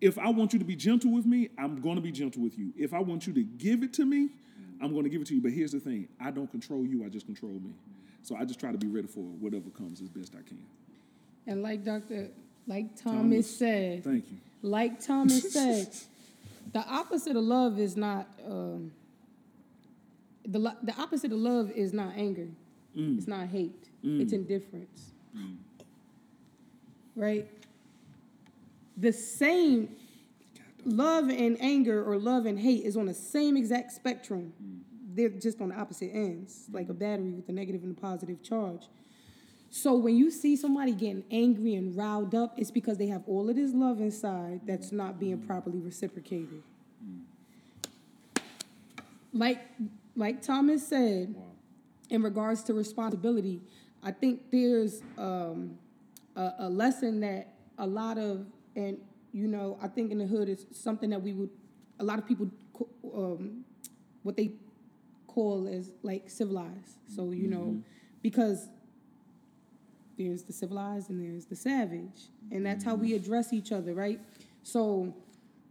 If 0.00 0.18
I 0.18 0.28
want 0.28 0.52
you 0.52 0.58
to 0.58 0.64
be 0.64 0.76
gentle 0.76 1.12
with 1.12 1.24
me, 1.24 1.48
I'm 1.56 1.80
going 1.80 1.96
to 1.96 2.02
be 2.02 2.12
gentle 2.12 2.42
with 2.42 2.58
you. 2.58 2.72
If 2.76 2.92
I 2.92 2.98
want 2.98 3.26
you 3.26 3.32
to 3.34 3.42
give 3.42 3.82
it 3.82 3.92
to 3.94 4.04
me, 4.04 4.28
I'm 4.82 4.92
going 4.92 5.04
to 5.04 5.08
give 5.08 5.22
it 5.22 5.28
to 5.28 5.34
you. 5.34 5.40
But 5.40 5.52
here's 5.52 5.72
the 5.72 5.80
thing 5.80 6.08
I 6.20 6.30
don't 6.30 6.50
control 6.50 6.84
you, 6.84 7.04
I 7.04 7.08
just 7.08 7.26
control 7.26 7.52
me. 7.52 7.70
So 8.24 8.34
I 8.36 8.46
just 8.46 8.58
try 8.58 8.72
to 8.72 8.78
be 8.78 8.86
ready 8.86 9.06
for 9.06 9.20
whatever 9.20 9.68
comes 9.68 10.00
as 10.00 10.08
best 10.08 10.34
I 10.34 10.42
can. 10.48 10.64
And 11.46 11.62
like 11.62 11.84
Dr. 11.84 12.30
Like 12.66 12.96
Thomas, 12.96 13.22
Thomas. 13.22 13.58
said, 13.58 14.02
Thank 14.02 14.30
you. 14.30 14.38
like 14.62 14.98
Thomas 14.98 15.52
said, 15.52 15.88
the 16.72 16.80
opposite 16.88 17.36
of 17.36 17.44
love 17.44 17.78
is 17.78 17.98
not 17.98 18.26
um, 18.46 18.92
the 20.46 20.74
the 20.82 20.94
opposite 20.98 21.32
of 21.32 21.38
love 21.38 21.70
is 21.70 21.92
not 21.92 22.14
anger. 22.16 22.48
Mm. 22.96 23.18
It's 23.18 23.28
not 23.28 23.48
hate. 23.48 23.88
Mm. 24.02 24.22
It's 24.22 24.32
indifference. 24.32 25.12
Mm. 25.36 25.56
Right? 27.16 27.46
The 28.96 29.12
same 29.12 29.94
love 30.86 31.28
and 31.28 31.60
anger 31.60 32.02
or 32.02 32.16
love 32.16 32.46
and 32.46 32.58
hate 32.58 32.84
is 32.84 32.96
on 32.96 33.04
the 33.06 33.14
same 33.14 33.58
exact 33.58 33.92
spectrum. 33.92 34.52
They're 35.14 35.28
just 35.28 35.60
on 35.60 35.68
the 35.68 35.76
opposite 35.76 36.10
ends, 36.12 36.66
like 36.72 36.88
a 36.88 36.94
battery 36.94 37.32
with 37.32 37.48
a 37.48 37.52
negative 37.52 37.82
and 37.84 37.96
a 37.96 38.00
positive 38.00 38.42
charge. 38.42 38.88
So 39.70 39.94
when 39.94 40.16
you 40.16 40.30
see 40.30 40.56
somebody 40.56 40.92
getting 40.92 41.24
angry 41.30 41.74
and 41.74 41.96
riled 41.96 42.34
up, 42.34 42.54
it's 42.56 42.70
because 42.70 42.96
they 42.96 43.08
have 43.08 43.22
all 43.26 43.48
of 43.48 43.56
this 43.56 43.72
love 43.72 44.00
inside 44.00 44.60
that's 44.66 44.92
not 44.92 45.18
being 45.18 45.38
properly 45.38 45.80
reciprocated. 45.80 46.62
Like 49.32 49.60
like 50.16 50.42
Thomas 50.42 50.86
said, 50.86 51.34
in 52.08 52.22
regards 52.22 52.62
to 52.64 52.74
responsibility, 52.74 53.60
I 54.02 54.12
think 54.12 54.50
there's 54.52 55.02
um, 55.18 55.76
a, 56.36 56.52
a 56.60 56.68
lesson 56.68 57.20
that 57.20 57.54
a 57.78 57.86
lot 57.86 58.18
of 58.18 58.46
and 58.76 58.98
you 59.32 59.48
know 59.48 59.78
I 59.82 59.88
think 59.88 60.12
in 60.12 60.18
the 60.18 60.26
hood 60.26 60.48
is 60.48 60.66
something 60.72 61.10
that 61.10 61.20
we 61.20 61.32
would 61.32 61.50
a 61.98 62.04
lot 62.04 62.18
of 62.18 62.26
people 62.26 62.48
um, 63.12 63.64
what 64.22 64.36
they 64.36 64.52
call 65.34 65.66
as 65.66 65.90
like 66.02 66.30
civilized. 66.30 66.98
So 67.14 67.32
you 67.32 67.48
know 67.48 67.58
mm-hmm. 67.58 67.80
because 68.22 68.68
there's 70.16 70.44
the 70.44 70.52
civilized 70.52 71.10
and 71.10 71.20
there's 71.20 71.46
the 71.46 71.56
savage 71.56 72.28
and 72.52 72.64
that's 72.64 72.84
how 72.84 72.94
we 72.94 73.08
mm-hmm. 73.08 73.16
address 73.16 73.52
each 73.52 73.72
other 73.72 73.94
right? 73.94 74.20
So 74.62 75.14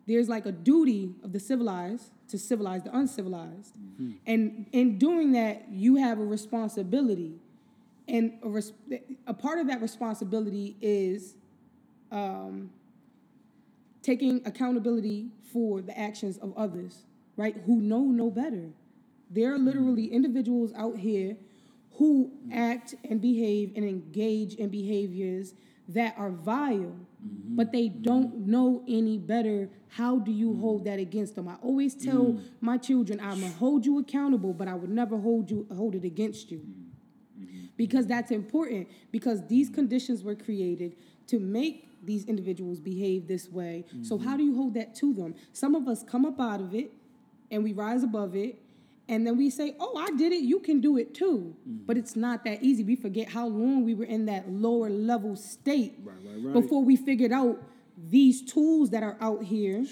there's 0.05 0.27
like 0.27 0.45
a 0.45 0.51
duty 0.51 1.15
of 1.23 1.31
the 1.31 1.39
civilized 1.39 2.11
to 2.27 2.37
civilize 2.37 2.83
the 2.83 2.95
uncivilized. 2.95 3.75
Mm-hmm. 3.75 4.11
And 4.27 4.65
in 4.73 4.97
doing 4.97 5.31
that 5.31 5.69
you 5.71 5.95
have 5.95 6.19
a 6.19 6.25
responsibility. 6.25 7.39
And 8.05 8.33
a, 8.43 8.49
res- 8.49 8.73
a 9.25 9.33
part 9.33 9.59
of 9.59 9.67
that 9.67 9.81
responsibility 9.81 10.75
is 10.81 11.35
um, 12.11 12.69
taking 14.01 14.41
accountability 14.45 15.29
for 15.53 15.81
the 15.81 15.97
actions 15.97 16.37
of 16.37 16.53
others 16.57 17.05
right? 17.35 17.55
Who 17.65 17.81
know 17.81 18.01
no 18.01 18.29
better 18.29 18.69
there 19.33 19.53
are 19.53 19.57
literally 19.57 20.05
individuals 20.07 20.71
out 20.75 20.97
here 20.97 21.35
who 21.97 22.31
act 22.51 22.95
and 23.09 23.21
behave 23.21 23.71
and 23.75 23.85
engage 23.85 24.55
in 24.55 24.69
behaviors 24.69 25.53
that 25.89 26.15
are 26.17 26.29
vile, 26.29 26.77
mm-hmm. 26.77 27.55
but 27.55 27.71
they 27.71 27.89
mm-hmm. 27.89 28.01
don't 28.01 28.47
know 28.47 28.83
any 28.87 29.17
better. 29.17 29.69
How 29.89 30.17
do 30.17 30.31
you 30.31 30.55
hold 30.55 30.85
that 30.85 30.99
against 30.99 31.35
them? 31.35 31.47
I 31.47 31.55
always 31.61 31.93
tell 31.93 32.25
mm. 32.25 32.43
my 32.61 32.77
children, 32.77 33.19
I'm 33.19 33.41
gonna 33.41 33.53
hold 33.53 33.85
you 33.85 33.99
accountable, 33.99 34.53
but 34.53 34.67
I 34.67 34.75
would 34.75 34.89
never 34.89 35.17
hold 35.17 35.51
you 35.51 35.67
hold 35.75 35.93
it 35.95 36.03
against 36.03 36.49
you. 36.51 36.59
Mm-hmm. 36.59 37.65
Because 37.77 38.07
that's 38.07 38.31
important, 38.31 38.87
because 39.11 39.45
these 39.47 39.69
conditions 39.69 40.23
were 40.23 40.35
created 40.35 40.95
to 41.27 41.39
make 41.39 41.89
these 42.03 42.25
individuals 42.25 42.79
behave 42.79 43.27
this 43.27 43.49
way. 43.49 43.85
So 44.01 44.17
how 44.17 44.35
do 44.35 44.43
you 44.43 44.55
hold 44.55 44.73
that 44.73 44.93
to 44.95 45.13
them? 45.13 45.35
Some 45.53 45.73
of 45.73 45.87
us 45.87 46.03
come 46.03 46.25
up 46.25 46.39
out 46.39 46.59
of 46.59 46.75
it 46.75 46.91
and 47.49 47.63
we 47.63 47.71
rise 47.71 48.03
above 48.03 48.35
it 48.35 48.61
and 49.09 49.27
then 49.27 49.37
we 49.37 49.49
say, 49.49 49.75
"Oh, 49.79 49.97
I 49.97 50.15
did 50.15 50.31
it. 50.31 50.41
You 50.41 50.59
can 50.59 50.79
do 50.79 50.97
it 50.97 51.13
too." 51.13 51.55
Mm-hmm. 51.67 51.85
But 51.85 51.97
it's 51.97 52.15
not 52.15 52.43
that 52.45 52.63
easy. 52.63 52.83
We 52.83 52.95
forget 52.95 53.29
how 53.29 53.47
long 53.47 53.83
we 53.83 53.93
were 53.93 54.05
in 54.05 54.25
that 54.27 54.49
lower 54.49 54.89
level 54.89 55.35
state 55.35 55.95
Right, 56.03 56.15
right, 56.25 56.43
right. 56.43 56.53
before 56.53 56.83
we 56.83 56.95
figured 56.95 57.31
out 57.31 57.61
these 57.97 58.41
tools 58.41 58.89
that 58.89 59.03
are 59.03 59.17
out 59.21 59.43
here 59.43 59.85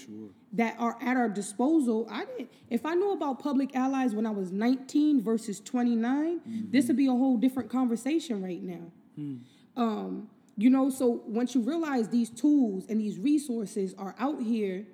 that 0.52 0.76
are 0.78 0.98
at 1.00 1.16
our 1.16 1.28
disposal. 1.28 2.06
I 2.10 2.24
didn't. 2.24 2.50
If 2.68 2.84
I 2.84 2.94
knew 2.94 3.12
about 3.12 3.38
public 3.38 3.74
allies 3.74 4.14
when 4.14 4.26
I 4.26 4.30
was 4.30 4.50
19 4.52 5.22
versus 5.22 5.60
29, 5.60 6.40
mm-hmm. 6.40 6.70
this 6.70 6.88
would 6.88 6.96
be 6.96 7.06
a 7.06 7.10
whole 7.10 7.36
different 7.36 7.70
conversation 7.70 8.42
right 8.42 8.62
now. 8.62 8.90
Hmm. 9.16 9.36
Um, 9.76 10.28
you 10.56 10.68
know, 10.68 10.90
so 10.90 11.22
once 11.26 11.54
you 11.54 11.62
realize 11.62 12.08
these 12.08 12.28
tools 12.28 12.84
and 12.88 13.00
these 13.00 13.18
resources 13.18 13.94
are 13.96 14.14
out 14.18 14.40
here, 14.42 14.84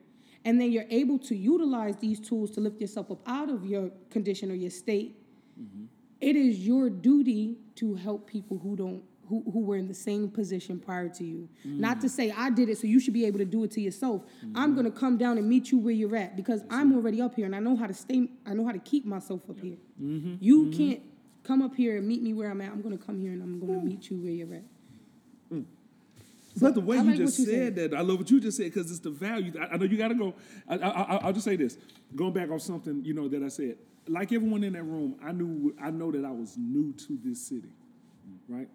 and 0.45 0.61
then 0.61 0.73
you're 0.73 0.87
able 0.91 1.19
to 1.19 1.37
utilize 1.37 1.97
these 1.97 2.21
tools 2.21 2.51
to 2.53 2.61
lift 2.61 2.81
yourself 2.81 3.11
up 3.11 3.21
out 3.27 3.51
of 3.51 3.67
your 3.67 3.91
condition 4.11 4.51
or 4.51 4.55
your 4.55 4.71
state, 4.71 5.17
mm-hmm. 5.61 5.85
it 6.21 6.37
is 6.37 6.67
your 6.67 6.89
duty 6.91 7.59
to 7.77 7.95
help 7.95 8.27
people 8.27 8.59
who 8.59 8.77
don't 8.77 9.03
who, 9.29 9.43
who 9.53 9.61
were 9.61 9.77
in 9.77 9.87
the 9.87 9.95
same 9.95 10.31
position 10.31 10.79
prior 10.81 11.09
to 11.09 11.25
you. 11.25 11.49
Mm. 11.67 11.81
Not 11.81 12.01
to 12.01 12.09
say 12.09 12.31
I 12.31 12.51
did 12.51 12.71
it, 12.71 12.79
so 12.79 12.87
you 12.87 12.99
should 12.99 13.13
be 13.13 13.27
able 13.27 13.39
to 13.39 13.45
do 13.45 13.63
it 13.65 13.71
to 13.73 13.81
yourself. 13.81 14.23
Mm-hmm. 14.23 14.57
I'm 14.57 14.75
gonna 14.75 14.91
come 14.91 15.19
down 15.19 15.39
and 15.39 15.49
meet 15.49 15.71
you 15.71 15.79
where 15.79 15.93
you're 15.93 16.17
at 16.17 16.35
because 16.35 16.63
I'm 16.71 16.95
already 16.95 17.21
up 17.21 17.35
here 17.35 17.45
and 17.45 17.55
I 17.55 17.59
know 17.59 17.77
how 17.77 17.87
to 17.87 17.95
stay. 17.95 18.29
I 18.47 18.55
know 18.55 18.65
how 18.65 18.73
to 18.73 18.79
keep 18.79 19.05
myself 19.05 19.43
up 19.51 19.61
here. 19.61 19.77
Mm-hmm. 20.03 20.37
You 20.41 20.71
can't 20.71 21.03
come 21.45 21.63
up 21.63 21.75
here 21.75 21.99
and 21.99 22.09
meet 22.09 22.23
me 22.23 22.33
where 22.33 22.51
I'm 22.51 22.61
at. 22.61 22.73
I'm 22.73 22.83
gonna 22.83 22.99
come 22.99 23.21
here 23.21 23.33
and 23.33 23.43
I'm 23.43 23.61
gonna 23.61 23.83
meet 23.83 24.11
you 24.11 24.17
where 24.17 24.33
you're 24.33 24.55
at. 24.55 24.65
But 26.61 26.75
the 26.75 26.81
way 26.81 26.97
you 26.97 27.05
like 27.05 27.17
just 27.17 27.39
you 27.39 27.47
said 27.47 27.77
that, 27.77 27.95
I 27.95 28.01
love 28.01 28.19
what 28.19 28.31
you 28.31 28.41
just 28.41 28.57
said 28.57 28.73
because 28.73 28.91
it's 28.91 29.01
the 29.01 29.11
value. 29.11 29.53
I, 29.61 29.75
I 29.75 29.77
know 29.77 29.85
you 29.85 29.97
got 29.97 30.09
to 30.09 30.15
go. 30.15 30.35
I, 30.69 30.77
I, 30.77 30.89
I, 30.89 31.17
I'll 31.25 31.33
just 31.33 31.45
say 31.45 31.57
this, 31.57 31.77
going 32.15 32.33
back 32.33 32.51
on 32.51 32.61
something 32.61 33.05
you 33.05 33.15
know 33.15 33.29
that 33.29 33.43
I 33.43 33.49
said. 33.49 33.77
Like 34.07 34.33
everyone 34.33 34.65
in 34.65 34.73
that 34.73 34.85
room, 34.85 35.17
I 35.23 35.33
knew 35.33 35.75
I 35.83 35.91
know 35.91 36.11
that 36.13 36.25
I 36.25 36.31
was 36.31 36.57
new 36.57 36.95
to 36.95 37.19
this 37.23 37.47
city, 37.47 37.73
right? 38.49 38.69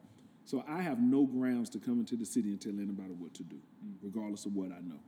So 0.45 0.63
I 0.67 0.81
have 0.81 0.99
no 0.99 1.25
grounds 1.25 1.69
to 1.71 1.79
come 1.79 1.99
into 1.99 2.15
the 2.15 2.25
city 2.25 2.49
and 2.49 2.61
tell 2.61 2.73
anybody 2.73 3.13
what 3.17 3.33
to 3.35 3.43
do, 3.43 3.57
regardless 4.01 4.45
of 4.45 4.55
what 4.55 4.71
I 4.71 4.81
know. 4.81 4.99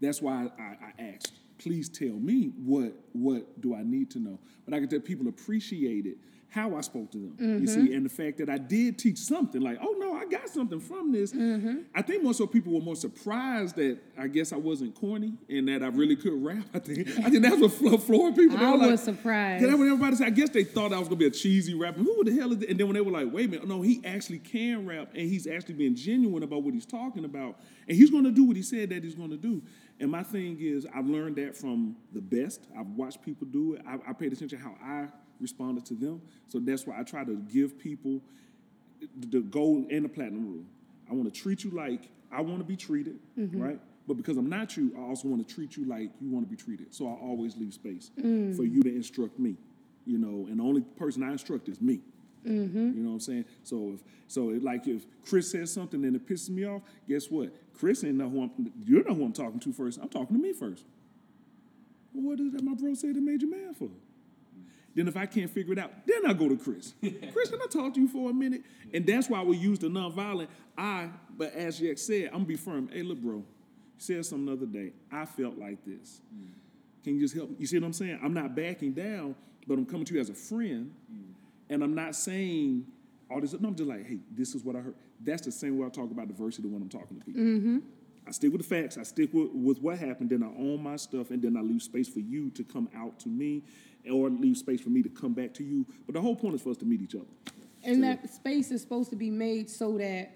That's 0.00 0.22
why 0.22 0.48
I, 0.58 0.62
I 0.62 1.12
asked, 1.14 1.32
please 1.58 1.88
tell 1.88 2.14
me 2.14 2.52
what 2.56 2.94
what 3.12 3.60
do 3.60 3.74
I 3.74 3.82
need 3.82 4.10
to 4.12 4.18
know. 4.18 4.38
But 4.64 4.74
I 4.74 4.80
can 4.80 4.88
tell 4.88 5.00
people 5.00 5.28
appreciated 5.28 6.16
how 6.50 6.74
I 6.74 6.80
spoke 6.80 7.12
to 7.12 7.18
them. 7.18 7.36
You 7.38 7.46
mm-hmm. 7.46 7.66
see, 7.66 7.94
and 7.94 8.04
the 8.04 8.10
fact 8.10 8.38
that 8.38 8.50
I 8.50 8.58
did 8.58 8.98
teach 8.98 9.18
something, 9.18 9.60
like, 9.60 9.78
oh 9.80 9.94
no, 9.98 10.14
I 10.14 10.26
got 10.26 10.48
something 10.48 10.80
from 10.80 11.12
this. 11.12 11.32
Mm-hmm. 11.32 11.82
I 11.94 12.02
think 12.02 12.24
more 12.24 12.34
so 12.34 12.46
people 12.46 12.72
were 12.72 12.80
more 12.80 12.96
surprised 12.96 13.76
that 13.76 13.98
I 14.18 14.26
guess 14.26 14.52
I 14.52 14.56
wasn't 14.56 14.96
corny 14.96 15.34
and 15.48 15.68
that 15.68 15.84
I 15.84 15.86
really 15.86 16.16
could 16.16 16.32
rap. 16.44 16.64
I 16.74 16.80
think 16.80 17.08
I 17.20 17.30
think 17.30 17.42
that's 17.42 17.60
what 17.60 17.72
flo- 17.72 17.98
floored 17.98 18.34
people. 18.34 18.58
They 18.58 18.64
I 18.64 18.72
were 18.72 18.78
like- 18.78 18.90
was 18.90 19.02
surprised. 19.02 19.64
Yeah, 19.64 19.74
when 19.74 19.86
everybody 19.88 20.16
said, 20.16 20.26
I 20.26 20.30
guess 20.30 20.50
they 20.50 20.64
thought 20.64 20.92
I 20.92 20.98
was 20.98 21.06
gonna 21.06 21.18
be 21.18 21.26
a 21.26 21.30
cheesy 21.30 21.74
rapper. 21.74 22.00
Who 22.00 22.24
the 22.24 22.34
hell 22.34 22.50
is 22.52 22.58
that? 22.58 22.68
And 22.68 22.78
then 22.78 22.88
when 22.88 22.94
they 22.94 23.00
were 23.00 23.12
like, 23.12 23.32
wait 23.32 23.46
a 23.46 23.48
minute, 23.48 23.68
no, 23.68 23.80
he 23.82 24.02
actually 24.04 24.40
can 24.40 24.86
rap 24.86 25.10
and 25.14 25.28
he's 25.28 25.46
actually 25.46 25.74
being 25.74 25.94
genuine 25.94 26.42
about 26.42 26.64
what 26.64 26.74
he's 26.74 26.86
talking 26.86 27.24
about. 27.24 27.60
And 27.86 27.96
he's 27.96 28.10
gonna 28.10 28.32
do 28.32 28.44
what 28.44 28.56
he 28.56 28.62
said 28.62 28.90
that 28.90 29.04
he's 29.04 29.14
gonna 29.14 29.36
do. 29.36 29.62
And 30.00 30.10
my 30.10 30.22
thing 30.22 30.56
is, 30.58 30.86
I've 30.94 31.06
learned 31.06 31.36
that 31.36 31.54
from 31.56 31.94
the 32.12 32.22
best. 32.22 32.66
I've 32.76 32.88
watched 32.88 33.22
people 33.22 33.46
do 33.46 33.74
it. 33.74 33.82
I, 33.86 33.98
I 34.08 34.12
paid 34.14 34.32
attention 34.32 34.58
to 34.58 34.64
how 34.64 34.74
I 34.82 35.08
responded 35.40 35.84
to 35.86 35.94
them. 35.94 36.20
So 36.48 36.58
that's 36.58 36.86
why 36.86 36.98
I 36.98 37.02
try 37.02 37.24
to 37.24 37.36
give 37.52 37.78
people 37.78 38.20
the 39.30 39.40
gold 39.40 39.86
and 39.90 40.04
the 40.04 40.08
platinum 40.08 40.46
rule. 40.46 40.64
I 41.10 41.14
want 41.14 41.32
to 41.32 41.40
treat 41.40 41.64
you 41.64 41.70
like 41.70 42.08
I 42.32 42.40
want 42.42 42.58
to 42.58 42.64
be 42.64 42.76
treated, 42.76 43.18
mm-hmm. 43.38 43.60
right? 43.60 43.80
But 44.06 44.16
because 44.16 44.36
I'm 44.36 44.48
not 44.48 44.76
you, 44.76 44.92
I 44.96 45.02
also 45.02 45.28
want 45.28 45.46
to 45.46 45.54
treat 45.54 45.76
you 45.76 45.84
like 45.84 46.10
you 46.20 46.30
want 46.30 46.44
to 46.44 46.50
be 46.50 46.56
treated. 46.56 46.94
So 46.94 47.06
I 47.06 47.12
always 47.12 47.56
leave 47.56 47.74
space 47.74 48.10
mm. 48.18 48.56
for 48.56 48.64
you 48.64 48.82
to 48.82 48.88
instruct 48.88 49.38
me, 49.38 49.56
you 50.06 50.18
know. 50.18 50.46
And 50.48 50.58
the 50.58 50.64
only 50.64 50.82
person 50.82 51.22
I 51.22 51.32
instruct 51.32 51.68
is 51.68 51.80
me. 51.80 52.00
Mm-hmm. 52.46 52.78
You 52.96 53.02
know 53.02 53.10
what 53.10 53.14
I'm 53.14 53.20
saying? 53.20 53.44
So 53.64 53.92
if 53.94 54.00
so, 54.26 54.50
it, 54.50 54.62
like 54.62 54.86
if 54.86 55.04
Chris 55.28 55.50
says 55.50 55.72
something 55.72 56.04
and 56.04 56.16
it 56.16 56.26
pisses 56.26 56.50
me 56.50 56.64
off, 56.64 56.82
guess 57.08 57.30
what? 57.30 57.50
Chris 57.74 58.02
ain't 58.04 58.14
know 58.14 58.28
who 58.28 58.42
I'm. 58.44 58.72
You 58.84 59.04
know 59.04 59.14
who 59.14 59.24
I'm 59.24 59.32
talking 59.32 59.60
to 59.60 59.72
first. 59.72 59.98
I'm 60.00 60.08
talking 60.08 60.36
to 60.36 60.42
me 60.42 60.52
first. 60.52 60.84
Well, 62.12 62.30
what 62.30 62.40
is 62.40 62.52
that 62.52 62.64
my 62.64 62.74
bro 62.74 62.94
said 62.94 63.14
that 63.14 63.22
made 63.22 63.42
you 63.42 63.50
mad 63.50 63.76
for? 63.76 63.90
Then 64.94 65.06
if 65.06 65.16
I 65.16 65.26
can't 65.26 65.50
figure 65.50 65.72
it 65.72 65.78
out, 65.78 65.92
then 66.06 66.26
I 66.26 66.32
go 66.32 66.48
to 66.48 66.56
Chris. 66.56 66.94
Chris, 67.00 67.50
can 67.50 67.60
I 67.62 67.66
talk 67.66 67.94
to 67.94 68.00
you 68.00 68.08
for 68.08 68.30
a 68.30 68.32
minute? 68.32 68.62
And 68.92 69.06
that's 69.06 69.28
why 69.28 69.42
we 69.42 69.56
use 69.56 69.78
the 69.78 69.86
nonviolent. 69.86 70.48
I, 70.76 71.10
but 71.36 71.54
as 71.54 71.78
Jack 71.78 71.98
said, 71.98 72.26
I'm 72.26 72.32
gonna 72.32 72.44
be 72.46 72.56
firm. 72.56 72.88
Hey, 72.92 73.02
look, 73.02 73.18
bro, 73.18 73.36
you 73.36 73.44
said 73.98 74.26
something 74.26 74.46
the 74.46 74.52
other 74.52 74.66
day. 74.66 74.92
I 75.12 75.26
felt 75.26 75.58
like 75.58 75.84
this. 75.84 76.22
Can 77.04 77.14
you 77.14 77.20
just 77.20 77.34
help 77.34 77.50
me? 77.50 77.56
You 77.58 77.66
see 77.66 77.78
what 77.78 77.86
I'm 77.86 77.92
saying? 77.92 78.18
I'm 78.22 78.34
not 78.34 78.54
backing 78.54 78.92
down, 78.92 79.34
but 79.66 79.78
I'm 79.78 79.86
coming 79.86 80.04
to 80.06 80.14
you 80.14 80.20
as 80.20 80.28
a 80.28 80.34
friend, 80.34 80.92
and 81.68 81.82
I'm 81.82 81.94
not 81.94 82.14
saying 82.14 82.86
all 83.30 83.40
this. 83.40 83.52
No, 83.58 83.68
I'm 83.68 83.74
just 83.74 83.88
like, 83.88 84.06
hey, 84.06 84.18
this 84.30 84.54
is 84.54 84.64
what 84.64 84.76
I 84.76 84.80
heard. 84.80 84.94
That's 85.20 85.42
the 85.42 85.52
same 85.52 85.78
way 85.78 85.86
I 85.86 85.90
talk 85.90 86.10
about 86.10 86.28
diversity 86.28 86.68
when 86.68 86.82
I'm 86.82 86.88
talking 86.88 87.18
to 87.18 87.24
people. 87.24 87.42
Mm-hmm. 87.42 87.78
I 88.26 88.32
stick 88.32 88.52
with 88.52 88.62
the 88.62 88.68
facts. 88.68 88.98
I 88.98 89.02
stick 89.02 89.32
with, 89.32 89.50
with 89.52 89.80
what 89.80 89.98
happened. 89.98 90.30
Then 90.30 90.42
I 90.42 90.46
own 90.46 90.82
my 90.82 90.96
stuff, 90.96 91.30
and 91.30 91.42
then 91.42 91.56
I 91.56 91.60
leave 91.60 91.82
space 91.82 92.08
for 92.08 92.20
you 92.20 92.50
to 92.50 92.64
come 92.64 92.88
out 92.94 93.18
to 93.20 93.28
me, 93.28 93.62
or 94.08 94.30
leave 94.30 94.56
space 94.56 94.80
for 94.80 94.90
me 94.90 95.02
to 95.02 95.08
come 95.08 95.32
back 95.32 95.52
to 95.54 95.64
you. 95.64 95.86
But 96.06 96.14
the 96.14 96.20
whole 96.20 96.36
point 96.36 96.54
is 96.54 96.62
for 96.62 96.70
us 96.70 96.76
to 96.78 96.84
meet 96.84 97.02
each 97.02 97.14
other. 97.14 97.26
And 97.82 98.02
that 98.04 98.32
space 98.32 98.70
is 98.70 98.82
supposed 98.82 99.10
to 99.10 99.16
be 99.16 99.30
made 99.30 99.70
so 99.70 99.98
that 99.98 100.32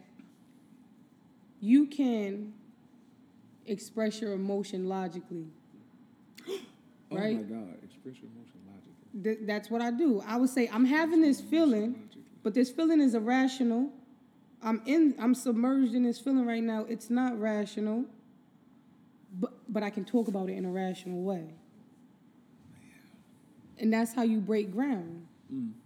you 1.61 1.87
can 1.87 2.53
express 3.67 4.21
your 4.21 4.33
emotion 4.33 4.89
logically. 4.89 5.47
Oh 7.11 7.17
right? 7.17 7.39
Oh 7.39 7.55
my 7.55 7.61
God! 7.61 7.75
Express 7.85 8.17
your 8.17 8.31
emotion 8.35 8.61
logically. 8.67 9.23
Th- 9.23 9.39
that's 9.43 9.71
what 9.71 9.83
I 9.83 9.91
do. 9.91 10.23
I 10.27 10.37
would 10.39 10.49
say 10.49 10.71
I'm 10.73 10.87
having 10.87 11.21
this 11.21 11.39
feeling, 11.39 12.09
but 12.43 12.55
this 12.55 12.71
feeling 12.71 12.99
is 12.99 13.15
irrational. 13.15 13.91
I'm 14.63 14.81
in. 14.87 15.15
I'm 15.19 15.35
submerged 15.35 15.95
in 15.95 16.03
this 16.03 16.19
feeling 16.19 16.47
right 16.47 16.63
now. 16.63 16.87
It's 16.89 17.11
not 17.11 17.39
rational, 17.39 18.07
but 19.39 19.53
but 19.69 19.83
I 19.83 19.91
can 19.91 20.07
talk 20.07 20.29
about 20.29 20.49
it 20.49 20.55
in 20.55 20.65
a 20.65 20.71
rational 20.71 21.23
way. 21.23 21.45
And 23.79 23.93
that's 23.93 24.15
how 24.15 24.23
you 24.23 24.41
break 24.41 24.73
ground. 24.73 25.27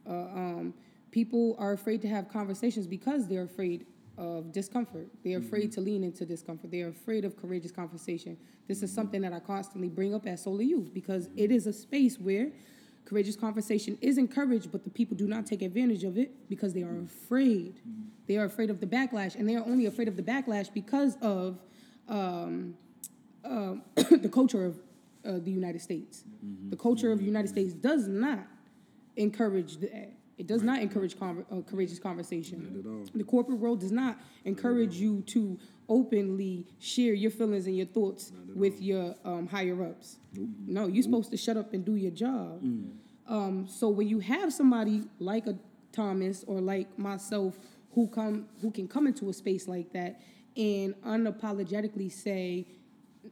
Uh, 0.09 0.13
um, 0.13 0.75
people 1.11 1.57
are 1.59 1.73
afraid 1.73 2.03
to 2.03 2.09
have 2.09 2.29
conversations 2.29 2.87
because 2.87 3.27
they're 3.29 3.43
afraid 3.43 3.87
of 4.17 4.53
discomfort. 4.53 5.09
They're 5.25 5.39
afraid 5.39 5.73
to 5.73 5.81
lean 5.81 6.03
into 6.03 6.27
discomfort. 6.27 6.71
They're 6.71 6.89
afraid 6.89 7.25
of 7.25 7.37
courageous 7.37 7.71
conversation. 7.71 8.37
This 8.67 8.83
is 8.83 8.93
something 8.93 9.23
that 9.23 9.33
I 9.33 9.41
constantly 9.41 9.89
bring 9.89 10.15
up 10.15 10.27
at 10.27 10.41
Solar 10.41 10.63
Youth 10.63 10.93
because 10.93 11.29
it 11.37 11.51
is 11.51 11.67
a 11.67 11.73
space 11.73 12.19
where 12.19 12.51
courageous 13.05 13.37
conversation 13.37 13.97
is 14.01 14.19
encouraged, 14.19 14.71
but 14.71 14.85
the 14.85 14.91
people 14.91 15.17
do 15.17 15.27
not 15.27 15.47
take 15.47 15.63
advantage 15.63 16.05
of 16.05 16.19
it 16.19 16.49
because 16.49 16.75
they 16.75 16.83
are 16.83 16.99
afraid. 17.01 17.81
They 18.27 18.37
are 18.37 18.45
afraid 18.45 18.71
of 18.71 18.81
the 18.81 18.87
backlash, 18.87 19.35
and 19.35 19.49
they 19.49 19.57
are 19.57 19.65
only 19.65 19.87
afraid 19.87 20.09
of 20.09 20.17
the 20.17 20.23
backlash 20.23 20.73
because 20.73 21.17
of 21.23 21.59
um, 22.09 22.75
um, 23.45 23.83
the 23.95 24.29
culture 24.31 24.65
of 24.65 24.79
uh, 25.25 25.39
the 25.39 25.51
United 25.51 25.81
States. 25.81 26.25
The 26.71 26.77
culture 26.77 27.13
of 27.13 27.19
the 27.19 27.25
United 27.25 27.49
States 27.49 27.73
does 27.75 28.07
not 28.09 28.47
encourage 29.17 29.79
that. 29.79 30.13
It 30.39 30.47
does 30.47 30.63
not 30.63 30.81
encourage 30.81 31.17
conver- 31.17 31.45
uh, 31.51 31.63
courageous 31.63 31.99
conversation. 31.99 32.71
Not 32.73 32.79
at 32.81 32.87
all. 32.87 33.05
The 33.13 33.25
corporate 33.25 33.59
world 33.59 33.81
does 33.81 33.91
not 33.91 34.19
encourage 34.45 34.95
you 34.95 35.23
to 35.23 35.59
openly 35.89 36.67
share 36.79 37.13
your 37.15 37.31
feelings 37.33 37.67
and 37.67 37.77
your 37.77 37.87
thoughts 37.87 38.33
with 38.55 38.81
your 38.81 39.17
um, 39.25 39.49
higher 39.49 39.83
ups. 39.83 40.19
No, 40.67 40.87
you're 40.87 41.03
supposed 41.03 41.31
to 41.33 41.37
shut 41.37 41.57
up 41.57 41.73
and 41.73 41.85
do 41.85 41.97
your 41.97 42.13
job. 42.13 42.63
Um, 43.27 43.67
so 43.69 43.89
when 43.89 44.07
you 44.09 44.21
have 44.21 44.53
somebody 44.53 45.05
like 45.19 45.47
a 45.49 45.59
Thomas 45.93 46.45
or 46.47 46.61
like 46.61 46.99
myself 46.99 47.59
who 47.95 48.07
come 48.07 48.47
who 48.63 48.71
can 48.71 48.87
come 48.87 49.07
into 49.07 49.29
a 49.29 49.33
space 49.33 49.67
like 49.67 49.93
that 49.93 50.21
and 50.57 50.95
unapologetically 51.03 52.13
say, 52.13 52.67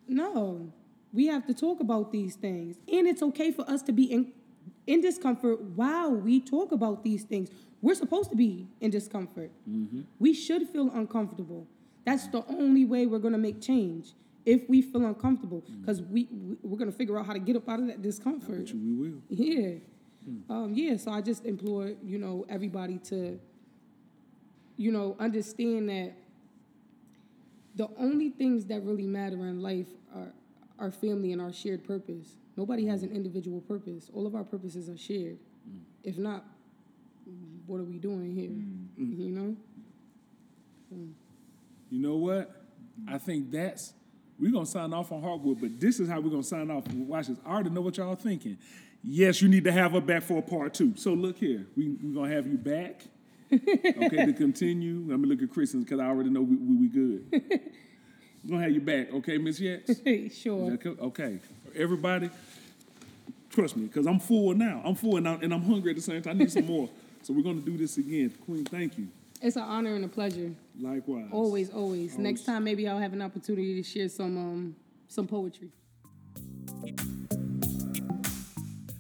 no, 0.08 0.72
we 1.16 1.26
have 1.28 1.46
to 1.46 1.54
talk 1.54 1.80
about 1.80 2.12
these 2.12 2.34
things, 2.36 2.76
and 2.92 3.08
it's 3.08 3.22
okay 3.22 3.50
for 3.50 3.68
us 3.68 3.82
to 3.82 3.92
be 3.92 4.04
in 4.04 4.32
in 4.86 5.00
discomfort 5.00 5.60
while 5.74 6.14
we 6.14 6.38
talk 6.38 6.70
about 6.70 7.02
these 7.02 7.24
things. 7.24 7.48
We're 7.82 7.94
supposed 7.94 8.30
to 8.30 8.36
be 8.36 8.68
in 8.80 8.90
discomfort. 8.90 9.50
Mm-hmm. 9.68 10.02
We 10.18 10.32
should 10.34 10.68
feel 10.68 10.90
uncomfortable. 10.90 11.66
That's 12.04 12.28
the 12.28 12.44
only 12.48 12.84
way 12.84 13.06
we're 13.06 13.24
gonna 13.26 13.44
make 13.48 13.60
change. 13.60 14.12
If 14.44 14.68
we 14.68 14.82
feel 14.82 15.04
uncomfortable, 15.06 15.62
mm-hmm. 15.62 15.80
because 15.80 16.02
we 16.02 16.28
we- 16.30 16.58
we're 16.62 16.78
gonna 16.82 16.92
figure 16.92 17.18
out 17.18 17.26
how 17.26 17.32
to 17.32 17.44
get 17.48 17.56
up 17.56 17.68
out 17.68 17.80
of 17.80 17.86
that 17.86 18.02
discomfort. 18.02 18.70
We 18.72 18.92
will. 18.92 19.18
Yeah. 19.28 19.70
Hmm. 20.26 20.52
Um, 20.52 20.74
yeah, 20.74 20.96
so 20.96 21.12
I 21.12 21.20
just 21.22 21.46
implore, 21.46 21.92
you 22.04 22.18
know, 22.18 22.44
everybody 22.48 22.98
to, 23.10 23.38
you 24.76 24.90
know, 24.90 25.16
understand 25.20 25.88
that 25.88 26.12
the 27.76 27.88
only 27.96 28.30
things 28.30 28.66
that 28.66 28.82
really 28.82 29.06
matter 29.06 29.46
in 29.46 29.60
life 29.60 29.86
are 30.14 30.32
our 30.78 30.90
family 30.90 31.32
and 31.32 31.40
our 31.40 31.52
shared 31.52 31.84
purpose. 31.84 32.36
Nobody 32.56 32.86
has 32.86 33.02
an 33.02 33.10
individual 33.10 33.60
purpose. 33.60 34.10
All 34.14 34.26
of 34.26 34.34
our 34.34 34.44
purposes 34.44 34.88
are 34.88 34.96
shared. 34.96 35.38
Mm. 35.68 35.80
If 36.04 36.18
not, 36.18 36.44
what 37.66 37.80
are 37.80 37.84
we 37.84 37.98
doing 37.98 38.34
here? 38.34 38.50
Mm. 38.50 39.18
You 39.18 39.30
know? 39.30 39.56
Mm. 40.94 41.12
You 41.90 42.00
know 42.00 42.16
what? 42.16 42.50
I 43.08 43.18
think 43.18 43.50
that's 43.50 43.92
we're 44.38 44.52
gonna 44.52 44.66
sign 44.66 44.92
off 44.92 45.12
on 45.12 45.22
Heartwood, 45.22 45.60
but 45.60 45.80
this 45.80 45.98
is 46.00 46.08
how 46.08 46.20
we're 46.20 46.30
gonna 46.30 46.42
sign 46.42 46.70
off. 46.70 46.86
Watch 46.92 47.28
this. 47.28 47.38
I 47.44 47.50
already 47.50 47.70
know 47.70 47.80
what 47.80 47.96
y'all 47.96 48.12
are 48.12 48.16
thinking. 48.16 48.58
Yes, 49.02 49.40
you 49.40 49.48
need 49.48 49.64
to 49.64 49.72
have 49.72 49.92
her 49.92 50.00
back 50.00 50.22
for 50.22 50.38
a 50.38 50.42
part 50.42 50.74
two. 50.74 50.94
So 50.96 51.12
look 51.12 51.38
here, 51.38 51.66
we 51.76 51.96
we're 52.02 52.14
gonna 52.14 52.34
have 52.34 52.46
you 52.46 52.58
back. 52.58 53.02
Okay, 53.52 54.26
to 54.26 54.32
continue. 54.32 55.04
Let 55.06 55.20
me 55.20 55.28
look 55.28 55.40
at 55.40 55.50
Kristen 55.50 55.82
because 55.82 56.00
I 56.00 56.06
already 56.06 56.30
know 56.30 56.42
we, 56.42 56.56
we, 56.56 56.76
we 56.76 56.88
good. 56.88 57.62
We're 58.46 58.52
gonna 58.52 58.62
have 58.62 58.72
you 58.72 58.80
back, 58.80 59.12
okay, 59.12 59.38
Miss 59.38 59.58
Yates? 59.58 60.00
sure. 60.40 60.78
Okay. 60.86 61.40
Everybody, 61.74 62.30
trust 63.50 63.76
me, 63.76 63.86
because 63.86 64.06
I'm 64.06 64.20
full 64.20 64.54
now. 64.54 64.82
I'm 64.84 64.94
full 64.94 65.16
and 65.16 65.28
I'm, 65.28 65.42
and 65.42 65.52
I'm 65.52 65.62
hungry 65.62 65.90
at 65.90 65.96
the 65.96 66.02
same 66.02 66.22
time. 66.22 66.36
I 66.36 66.38
need 66.38 66.52
some 66.52 66.64
more. 66.66 66.88
So 67.22 67.34
we're 67.34 67.42
gonna 67.42 67.60
do 67.60 67.76
this 67.76 67.98
again. 67.98 68.32
Queen, 68.44 68.64
thank 68.64 68.98
you. 68.98 69.08
It's 69.42 69.56
an 69.56 69.62
honor 69.62 69.96
and 69.96 70.04
a 70.04 70.08
pleasure. 70.08 70.52
Likewise. 70.80 71.26
Always, 71.32 71.70
always. 71.70 72.18
Next 72.18 72.44
time, 72.44 72.62
maybe 72.62 72.86
I'll 72.88 73.00
have 73.00 73.12
an 73.12 73.20
opportunity 73.20 73.82
to 73.82 73.88
share 73.88 74.08
some 74.08 74.38
um, 74.38 74.76
some 75.08 75.26
poetry. 75.26 75.70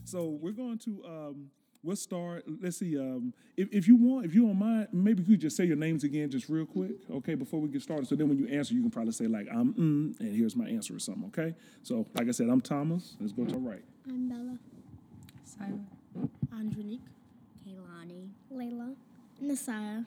So 0.04 0.24
we're 0.40 0.50
going 0.50 0.78
to 0.78 1.04
um, 1.06 1.50
we'll 1.86 1.96
start. 1.96 2.44
Let's 2.60 2.78
see. 2.78 2.98
Um, 2.98 3.32
if, 3.56 3.68
if 3.72 3.88
you 3.88 3.96
want, 3.96 4.26
if 4.26 4.34
you 4.34 4.42
don't 4.46 4.58
mind, 4.58 4.88
maybe 4.92 5.22
you 5.22 5.34
could 5.34 5.40
just 5.40 5.56
say 5.56 5.64
your 5.64 5.76
names 5.76 6.04
again, 6.04 6.28
just 6.30 6.48
real 6.48 6.66
quick, 6.66 6.90
okay, 7.10 7.34
before 7.34 7.60
we 7.60 7.68
get 7.68 7.80
started. 7.80 8.08
So 8.08 8.16
then 8.16 8.28
when 8.28 8.36
you 8.36 8.48
answer, 8.48 8.74
you 8.74 8.82
can 8.82 8.90
probably 8.90 9.12
say 9.12 9.26
like 9.26 9.46
I'm 9.50 9.72
mm, 9.74 10.20
and 10.20 10.36
here's 10.36 10.56
my 10.56 10.66
answer 10.66 10.94
or 10.94 10.98
something. 10.98 11.26
Okay. 11.28 11.54
So 11.84 12.06
like 12.14 12.28
I 12.28 12.32
said, 12.32 12.48
I'm 12.48 12.60
Thomas. 12.60 13.16
Let's 13.20 13.32
go 13.32 13.44
to 13.44 13.52
the 13.52 13.58
right. 13.58 13.84
I'm 14.08 14.28
Bella. 14.28 14.58
Simon. 15.44 15.86
Andronique. 16.52 17.00
Kaylani. 17.66 18.28
Layla. 18.52 18.94
Nasaya. 19.42 20.04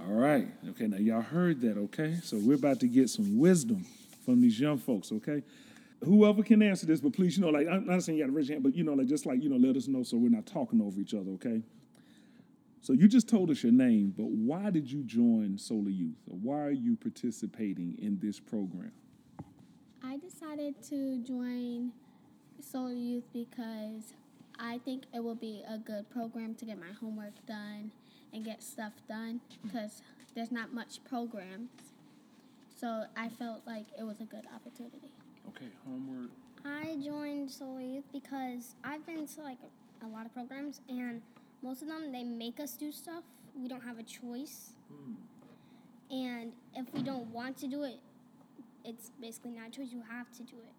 All 0.00 0.14
right. 0.14 0.48
Okay. 0.70 0.86
Now 0.86 0.98
y'all 0.98 1.20
heard 1.20 1.60
that. 1.62 1.76
Okay. 1.76 2.18
So 2.22 2.38
we're 2.38 2.54
about 2.54 2.80
to 2.80 2.86
get 2.86 3.10
some 3.10 3.38
wisdom 3.38 3.84
from 4.24 4.40
these 4.40 4.58
young 4.58 4.78
folks. 4.78 5.10
Okay. 5.10 5.42
Whoever 6.04 6.42
can 6.42 6.62
answer 6.62 6.86
this, 6.86 7.00
but 7.00 7.12
please, 7.12 7.36
you 7.36 7.44
know, 7.44 7.50
like 7.50 7.66
I'm 7.66 7.86
not 7.86 8.02
saying 8.02 8.18
you 8.18 8.24
got 8.24 8.30
to 8.30 8.36
raise 8.36 8.48
your 8.48 8.56
hand, 8.56 8.64
but 8.64 8.74
you 8.74 8.84
know, 8.84 8.94
like 8.94 9.06
just 9.06 9.26
like 9.26 9.42
you 9.42 9.48
know, 9.48 9.56
let 9.56 9.76
us 9.76 9.88
know 9.88 10.02
so 10.02 10.16
we're 10.16 10.30
not 10.30 10.46
talking 10.46 10.80
over 10.80 11.00
each 11.00 11.14
other. 11.14 11.30
Okay. 11.32 11.62
So 12.80 12.92
you 12.92 13.08
just 13.08 13.28
told 13.30 13.50
us 13.50 13.62
your 13.62 13.72
name, 13.72 14.12
but 14.14 14.26
why 14.26 14.68
did 14.68 14.92
you 14.92 15.02
join 15.04 15.56
Solar 15.56 15.88
Youth? 15.88 16.18
Or 16.30 16.36
why 16.36 16.60
are 16.60 16.70
you 16.70 16.96
participating 16.96 17.96
in 17.98 18.18
this 18.20 18.38
program? 18.38 18.92
I 20.02 20.18
decided 20.18 20.74
to 20.90 21.18
join 21.22 21.92
Solar 22.60 22.92
Youth 22.92 23.24
because 23.32 24.12
I 24.58 24.80
think 24.84 25.04
it 25.14 25.24
will 25.24 25.34
be 25.34 25.62
a 25.66 25.78
good 25.78 26.10
program 26.10 26.54
to 26.56 26.66
get 26.66 26.78
my 26.78 26.92
homework 27.00 27.32
done 27.46 27.90
and 28.34 28.44
get 28.44 28.62
stuff 28.62 28.92
done 29.08 29.40
because 29.62 30.02
there's 30.34 30.52
not 30.52 30.74
much 30.74 31.02
programs. 31.04 31.70
So 32.78 33.04
I 33.16 33.30
felt 33.30 33.62
like 33.66 33.86
it 33.98 34.02
was 34.02 34.20
a 34.20 34.24
good 34.24 34.44
opportunity. 34.54 35.13
Okay, 35.48 35.68
homework. 35.86 36.30
I 36.64 36.96
joined 37.04 37.50
Solar 37.50 37.80
Youth 37.80 38.04
because 38.12 38.74
I've 38.82 39.04
been 39.06 39.26
to 39.26 39.42
like 39.42 39.58
a 40.02 40.06
lot 40.06 40.26
of 40.26 40.34
programs, 40.34 40.80
and 40.88 41.20
most 41.62 41.82
of 41.82 41.88
them 41.88 42.12
they 42.12 42.24
make 42.24 42.60
us 42.60 42.72
do 42.74 42.90
stuff. 42.92 43.24
We 43.60 43.68
don't 43.68 43.82
have 43.82 43.98
a 43.98 44.02
choice, 44.02 44.72
and 46.10 46.52
if 46.74 46.92
we 46.94 47.02
don't 47.02 47.26
want 47.28 47.56
to 47.58 47.66
do 47.68 47.84
it, 47.84 48.00
it's 48.84 49.10
basically 49.20 49.52
not 49.52 49.68
a 49.68 49.70
choice. 49.70 49.88
You 49.92 50.02
have 50.10 50.30
to 50.32 50.42
do 50.42 50.56
it. 50.56 50.72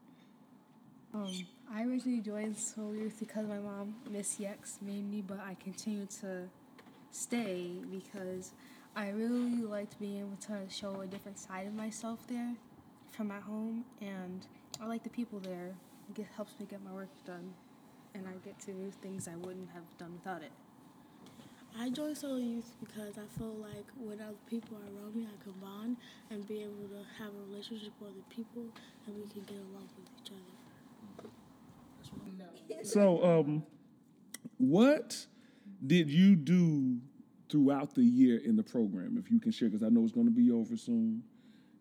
Um, 1.13 1.45
I 1.73 1.83
originally 1.83 2.19
joined 2.19 2.57
Solar 2.57 2.95
Youth 2.95 3.17
because 3.19 3.47
my 3.47 3.59
mom, 3.59 3.95
Miss 4.09 4.37
Yex, 4.37 4.81
made 4.81 5.09
me, 5.09 5.23
but 5.25 5.39
I 5.39 5.55
continued 5.63 6.09
to 6.21 6.49
stay 7.11 7.71
because 7.89 8.51
I 8.95 9.09
really 9.09 9.61
liked 9.61 9.99
being 9.99 10.19
able 10.19 10.37
to 10.47 10.69
show 10.69 11.01
a 11.01 11.07
different 11.07 11.39
side 11.39 11.67
of 11.67 11.73
myself 11.73 12.19
there 12.27 12.55
from 13.15 13.31
at 13.31 13.41
home, 13.41 13.85
and 14.01 14.45
I 14.81 14.85
like 14.85 15.03
the 15.03 15.09
people 15.09 15.39
there. 15.39 15.73
It 16.09 16.15
get, 16.15 16.27
helps 16.35 16.59
me 16.59 16.65
get 16.69 16.83
my 16.83 16.91
work 16.91 17.09
done, 17.25 17.53
and 18.13 18.27
I 18.27 18.33
get 18.43 18.59
to 18.61 18.73
do 18.73 18.91
things 19.01 19.27
I 19.27 19.35
wouldn't 19.35 19.69
have 19.73 19.83
done 19.97 20.13
without 20.13 20.43
it. 20.43 20.51
I 21.77 21.89
joined 21.89 22.17
Solar 22.17 22.39
Youth 22.39 22.73
because 22.79 23.17
I 23.17 23.25
feel 23.37 23.53
like 23.55 23.85
without 23.99 24.35
people 24.49 24.77
around 24.77 25.15
me, 25.15 25.27
I 25.27 25.43
can 25.43 25.53
bond 25.53 25.97
and 26.29 26.47
be 26.47 26.61
able 26.61 26.87
to 26.89 27.03
have 27.19 27.33
a 27.33 27.49
relationship 27.49 27.91
with 27.99 28.11
other 28.11 28.23
people, 28.29 28.63
and 29.07 29.15
we 29.15 29.23
can 29.31 29.41
get 29.41 29.57
along 29.57 29.89
with 29.97 30.07
each 30.21 30.31
other. 30.31 30.41
So, 32.83 33.23
um, 33.23 33.63
what 34.57 35.25
did 35.85 36.09
you 36.09 36.35
do 36.35 36.99
throughout 37.49 37.95
the 37.95 38.03
year 38.03 38.37
in 38.37 38.55
the 38.55 38.63
program, 38.63 39.17
if 39.17 39.31
you 39.31 39.39
can 39.39 39.51
share? 39.51 39.69
Because 39.69 39.83
I 39.83 39.89
know 39.89 40.03
it's 40.03 40.11
going 40.11 40.27
to 40.27 40.31
be 40.31 40.51
over 40.51 40.77
soon, 40.77 41.23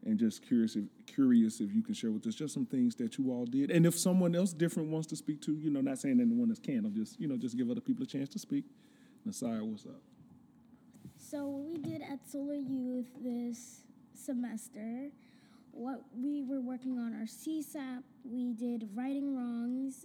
and 0.06 0.18
just 0.18 0.42
curious 0.46 0.76
if 0.76 0.84
curious 1.06 1.60
if 1.60 1.74
you 1.74 1.82
can 1.82 1.94
share 1.94 2.10
with 2.10 2.26
us 2.26 2.34
just 2.34 2.52
some 2.54 2.66
things 2.66 2.94
that 2.96 3.18
you 3.18 3.30
all 3.30 3.46
did, 3.46 3.70
and 3.70 3.86
if 3.86 3.98
someone 3.98 4.34
else 4.34 4.52
different 4.52 4.90
wants 4.90 5.06
to 5.08 5.16
speak 5.16 5.40
to, 5.42 5.52
you 5.52 5.70
know, 5.70 5.80
not 5.80 5.98
saying 5.98 6.20
anyone 6.20 6.50
else 6.50 6.58
can, 6.58 6.84
I'm 6.84 6.94
just 6.94 7.20
you 7.20 7.28
know 7.28 7.36
just 7.36 7.56
give 7.56 7.70
other 7.70 7.80
people 7.80 8.04
a 8.04 8.06
chance 8.06 8.28
to 8.30 8.38
speak. 8.38 8.64
Nasir, 9.24 9.64
what's 9.64 9.86
up? 9.86 10.02
So 11.16 11.46
what 11.46 11.64
we 11.64 11.78
did 11.78 12.02
at 12.02 12.28
Solar 12.30 12.54
Youth 12.54 13.06
this 13.22 13.80
semester, 14.14 15.08
what 15.70 16.02
we 16.16 16.42
were 16.42 16.60
working 16.60 16.98
on 16.98 17.14
our 17.14 17.26
CSAP, 17.26 18.02
we 18.24 18.52
did 18.52 18.88
Righting 18.94 19.34
Wrongs, 19.34 20.04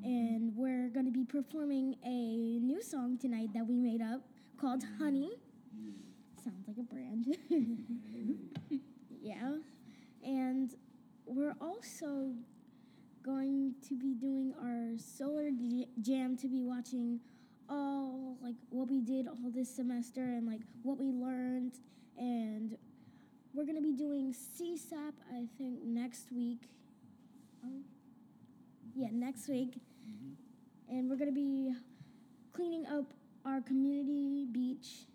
mm-hmm. 0.00 0.04
and 0.04 0.56
we're 0.56 0.88
going 0.88 1.06
to 1.06 1.12
be 1.12 1.24
performing 1.24 1.96
a 2.04 2.60
new 2.60 2.80
song 2.82 3.18
tonight 3.18 3.48
that 3.54 3.66
we 3.66 3.76
made 3.76 4.00
up 4.00 4.22
called 4.60 4.82
mm-hmm. 4.82 5.02
Honey. 5.02 5.32
Mm-hmm. 5.76 6.44
Sounds 6.44 6.68
like 6.68 6.78
a 6.78 6.82
brand. 6.82 7.36
yeah. 9.26 9.56
And 10.24 10.72
we're 11.24 11.56
also 11.60 12.32
going 13.24 13.74
to 13.88 13.96
be 13.96 14.14
doing 14.14 14.54
our 14.62 14.96
solar 14.98 15.50
jam 16.00 16.36
to 16.36 16.48
be 16.48 16.62
watching 16.62 17.18
all 17.68 18.38
like 18.40 18.54
what 18.70 18.88
we 18.88 19.00
did 19.00 19.26
all 19.26 19.50
this 19.52 19.74
semester 19.74 20.22
and 20.22 20.46
like 20.46 20.60
what 20.84 20.96
we 20.96 21.10
learned 21.10 21.72
and 22.16 22.76
we're 23.52 23.64
gonna 23.64 23.80
be 23.80 23.92
doing 23.92 24.32
CSAP 24.32 25.14
I 25.32 25.46
think 25.58 25.82
next 25.82 26.30
week. 26.30 26.68
Um, 27.64 27.82
yeah, 28.94 29.08
next 29.12 29.48
week, 29.48 29.80
and 30.88 31.10
we're 31.10 31.16
gonna 31.16 31.32
be 31.32 31.74
cleaning 32.52 32.86
up 32.86 33.12
our 33.44 33.60
community 33.60 34.46
beach. 34.50 35.06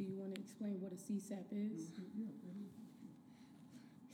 So, 0.00 0.06
Do 0.06 0.12
you 0.12 0.18
want 0.18 0.34
to 0.34 0.40
explain 0.40 0.80
what 0.80 0.92
a 0.92 0.96
CSAP 0.96 1.44
is? 1.52 1.90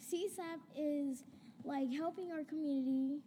CSAP 0.02 0.60
is 0.76 1.22
like 1.64 1.92
helping 1.92 2.32
our 2.32 2.42
community 2.42 3.20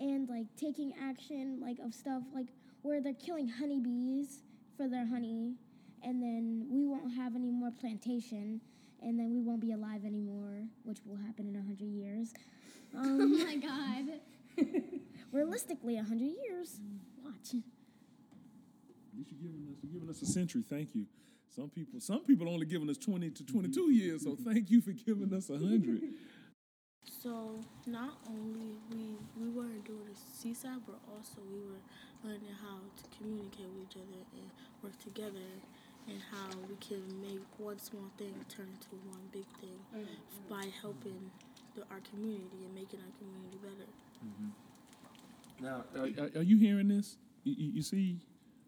and 0.00 0.26
like 0.28 0.46
taking 0.56 0.94
action 1.02 1.58
like 1.60 1.78
of 1.78 1.92
stuff 1.92 2.22
like 2.34 2.46
where 2.80 3.02
they're 3.02 3.12
killing 3.14 3.48
honeybees 3.48 4.42
for 4.76 4.88
their 4.88 5.06
honey 5.06 5.54
and 6.02 6.22
then 6.22 6.66
we 6.70 6.86
won't 6.86 7.12
have 7.14 7.34
any 7.34 7.50
more 7.50 7.70
plantation 7.70 8.60
and 9.02 9.18
then 9.18 9.32
we 9.32 9.40
won't 9.40 9.60
be 9.60 9.72
alive 9.72 10.04
anymore 10.04 10.64
which 10.84 10.98
will 11.04 11.16
happen 11.16 11.46
in 11.46 11.56
a 11.56 11.62
hundred 11.62 11.88
years 11.88 12.32
Oh 12.94 13.00
um, 13.00 13.38
my 13.38 13.56
god. 13.56 14.66
Realistically 15.32 15.98
a 15.98 16.04
hundred 16.04 16.32
years 16.46 16.80
watch 17.22 17.54
At 17.54 19.18
least 19.18 19.32
you're 19.32 19.40
giving 19.42 19.66
us 19.70 19.76
you're 19.82 19.92
giving 19.92 20.08
us 20.08 20.22
a 20.22 20.26
century. 20.26 20.62
Thank 20.62 20.94
you. 20.94 21.06
Some 21.54 21.70
people 21.70 22.00
some 22.00 22.20
people 22.20 22.48
only 22.48 22.66
giving 22.66 22.88
us 22.90 22.98
twenty 22.98 23.30
to 23.30 23.44
twenty 23.44 23.68
two 23.68 23.90
years, 23.92 24.24
so 24.24 24.36
thank 24.36 24.70
you 24.70 24.80
for 24.80 24.92
giving 24.92 25.32
us 25.32 25.50
a 25.50 25.58
hundred. 25.58 26.02
So 27.22 27.54
not 27.86 28.18
only 28.28 28.78
we 28.90 29.14
we 29.38 29.48
weren't 29.48 29.84
doing 29.84 30.06
a 30.10 30.14
CSAP, 30.14 30.80
but 30.86 30.98
also 31.10 31.38
we 31.52 31.60
were 31.62 31.82
learning 32.24 32.54
how 32.60 32.78
to 32.78 33.04
communicate 33.16 33.66
with 33.66 33.90
each 33.90 33.96
other 33.96 34.22
and 34.34 34.50
work 34.82 34.98
together, 35.02 35.46
and 36.08 36.20
how 36.30 36.48
we 36.68 36.76
can 36.76 37.02
make 37.20 37.42
one 37.58 37.78
small 37.78 38.10
thing 38.18 38.34
turn 38.48 38.66
into 38.66 38.94
one 39.10 39.22
big 39.32 39.46
thing 39.60 39.78
mm-hmm. 39.94 40.48
by 40.48 40.66
helping 40.80 41.30
the, 41.74 41.82
our 41.90 42.00
community 42.10 42.62
and 42.64 42.74
making 42.74 43.00
our 43.00 43.12
community 43.18 43.58
better. 43.62 43.90
Mm-hmm. 44.26 45.64
Now, 45.64 45.84
are, 45.94 46.26
are- 46.26 46.40
are 46.40 46.44
you 46.44 46.58
hearing 46.58 46.88
this? 46.88 47.16
You, 47.44 47.54
you, 47.56 47.72
you 47.74 47.82
see, 47.82 48.18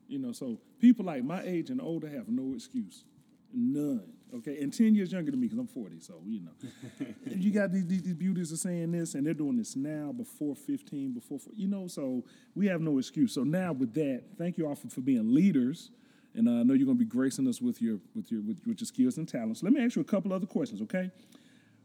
you 0.09 0.19
know, 0.19 0.33
so 0.33 0.59
people 0.81 1.05
like 1.05 1.23
my 1.23 1.43
age 1.43 1.71
and 1.71 1.81
older 1.81 2.09
have 2.09 2.29
no 2.29 2.55
excuse, 2.55 3.05
none. 3.53 4.13
Okay, 4.35 4.61
and 4.61 4.73
ten 4.73 4.95
years 4.95 5.11
younger 5.11 5.31
than 5.31 5.41
me 5.41 5.47
because 5.47 5.59
I'm 5.59 5.67
40, 5.67 6.01
so 6.01 6.21
you 6.27 6.41
know. 6.41 7.07
you 7.35 7.51
got 7.51 7.73
these, 7.73 7.87
these, 7.87 8.03
these 8.03 8.15
beauties 8.15 8.53
are 8.53 8.59
saying 8.59 8.93
this, 8.93 9.15
and 9.15 9.27
they're 9.27 9.33
doing 9.33 9.57
this 9.57 9.75
now 9.75 10.13
before 10.13 10.55
15, 10.55 11.13
before 11.13 11.39
you 11.55 11.67
know. 11.67 11.87
So 11.87 12.25
we 12.55 12.67
have 12.67 12.83
no 12.83 12.99
excuse. 12.99 13.33
So 13.33 13.45
now 13.45 13.73
with 13.73 13.95
that, 13.95 14.25
thank 14.37 14.59
you 14.59 14.67
all 14.67 14.75
for, 14.75 14.89
for 14.89 15.01
being 15.01 15.35
leaders, 15.35 15.91
and 16.35 16.47
uh, 16.47 16.53
I 16.53 16.63
know 16.63 16.75
you're 16.75 16.85
going 16.85 16.99
to 16.99 17.05
be 17.05 17.09
gracing 17.09 17.49
us 17.49 17.63
with 17.63 17.81
your 17.81 18.01
with 18.15 18.31
your 18.31 18.43
with, 18.43 18.59
with 18.67 18.81
your 18.81 18.87
skills 18.87 19.17
and 19.17 19.27
talents. 19.27 19.63
Let 19.63 19.73
me 19.73 19.83
ask 19.83 19.97
you 19.97 20.03
a 20.03 20.05
couple 20.05 20.33
other 20.35 20.47
questions, 20.47 20.83
okay? 20.83 21.11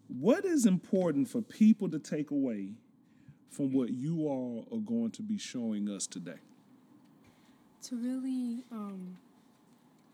What 0.07 0.43
is 0.43 0.65
important 0.65 1.29
for 1.29 1.41
people 1.41 1.89
to 1.89 1.99
take 1.99 2.31
away 2.31 2.73
from 3.49 3.71
what 3.71 3.91
you 3.91 4.27
all 4.27 4.67
are 4.71 4.79
going 4.79 5.11
to 5.11 5.21
be 5.21 5.37
showing 5.37 5.89
us 5.89 6.07
today? 6.07 6.39
To 7.83 7.95
really 7.95 8.63
um, 8.71 9.17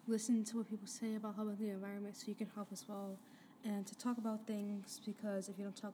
listen 0.08 0.44
to 0.44 0.58
what 0.58 0.70
people 0.70 0.88
say 0.88 1.16
about 1.16 1.36
helping 1.36 1.56
the 1.58 1.70
environment 1.72 2.16
so 2.16 2.26
you 2.28 2.36
can 2.36 2.48
help 2.56 2.68
as 2.72 2.84
well 2.88 3.16
and 3.64 3.86
to 3.86 3.98
talk 3.98 4.18
about 4.18 4.46
things 4.48 5.02
because 5.06 5.50
if 5.50 5.58
you 5.58 5.64
don't 5.64 5.76
talk 5.76 5.94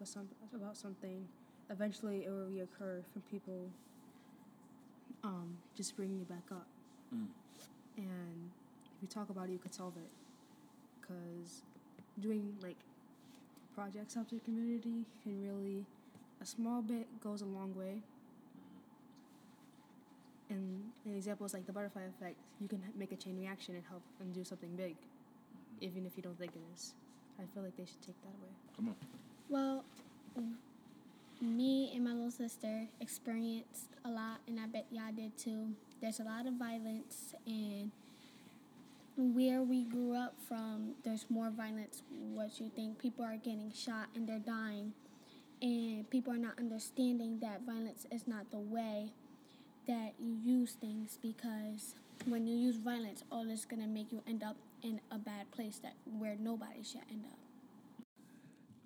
about 0.54 0.78
something 0.78 1.28
eventually 1.70 2.26
it 2.26 2.30
will 2.30 2.48
reoccur 2.48 3.02
from 3.12 3.22
people 3.30 3.70
um, 5.26 5.58
just 5.76 5.96
bringing 5.98 6.20
you 6.20 6.26
back 6.26 6.44
up. 6.52 6.68
And 7.98 8.52
if 8.86 9.02
you 9.02 9.08
talk 9.08 9.30
about 9.30 9.50
it 9.50 9.54
you 9.54 9.58
could 9.58 9.74
solve 9.74 9.94
it. 9.98 10.10
Because 11.02 11.64
doing 12.20 12.56
like 12.62 12.78
projects 13.74 14.16
out 14.16 14.30
to 14.30 14.36
the 14.36 14.42
community 14.42 15.06
can 15.24 15.42
really 15.44 15.86
a 16.42 16.46
small 16.46 16.82
bit 16.82 17.08
goes 17.22 17.42
a 17.42 17.46
long 17.46 17.76
way 17.76 18.02
and 20.50 20.84
an 21.06 21.16
example 21.16 21.46
is 21.46 21.54
like 21.54 21.66
the 21.66 21.74
butterfly 21.74 22.04
effect. 22.04 22.38
You 22.60 22.68
can 22.68 22.82
make 22.98 23.12
a 23.12 23.16
chain 23.16 23.38
reaction 23.38 23.76
and 23.76 23.84
help 23.90 24.02
and 24.20 24.34
do 24.34 24.44
something 24.44 24.76
big, 24.76 24.96
even 25.82 26.06
if 26.06 26.14
you 26.16 26.24
don't 26.24 26.38
think 26.38 26.52
it 26.56 26.62
is. 26.74 26.94
I 27.40 27.44
feel 27.54 27.64
like 27.64 27.76
they 27.76 27.86
should 27.86 28.02
take 28.02 28.22
that 28.22 28.34
away. 28.40 28.54
Come 28.76 28.90
on. 28.90 28.96
Well, 29.50 29.84
me 31.42 31.92
and 31.94 32.04
my 32.04 32.12
little 32.12 32.32
sister 32.32 32.88
experienced 33.02 33.88
a 34.04 34.10
lot, 34.10 34.40
and 34.48 34.60
I 34.60 34.68
bet 34.68 34.86
y'all 34.92 35.12
did 35.16 35.38
too. 35.38 35.70
There's 36.02 36.20
a 36.20 36.24
lot 36.24 36.48
of 36.48 36.54
violence, 36.54 37.34
and 37.46 37.92
where 39.18 39.62
we 39.62 39.84
grew 39.84 40.16
up 40.16 40.36
from, 40.48 40.92
there's 41.04 41.26
more 41.30 41.50
violence. 41.50 42.04
What 42.34 42.60
you 42.60 42.70
think? 42.76 43.00
People 43.00 43.26
are 43.26 43.38
getting 43.38 43.72
shot 43.74 44.08
and 44.16 44.28
they're 44.28 44.40
dying, 44.40 44.94
and 45.62 46.10
people 46.10 46.34
are 46.34 46.38
not 46.38 46.60
understanding 46.60 47.40
that 47.40 47.62
violence 47.66 48.06
is 48.12 48.28
not 48.28 48.52
the 48.52 48.60
way 48.60 49.12
that 49.88 50.14
you 50.20 50.36
use 50.44 50.74
things 50.74 51.18
because 51.22 51.96
when 52.26 52.48
you 52.48 52.56
use 52.56 52.78
violence, 52.78 53.24
all 53.32 53.50
it's 53.50 53.66
gonna 53.66 53.88
make 53.88 54.12
you 54.12 54.22
end 54.28 54.44
up 54.44 54.56
in 54.82 55.00
a 55.12 55.18
bad 55.18 55.50
place 55.52 55.80
that 55.84 55.94
where 56.18 56.36
nobody 56.40 56.84
should 56.84 57.02
end 57.12 57.26
up. 57.26 57.38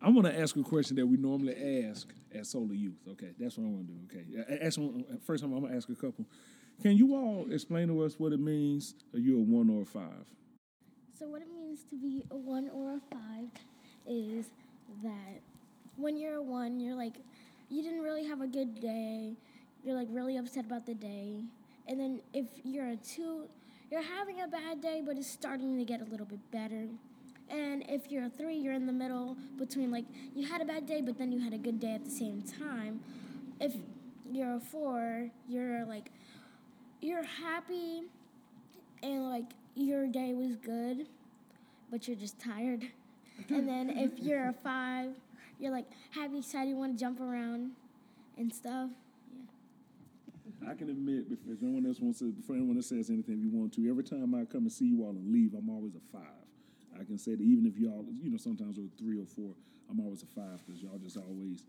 I 0.01 0.09
want 0.09 0.27
to 0.27 0.39
ask 0.39 0.55
a 0.55 0.63
question 0.63 0.95
that 0.95 1.05
we 1.05 1.17
normally 1.17 1.85
ask 1.85 2.07
at 2.33 2.45
Solar 2.45 2.73
Youth. 2.73 2.95
Okay, 3.09 3.31
that's 3.37 3.57
what 3.57 3.65
I 3.65 3.67
want 3.67 3.87
to 3.87 3.93
do. 3.93 4.43
Okay, 4.43 4.65
ask 4.65 4.79
first 5.25 5.43
time 5.43 5.53
I'm 5.53 5.61
gonna 5.63 5.75
ask 5.75 5.89
a 5.89 5.95
couple. 5.95 6.25
Can 6.81 6.95
you 6.95 7.15
all 7.15 7.45
explain 7.51 7.89
to 7.89 8.03
us 8.03 8.17
what 8.17 8.31
it 8.31 8.39
means? 8.39 8.95
Are 9.13 9.19
you 9.19 9.37
a 9.37 9.41
one 9.41 9.69
or 9.69 9.81
a 9.81 9.85
five? 9.85 10.25
So 11.17 11.27
what 11.27 11.41
it 11.41 11.49
means 11.53 11.83
to 11.89 11.97
be 11.97 12.23
a 12.31 12.37
one 12.37 12.69
or 12.73 12.93
a 12.93 13.01
five 13.11 13.49
is 14.07 14.45
that 15.03 15.41
when 15.97 16.17
you're 16.17 16.35
a 16.35 16.41
one, 16.41 16.79
you're 16.79 16.95
like 16.95 17.17
you 17.69 17.83
didn't 17.83 18.01
really 18.01 18.25
have 18.25 18.41
a 18.41 18.47
good 18.47 18.79
day. 18.79 19.35
You're 19.89 19.97
like 19.97 20.09
really 20.11 20.37
upset 20.37 20.65
about 20.65 20.85
the 20.85 20.93
day. 20.93 21.41
And 21.87 21.99
then 21.99 22.21
if 22.31 22.45
you're 22.63 22.89
a 22.89 22.95
two, 22.95 23.47
you're 23.89 24.03
having 24.03 24.39
a 24.41 24.47
bad 24.47 24.81
day, 24.81 25.01
but 25.03 25.17
it's 25.17 25.27
starting 25.27 25.79
to 25.79 25.83
get 25.83 25.99
a 25.99 26.03
little 26.03 26.27
bit 26.27 26.39
better. 26.51 26.85
And 27.49 27.83
if 27.89 28.11
you're 28.11 28.25
a 28.25 28.29
three, 28.29 28.55
you're 28.55 28.75
in 28.75 28.85
the 28.85 28.93
middle 28.93 29.35
between 29.57 29.89
like 29.89 30.05
you 30.35 30.45
had 30.45 30.61
a 30.61 30.65
bad 30.65 30.85
day, 30.85 31.01
but 31.01 31.17
then 31.17 31.31
you 31.31 31.39
had 31.39 31.53
a 31.53 31.57
good 31.57 31.79
day 31.79 31.95
at 31.95 32.05
the 32.05 32.11
same 32.11 32.43
time. 32.43 32.99
If 33.59 33.73
you're 34.31 34.57
a 34.57 34.59
four, 34.59 35.31
you're 35.47 35.83
like 35.85 36.11
you're 37.01 37.23
happy 37.23 38.03
and 39.01 39.27
like 39.27 39.53
your 39.73 40.05
day 40.05 40.35
was 40.35 40.55
good, 40.55 41.07
but 41.89 42.07
you're 42.07 42.17
just 42.17 42.39
tired. 42.39 42.85
And 43.49 43.67
then 43.67 43.89
if 43.89 44.19
you're 44.19 44.49
a 44.49 44.53
five, 44.53 45.15
you're 45.59 45.71
like 45.71 45.87
happy, 46.11 46.37
excited, 46.37 46.69
you 46.69 46.75
want 46.75 46.95
to 46.95 46.99
jump 46.99 47.19
around 47.19 47.71
and 48.37 48.53
stuff. 48.53 48.91
I 50.68 50.74
can 50.74 50.89
admit, 50.89 51.26
if 51.30 51.62
anyone 51.62 51.86
else 51.86 51.99
wants 51.99 52.20
to, 52.20 52.32
before 52.32 52.55
anyone 52.55 52.76
else 52.76 52.88
says 52.88 53.10
anything, 53.10 53.36
if 53.38 53.43
you 53.43 53.49
want 53.49 53.74
to, 53.74 53.89
every 53.89 54.03
time 54.03 54.36
I 54.36 54.45
come 54.45 54.64
and 54.64 54.72
see 54.72 54.86
you 54.86 55.03
all 55.03 55.12
and 55.12 55.32
leave, 55.32 55.53
I'm 55.53 55.70
always 55.70 55.95
a 55.95 56.03
five. 56.12 56.45
I 56.99 57.03
can 57.05 57.18
say 57.18 57.32
that 57.32 57.41
even 57.41 57.66
if 57.66 57.78
y'all, 57.78 58.05
you 58.22 58.30
know, 58.30 58.38
sometimes 58.38 58.78
we're 58.78 58.89
three 58.97 59.20
or 59.20 59.26
four, 59.26 59.53
I'm 59.89 59.99
always 59.99 60.22
a 60.24 60.26
five 60.28 60.60
because 60.66 60.82
y'all 60.82 60.97
just 60.97 61.18
always 61.18 61.64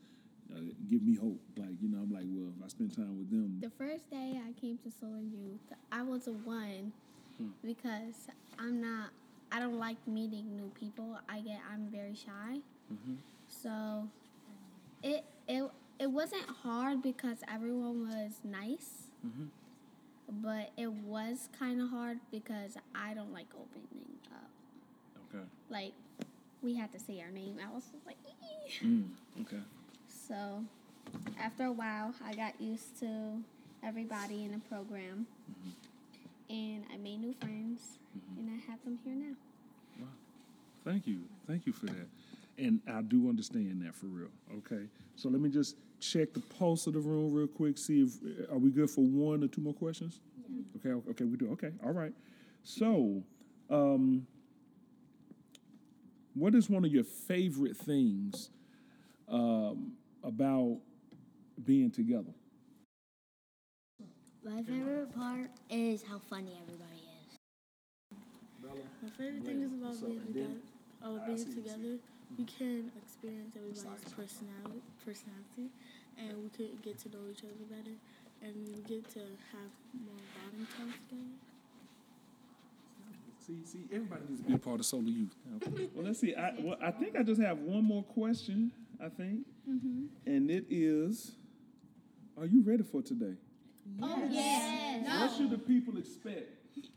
uh, 0.53 0.61
give 0.89 1.03
me 1.03 1.15
hope. 1.15 1.41
Like, 1.57 1.81
you 1.81 1.89
know, 1.89 1.99
I'm 1.99 2.13
like, 2.13 2.25
well, 2.27 2.53
if 2.59 2.65
I 2.65 2.69
spend 2.69 2.95
time 2.95 3.17
with 3.19 3.31
them, 3.31 3.59
The 3.61 3.71
first 3.71 4.11
day 4.11 4.41
I 4.45 4.53
came 4.61 4.79
to 4.79 4.91
Solar 4.91 5.21
Youth, 5.21 5.61
I 5.93 6.03
was 6.03 6.27
a 6.27 6.33
one 6.33 6.93
because 7.65 8.29
I'm 8.59 8.81
not. 8.81 9.11
I 9.53 9.59
don't 9.59 9.79
like 9.79 9.97
meeting 10.07 10.57
new 10.57 10.71
people. 10.79 11.19
I 11.29 11.41
get. 11.41 11.61
I'm 11.73 11.89
very 11.91 12.15
shy. 12.15 12.59
So, 13.49 14.09
it 15.03 15.25
it 15.49 15.71
it 16.01 16.11
wasn't 16.11 16.47
hard 16.63 17.03
because 17.03 17.39
everyone 17.53 18.09
was 18.09 18.33
nice. 18.43 19.09
Mm-hmm. 19.25 19.45
But 20.43 20.71
it 20.77 20.91
was 20.91 21.49
kind 21.59 21.81
of 21.81 21.91
hard 21.91 22.19
because 22.31 22.77
I 22.95 23.15
don't 23.15 23.33
like 23.33 23.49
opening 23.55 24.07
up. 24.33 24.49
Okay. 25.35 25.45
Like, 25.69 25.93
we 26.63 26.75
had 26.77 26.93
to 26.93 26.99
say 26.99 27.21
our 27.21 27.31
name. 27.31 27.57
I 27.65 27.73
was 27.73 27.85
just 27.93 28.07
like, 28.07 28.17
Mm, 28.85 29.09
okay. 29.43 29.59
so 30.09 30.63
after 31.41 31.65
a 31.65 31.73
while, 31.73 32.15
I 32.25 32.35
got 32.35 32.61
used 32.61 33.01
to 33.01 33.43
everybody 33.83 34.45
in 34.45 34.53
the 34.53 34.59
program, 34.59 35.27
and 36.49 36.85
I 36.95 36.97
made 36.97 37.21
new 37.21 37.35
friends, 37.41 37.99
and 38.39 38.49
I 38.49 38.71
have 38.71 38.83
them 38.85 39.01
here 39.05 39.15
now. 39.17 39.35
Wow. 39.99 40.07
Thank 40.85 41.09
you. 41.09 41.23
Thank 41.49 41.67
you 41.67 41.73
for 41.73 41.87
that. 41.87 42.07
And 42.59 42.81
I 42.89 43.03
do 43.03 43.29
understand 43.29 43.83
that 43.85 43.95
for 43.97 44.07
real. 44.07 44.29
Okay. 44.59 44.85
So 45.17 45.29
let 45.29 45.41
me 45.41 45.49
just 45.51 45.75
check 46.01 46.33
the 46.33 46.41
pulse 46.41 46.87
of 46.87 46.95
the 46.95 47.01
room 47.01 47.33
real 47.33 47.47
quick. 47.47 47.79
See 47.79 48.03
if 48.03 48.51
are 48.51 48.59
we 48.59 48.71
good 48.71 48.91
for 48.91 49.03
one 49.05 49.45
or 49.45 49.49
two 49.49 49.61
more 49.61 49.75
questions? 49.75 50.21
Okay. 50.77 50.91
Okay. 51.11 51.25
We 51.25 51.37
do. 51.37 51.51
Okay. 51.53 51.71
All 51.85 51.93
right. 51.93 52.13
So, 52.63 53.23
um, 53.69 54.27
what 56.35 56.55
is 56.55 56.69
one 56.69 56.85
of 56.85 56.93
your 56.93 57.05
favorite 57.05 57.77
things 57.77 58.51
um, 59.29 59.93
about 60.23 60.79
being 61.65 61.91
together? 61.91 62.33
My 64.45 64.63
favorite 64.63 65.15
part 65.15 65.51
is 65.69 66.03
how 66.03 66.19
funny 66.31 66.59
everybody 66.63 67.03
is. 67.03 67.37
Bella, 68.63 68.75
My 69.03 69.11
favorite 69.11 69.45
thing 69.45 69.63
is 69.63 69.73
about 69.73 70.01
being 70.07 70.21
together. 70.27 70.55
About 71.03 71.27
being 71.27 71.55
together, 71.55 71.99
we 72.39 72.45
can 72.45 72.91
experience 72.97 73.55
everybody's 73.57 73.85
personality, 74.15 74.83
personality, 75.05 75.71
and 76.19 76.43
we 76.43 76.49
could 76.51 76.83
get 76.83 76.99
to 77.01 77.09
know 77.09 77.25
each 77.31 77.43
other 77.45 77.67
better, 77.69 77.97
and 78.43 78.55
we 78.69 78.81
get 78.89 79.09
to 79.15 79.21
have 79.53 79.71
more 79.95 80.21
bonding 80.37 80.67
time 80.77 80.95
together. 81.09 81.37
See, 83.41 83.65
see, 83.65 83.85
everybody 83.93 84.23
needs 84.29 84.43
to 84.43 84.47
be 84.47 84.55
a 84.55 84.59
part 84.59 84.81
of 84.81 84.87
Solar 84.87 85.05
Youth. 85.05 85.35
Okay. 85.57 85.89
Well, 85.95 86.05
let's 86.05 86.21
see. 86.21 86.35
I, 86.35 86.55
well, 86.61 86.77
I 86.83 86.91
think 86.91 87.17
I 87.17 87.23
just 87.23 87.41
have 87.41 87.59
one 87.59 87.85
more 87.85 88.03
question. 88.03 88.71
I 89.03 89.09
think, 89.09 89.47
mm-hmm. 89.69 90.05
and 90.27 90.51
it 90.51 90.67
is: 90.69 91.33
Are 92.39 92.45
you 92.45 92.63
ready 92.63 92.83
for 92.83 93.01
today? 93.01 93.35
Oh 94.03 94.23
yeah 94.31 95.23
What 95.23 95.37
should 95.37 95.51
the 95.51 95.59
people 95.59 95.99
expect 95.99 96.49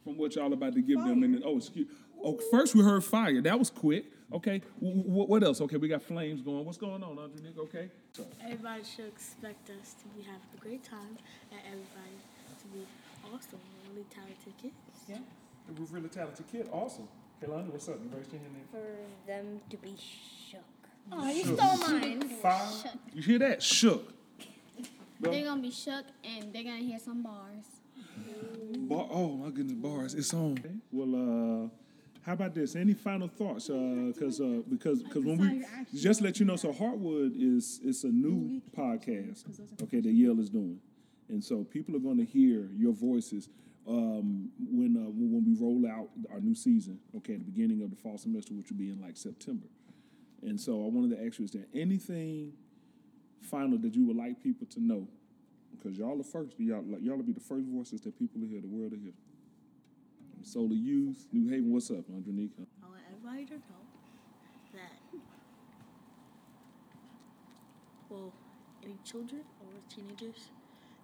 from 0.03 0.17
what 0.17 0.36
y'all 0.36 0.51
about 0.51 0.73
to 0.73 0.81
give 0.81 0.99
them? 0.99 1.23
And 1.23 1.41
oh, 1.45 1.57
excuse. 1.57 1.88
Oh, 2.23 2.39
first 2.51 2.75
we 2.75 2.84
heard 2.84 3.03
fire. 3.03 3.41
That 3.41 3.57
was 3.57 3.69
quick. 3.69 4.05
Okay. 4.34 4.61
W- 4.81 5.03
w- 5.03 5.25
what 5.27 5.43
else? 5.43 5.61
Okay, 5.61 5.77
we 5.77 5.88
got 5.88 6.01
flames 6.01 6.41
going. 6.41 6.65
What's 6.65 6.77
going 6.77 7.03
on, 7.03 7.15
Andronique? 7.17 7.57
Okay. 7.59 7.89
Everybody 8.43 8.84
should 8.84 9.05
expect 9.07 9.69
us 9.69 9.93
to 10.01 10.05
be 10.17 10.23
having 10.23 10.41
a 10.57 10.59
great 10.59 10.84
time, 10.84 11.17
and 11.51 11.59
everybody 11.67 12.17
to 12.59 12.67
be 12.67 12.86
awesome, 13.34 13.59
really 13.91 14.05
talented 14.09 14.53
kids. 14.61 14.73
Yeah. 15.07 15.17
We're 15.77 15.86
really 15.86 16.09
talented 16.09 16.45
kid. 16.51 16.67
Awesome. 16.71 17.07
Kaylani, 17.41 17.71
what's 17.71 17.88
up? 17.89 17.99
You 18.03 18.09
raised 18.17 18.31
your 18.31 18.41
hand 18.41 18.55
there. 18.71 18.81
For 18.81 19.27
them 19.31 19.59
to 19.69 19.77
be 19.77 19.95
shook. 20.49 20.61
Oh, 21.11 21.29
you 21.29 21.43
stole 21.43 21.77
mine. 21.99 22.21
Five. 22.41 22.86
You 23.13 23.21
hear 23.21 23.39
that? 23.39 23.61
Shook. 23.61 24.13
They're 25.19 25.45
gonna 25.45 25.61
be 25.61 25.71
shook, 25.71 26.05
and 26.23 26.51
they're 26.53 26.63
gonna 26.63 26.77
hear 26.77 26.99
some 26.99 27.21
bars. 27.23 27.65
Bar, 28.75 29.07
oh 29.11 29.29
my 29.38 29.49
goodness, 29.49 29.73
bars! 29.77 30.13
It's 30.13 30.34
on. 30.34 30.81
Well, 30.91 31.65
uh, 31.65 31.69
how 32.26 32.34
about 32.34 32.53
this? 32.53 32.76
Any 32.76 32.93
final 32.93 33.28
thoughts? 33.28 33.67
Because 33.67 34.39
uh, 34.39 34.61
because 34.69 35.03
because 35.03 35.26
when 35.26 35.38
we 35.38 35.65
just 35.93 36.21
let 36.21 36.39
you 36.39 36.45
know, 36.45 36.55
so 36.55 36.71
Heartwood 36.71 37.34
is 37.36 37.82
it's 37.84 38.03
a 38.05 38.07
new 38.09 38.61
podcast. 38.76 39.43
Okay, 39.84 39.99
that 39.99 40.11
Yale 40.11 40.39
is 40.39 40.49
doing, 40.49 40.80
and 41.30 41.43
so 41.43 41.63
people 41.63 41.95
are 41.95 41.99
going 41.99 42.17
to 42.17 42.26
hear 42.26 42.69
your 42.78 42.93
voices 42.93 43.49
um, 43.88 44.49
when 44.57 44.95
uh, 44.95 45.09
when 45.09 45.34
when 45.34 45.45
we 45.45 45.53
roll 45.59 45.86
out 45.86 46.09
our 46.32 46.39
new 46.39 46.55
season. 46.55 46.97
Okay, 47.17 47.34
at 47.34 47.39
the 47.39 47.45
beginning 47.51 47.82
of 47.84 47.89
the 47.89 47.97
fall 47.97 48.17
semester, 48.17 48.53
which 48.53 48.69
will 48.69 48.78
be 48.78 48.89
in 48.89 49.01
like 49.01 49.17
September. 49.17 49.67
And 50.41 50.59
so 50.59 50.86
I 50.86 50.89
wanted 50.89 51.17
to 51.17 51.26
ask 51.26 51.39
you: 51.39 51.45
Is 51.45 51.51
there 51.51 51.67
anything 51.74 52.53
final 53.41 53.78
that 53.80 53.93
you 53.95 54.05
would 54.07 54.17
like 54.17 54.41
people 54.41 54.65
to 54.67 54.80
know? 54.82 55.07
Because 55.71 55.97
y'all 55.97 56.19
are 56.19 56.24
first. 56.24 56.57
Y'all, 56.57 56.86
y'all 57.01 57.17
will 57.17 57.24
be 57.24 57.34
the 57.34 57.41
first 57.41 57.67
voices 57.67 57.99
that 58.01 58.17
people 58.17 58.39
will 58.39 58.47
hear, 58.47 58.61
the 58.61 58.67
world 58.67 58.91
will 58.91 58.99
hear. 58.99 59.11
Solar 60.44 60.76
Youth, 60.76 61.26
New 61.32 61.50
Haven, 61.50 61.72
what's 61.72 61.89
up, 61.89 62.04
Andronique? 62.12 62.52
I 62.60 62.88
want 62.89 63.02
everybody 63.08 63.46
to 63.46 63.54
know 63.64 63.84
that, 64.76 65.00
well, 68.10 68.34
any 68.84 68.98
children 69.06 69.41
or 69.64 69.72
teenagers, 69.88 70.52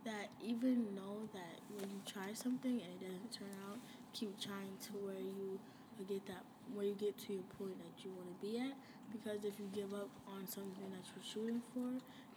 that 0.03 0.27
even 0.43 0.93
know 0.93 1.23
that 1.31 1.63
when 1.71 1.89
you 1.89 2.01
try 2.05 2.33
something 2.33 2.83
and 2.83 2.83
it 2.83 2.99
doesn't 2.99 3.31
turn 3.31 3.55
out, 3.71 3.79
keep 4.11 4.37
trying 4.41 4.75
to 4.83 4.91
where 5.07 5.15
you 5.15 5.57
uh, 5.99 6.03
get 6.03 6.25
that, 6.27 6.43
where 6.75 6.85
you 6.85 6.95
get 6.99 7.17
to 7.17 7.33
your 7.39 7.47
point 7.57 7.79
that 7.79 8.03
you 8.03 8.11
want 8.11 8.27
to 8.27 8.37
be 8.45 8.59
at. 8.59 8.75
Because 9.11 9.45
if 9.45 9.57
you 9.57 9.71
give 9.73 9.93
up 9.93 10.09
on 10.27 10.47
something 10.47 10.91
that 10.91 11.03
you're 11.15 11.23
shooting 11.23 11.61
for, 11.73 11.87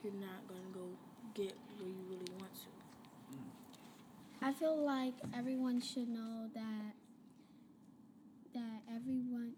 you're 0.07 0.21
not 0.23 0.47
gonna 0.47 0.71
go 0.73 0.87
get 1.35 1.53
where 1.79 1.89
you 1.91 2.03
really 2.09 2.31
want 2.39 2.55
to. 2.55 2.82
I 4.43 4.53
feel 4.53 4.76
like 4.76 5.14
everyone 5.36 5.80
should 5.80 6.09
know 6.09 6.49
that 6.55 6.93
that 8.55 8.82
everyone 8.93 9.53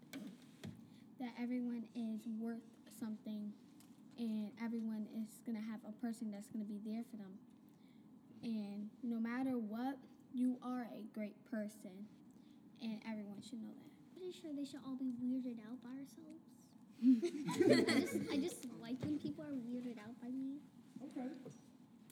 that 1.19 1.31
everyone 1.41 1.85
is 1.95 2.21
worth 2.39 2.61
something 2.99 3.51
and 4.19 4.51
everyone 4.63 5.07
is 5.17 5.39
gonna 5.45 5.65
have 5.71 5.79
a 5.89 5.91
person 5.93 6.29
that's 6.31 6.47
gonna 6.49 6.65
be 6.65 6.79
there 6.85 7.03
for 7.09 7.17
them. 7.17 7.33
And 8.43 8.89
no 9.01 9.19
matter 9.19 9.57
what, 9.57 9.97
you 10.33 10.57
are 10.61 10.87
a 10.93 11.01
great 11.13 11.35
person 11.49 12.05
and 12.79 12.99
everyone 13.09 13.41
should 13.41 13.61
know 13.63 13.73
that. 13.73 13.89
I'm 13.89 14.21
Pretty 14.21 14.37
sure 14.39 14.51
they 14.55 14.65
should 14.65 14.81
all 14.85 14.95
be 14.95 15.11
weirded 15.17 15.57
out 15.65 15.81
by 15.81 15.97
ourselves. 15.97 16.45
I, 17.01 18.01
just, 18.01 18.31
I 18.31 18.37
just 18.37 18.67
like 18.81 18.97
when 19.03 19.17
people 19.17 19.43
are 19.43 19.57
weirded 19.65 19.97
out 19.97 20.13
by 20.21 20.29
me. 20.29 20.59
Okay. 21.03 21.27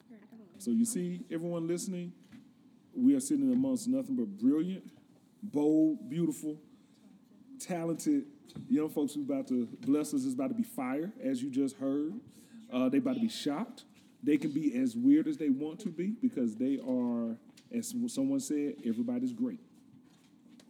Or 0.09 0.17
I 0.17 0.35
don't 0.35 0.39
know. 0.39 0.57
So 0.57 0.71
you 0.71 0.85
see, 0.85 1.21
everyone 1.31 1.67
listening, 1.67 2.13
we 2.95 3.15
are 3.15 3.19
sitting 3.19 3.51
amongst 3.51 3.87
nothing 3.87 4.15
but 4.15 4.27
brilliant, 4.37 4.83
bold, 5.41 6.09
beautiful, 6.09 6.57
talented 7.59 8.25
young 8.69 8.89
folks 8.89 9.13
who 9.13 9.21
about 9.21 9.47
to 9.47 9.67
bless 9.81 10.13
us. 10.13 10.23
Is 10.23 10.33
about 10.33 10.49
to 10.49 10.55
be 10.55 10.63
fire, 10.63 11.11
as 11.23 11.41
you 11.41 11.49
just 11.49 11.77
heard. 11.77 12.13
Uh, 12.71 12.89
they 12.89 12.97
about 12.97 13.15
to 13.15 13.21
be 13.21 13.29
shocked. 13.29 13.83
They 14.21 14.37
can 14.37 14.51
be 14.51 14.75
as 14.75 14.95
weird 14.95 15.27
as 15.27 15.37
they 15.37 15.49
want 15.49 15.79
to 15.81 15.89
be 15.89 16.15
because 16.21 16.55
they 16.55 16.79
are, 16.87 17.35
as 17.71 17.93
someone 18.07 18.39
said, 18.39 18.75
everybody's 18.85 19.33
great. 19.33 19.59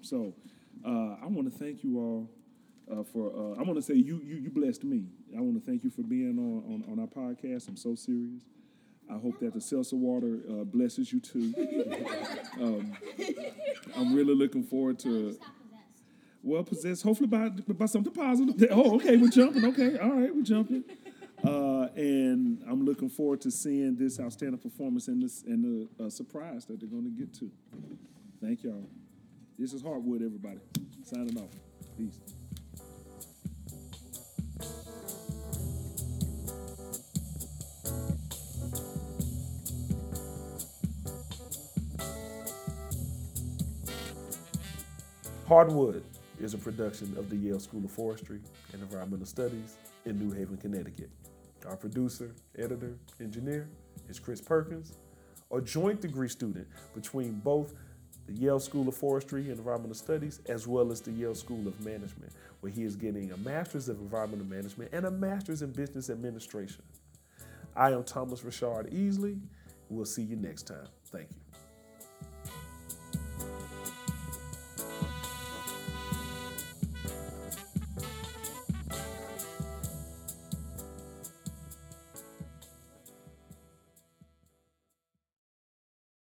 So 0.01 0.33
uh, 0.85 1.15
I 1.21 1.27
want 1.27 1.51
to 1.51 1.57
thank 1.57 1.83
you 1.83 1.97
all 1.99 2.29
uh, 2.91 3.03
for. 3.03 3.29
Uh, 3.29 3.59
I 3.59 3.63
want 3.63 3.75
to 3.75 3.81
say 3.81 3.93
you 3.93 4.21
you 4.23 4.35
you 4.35 4.49
blessed 4.49 4.83
me. 4.83 5.05
I 5.37 5.41
want 5.41 5.55
to 5.55 5.61
thank 5.69 5.83
you 5.83 5.89
for 5.89 6.01
being 6.01 6.37
on, 6.37 6.73
on 6.73 6.91
on 6.91 6.99
our 6.99 7.07
podcast. 7.07 7.67
I'm 7.67 7.77
so 7.77 7.95
serious. 7.95 8.43
I 9.09 9.17
hope 9.17 9.39
that 9.39 9.53
the 9.53 9.61
seltzer 9.61 9.95
water 9.95 10.39
uh, 10.49 10.63
blesses 10.63 11.11
you 11.11 11.19
too. 11.19 11.53
um, 12.61 12.95
I'm 13.95 14.13
really 14.13 14.35
looking 14.35 14.63
forward 14.63 14.99
to. 14.99 15.37
Well, 16.41 16.63
possessed, 16.63 17.03
hopefully 17.03 17.27
by 17.27 17.49
by 17.49 17.85
something 17.85 18.13
positive. 18.13 18.69
Oh, 18.71 18.95
okay, 18.95 19.15
we're 19.17 19.29
jumping. 19.29 19.65
Okay, 19.65 19.97
all 19.97 20.11
right, 20.11 20.35
we're 20.35 20.43
jumping. 20.43 20.83
Uh, 21.43 21.87
and 21.95 22.63
I'm 22.69 22.85
looking 22.85 23.09
forward 23.09 23.41
to 23.41 23.51
seeing 23.51 23.95
this 23.95 24.19
outstanding 24.19 24.59
performance 24.59 25.07
and 25.09 25.21
this 25.21 25.43
and 25.43 25.89
the 25.99 26.05
uh, 26.05 26.09
surprise 26.09 26.65
that 26.65 26.79
they're 26.79 26.89
going 26.89 27.03
to 27.03 27.09
get 27.09 27.33
to. 27.35 27.51
Thank 28.41 28.63
y'all. 28.63 28.89
This 29.57 29.73
is 29.73 29.83
Heartwood, 29.83 30.25
everybody. 30.25 30.59
Signing 31.03 31.37
off. 31.37 31.49
Peace. 31.97 32.19
Heartwood 45.47 46.01
is 46.39 46.53
a 46.53 46.57
production 46.57 47.13
of 47.17 47.29
the 47.29 47.35
Yale 47.35 47.59
School 47.59 47.83
of 47.83 47.91
Forestry 47.91 48.39
and 48.71 48.81
Environmental 48.81 49.25
Studies 49.25 49.75
in 50.05 50.17
New 50.17 50.33
Haven, 50.33 50.55
Connecticut. 50.55 51.09
Our 51.67 51.75
producer, 51.75 52.33
editor, 52.57 52.95
engineer 53.19 53.67
is 54.07 54.19
Chris 54.19 54.39
Perkins, 54.39 54.93
a 55.51 55.59
joint 55.59 55.99
degree 55.99 56.29
student 56.29 56.65
between 56.95 57.33
both 57.41 57.73
the 58.25 58.33
Yale 58.33 58.59
School 58.59 58.87
of 58.87 58.95
Forestry 58.95 59.49
and 59.49 59.59
Environmental 59.59 59.95
Studies 59.95 60.39
as 60.47 60.65
well 60.65 60.93
as 60.93 61.01
the 61.01 61.11
Yale 61.11 61.35
School 61.35 61.67
of 61.67 61.77
Management, 61.85 62.31
where 62.61 62.71
he 62.71 62.83
is 62.83 62.95
getting 62.95 63.33
a 63.33 63.37
Master's 63.37 63.89
of 63.89 63.99
Environmental 63.99 64.47
Management 64.47 64.91
and 64.93 65.05
a 65.05 65.11
Master's 65.11 65.61
in 65.61 65.73
Business 65.73 66.09
Administration. 66.09 66.83
I 67.75 67.91
am 67.91 68.05
Thomas 68.05 68.45
Richard 68.45 68.89
Easley. 68.91 69.41
We'll 69.89 70.05
see 70.05 70.23
you 70.23 70.37
next 70.37 70.67
time. 70.67 70.87
Thank 71.07 71.27
you. 71.31 71.42